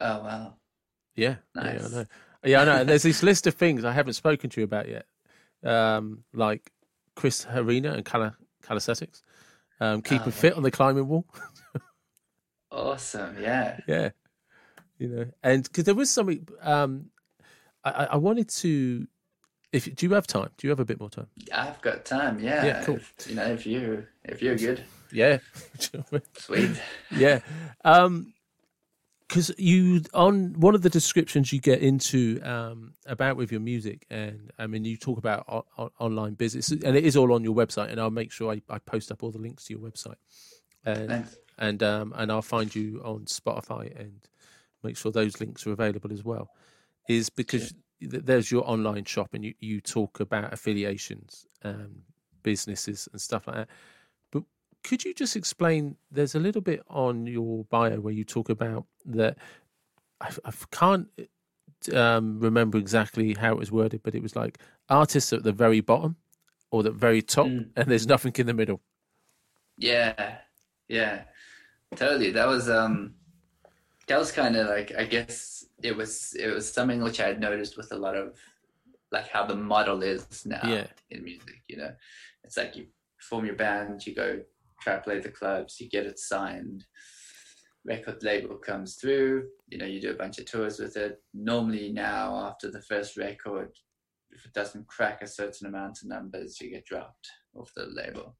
[0.02, 0.53] oh wow
[1.15, 1.36] Yeah.
[1.56, 1.86] Yeah, Nice.
[1.94, 2.06] I know.
[2.45, 2.76] Yeah, I know.
[2.77, 5.06] And there's this list of things I haven't spoken to you about yet,
[5.64, 6.72] um, like
[7.15, 9.22] Chris Harina and Cala Calisthenics,
[9.81, 11.26] um, keeping Oh, fit on the climbing wall.
[12.72, 13.36] Awesome.
[13.41, 13.80] Yeah.
[13.88, 14.10] yeah,
[14.98, 17.07] you know, and because there was something um,
[17.84, 19.07] I I wanted to.
[19.72, 20.50] If do you have time?
[20.58, 21.28] Do you have a bit more time?
[21.54, 22.40] I've got time.
[22.40, 22.66] Yeah.
[22.66, 22.96] Yeah, cool.
[22.96, 25.38] If, you know, if you if you're good, Yeah,
[26.38, 26.72] sweet.
[27.12, 27.40] yeah.
[27.84, 28.34] Um,
[29.28, 34.08] because you on one of the descriptions you get into um about with your music,
[34.10, 37.44] and I mean you talk about o- o- online business, and it is all on
[37.44, 39.82] your website, and I'll make sure I, I post up all the links to your
[39.88, 40.16] website,
[40.84, 41.38] and Thanks.
[41.60, 44.14] and um and I'll find you on Spotify and
[44.82, 46.50] make sure those links are available as well.
[47.08, 47.72] Is because
[48.02, 52.04] there's your online shop, and you you talk about affiliations, um,
[52.44, 53.70] businesses, and stuff like that.
[54.32, 54.44] But
[54.84, 55.96] could you just explain?
[56.12, 59.38] There's a little bit on your bio where you talk about that.
[60.22, 61.08] I, I can't
[61.94, 64.60] um, remember exactly how it was worded, but it was like
[64.90, 66.16] artists at the very bottom
[66.72, 67.70] or the very top, Mm.
[67.76, 68.82] and there's nothing in the middle.
[69.78, 70.38] Yeah.
[70.88, 71.24] Yeah.
[71.96, 72.32] Totally.
[72.32, 73.16] That was um
[74.08, 77.40] that was kind of like I guess it was it was something which I had
[77.40, 78.38] noticed with a lot of
[79.12, 80.88] like how the model is now Yeah.
[81.10, 81.92] in music, you know.
[82.44, 82.88] It's like you
[83.22, 84.42] form your band, you go
[84.82, 86.86] try to play the clubs, you get it signed,
[87.86, 91.22] record label comes through, you know, you do a bunch of tours with it.
[91.34, 93.72] Normally now after the first record,
[94.32, 98.38] if it doesn't crack a certain amount of numbers, you get dropped off the label.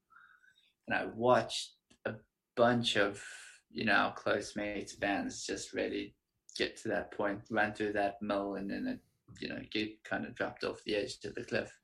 [0.86, 1.72] And I watched
[2.06, 2.14] a
[2.56, 3.22] bunch of,
[3.70, 6.14] you know, close mates bands just really
[6.60, 9.00] get to that point, ran through that mill and then it,
[9.40, 11.74] you know, get kind of dropped off the edge to the cliff.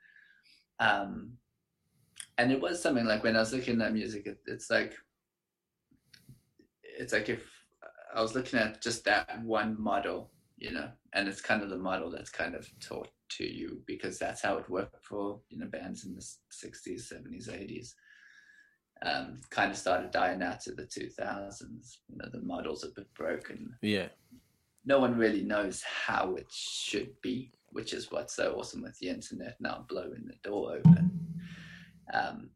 [0.78, 1.32] Um,
[2.36, 4.94] and it was something like when I was looking at music, it, it's like,
[6.82, 7.43] it's like if
[8.15, 11.78] I was looking at just that one model, you know, and it's kind of the
[11.78, 15.66] model that's kind of taught to you because that's how it worked for, you know,
[15.66, 17.94] bands in the 60s, 70s, 80s.
[19.03, 21.97] Um, kind of started dying out to the 2000s.
[22.09, 24.09] You know, the model's a bit broken Yeah,
[24.86, 29.08] no one really knows how it should be, which is what's so awesome with the
[29.08, 31.10] internet now blowing the door open.
[32.14, 32.50] Um,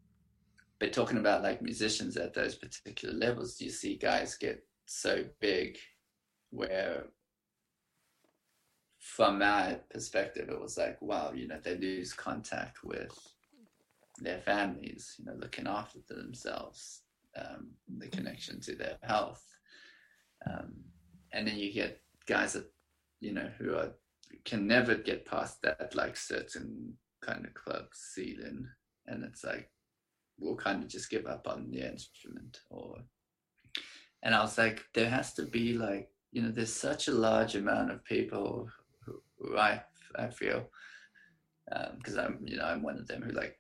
[0.79, 5.77] but talking about like musicians at those particular levels, you see guys get so big
[6.51, 7.05] where
[8.99, 13.17] from my perspective it was like wow you know they lose contact with
[14.19, 17.03] their families you know looking after themselves
[17.37, 19.45] um, the connection to their health
[20.47, 20.75] um,
[21.33, 22.01] and then you get
[22.31, 22.67] guys that
[23.21, 23.93] you know who are
[24.45, 28.67] can never get past that like certain kind of club ceiling.
[29.07, 29.69] And it's like
[30.39, 32.97] we'll kind of just give up on the instrument or
[34.23, 37.57] and i was like there has to be like you know, there's such a large
[37.57, 38.69] amount of people
[39.05, 39.83] who, who I
[40.17, 40.69] I feel
[41.97, 43.59] because um, I'm you know I'm one of them who like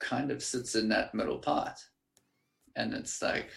[0.00, 1.78] kind of sits in that middle part,
[2.76, 3.50] and it's like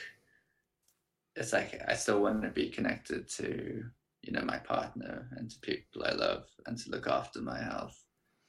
[1.36, 3.84] it's like I still want to be connected to
[4.22, 8.02] you know my partner and to people I love and to look after my health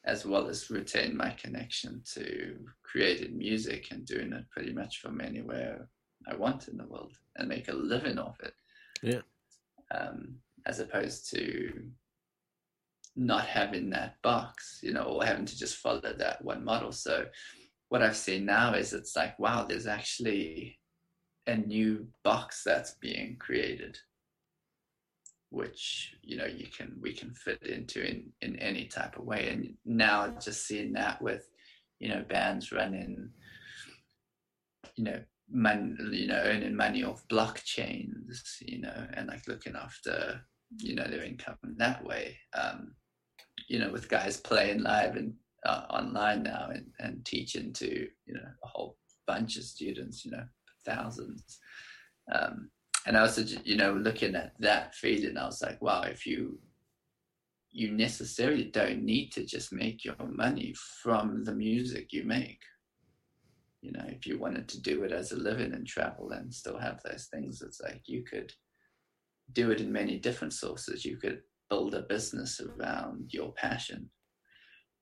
[0.06, 5.20] as well as retain my connection to creating music and doing it pretty much from
[5.20, 5.88] anywhere
[6.28, 8.54] I want in the world and make a living off it.
[9.02, 9.20] Yeah.
[9.90, 11.72] Um, as opposed to
[13.16, 16.92] not having that box, you know, or having to just follow that one model.
[16.92, 17.26] So
[17.88, 20.78] what I've seen now is it's like, wow, there's actually
[21.46, 23.98] a new box that's being created
[25.50, 29.48] which you know you can we can fit into in in any type of way.
[29.48, 31.48] And now just seeing that with
[31.98, 33.30] you know bands running
[34.96, 40.40] you know man you know earning money off blockchains you know and like looking after
[40.78, 42.92] you know their income that way um
[43.68, 45.32] you know with guys playing live and
[45.64, 48.96] uh, online now and, and teaching to you know a whole
[49.26, 50.44] bunch of students you know
[50.86, 51.58] thousands.
[52.32, 52.70] Um
[53.06, 56.58] and I was you know looking at that feeling I was like wow if you
[57.70, 62.60] you necessarily don't need to just make your money from the music you make.
[63.82, 66.78] You know if you wanted to do it as a living and travel and still
[66.78, 68.52] have those things it's like you could
[69.52, 71.04] do it in many different sources.
[71.04, 74.10] You could build a business around your passion.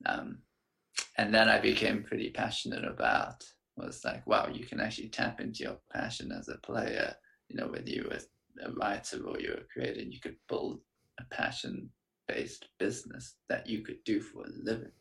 [0.06, 0.38] Um,
[1.18, 3.42] and then i became pretty passionate about
[3.76, 7.14] was like wow you can actually tap into your passion as a player
[7.48, 8.18] you know, whether you were
[8.64, 10.80] a writer or you're a creator, you could build
[11.18, 11.90] a passion
[12.26, 14.92] based business that you could do for a living.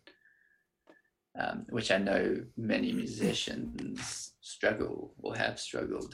[1.40, 6.14] Um, which I know many musicians struggle or have struggled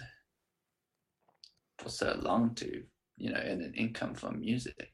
[1.78, 2.84] for so long to,
[3.18, 4.92] you know, earn an income from music.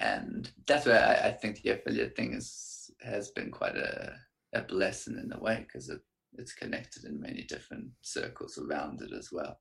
[0.00, 4.14] And that's where I, I think the affiliate thing is has been quite a,
[4.54, 6.00] a blessing in a way because it
[6.34, 9.58] it's connected in many different circles around it as well.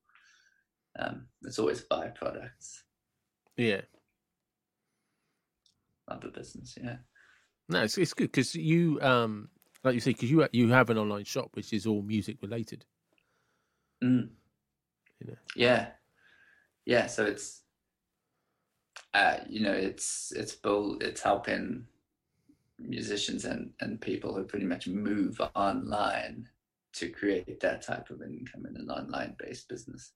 [0.98, 2.82] Um, it's always byproducts.
[3.58, 3.82] Yeah.
[6.08, 6.98] Other business, yeah.
[7.68, 9.50] No, it's it's good because you, um,
[9.84, 12.86] like you say, because you you have an online shop which is all music related.
[14.04, 14.30] Mm.
[15.20, 15.38] You know.
[15.56, 15.88] Yeah,
[16.86, 17.06] yeah.
[17.06, 17.62] So it's,
[19.14, 21.86] uh, you know, it's it's bull, it's helping
[22.80, 26.48] musicians and and people who pretty much move online
[26.94, 30.14] to create that type of income in an online based business.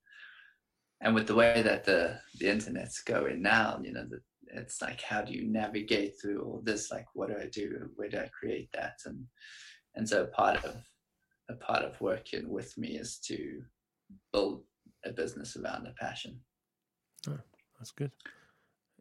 [1.02, 4.22] And with the way that the, the internet's going now, you know, the,
[4.54, 6.92] it's like, how do you navigate through all this?
[6.92, 7.90] Like, what do I do?
[7.96, 9.00] Where do I create that?
[9.06, 9.26] And,
[9.96, 10.78] and so part of,
[11.50, 13.62] a part of working with me is to
[14.32, 14.64] build
[15.06, 16.40] a business around a passion.
[17.28, 17.38] Oh,
[17.78, 18.12] that's good.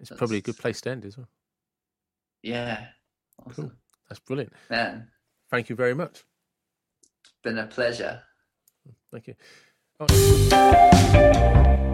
[0.01, 1.29] It's that's, probably a good place to end as well.
[2.43, 2.87] Yeah.
[3.39, 3.69] Awesome.
[3.69, 3.73] Cool.
[4.09, 4.53] That's brilliant.
[4.71, 5.09] Man.
[5.51, 6.25] Thank you very much
[7.23, 8.23] It's been a pleasure.
[9.11, 9.35] Thank you.
[10.01, 11.89] Oh.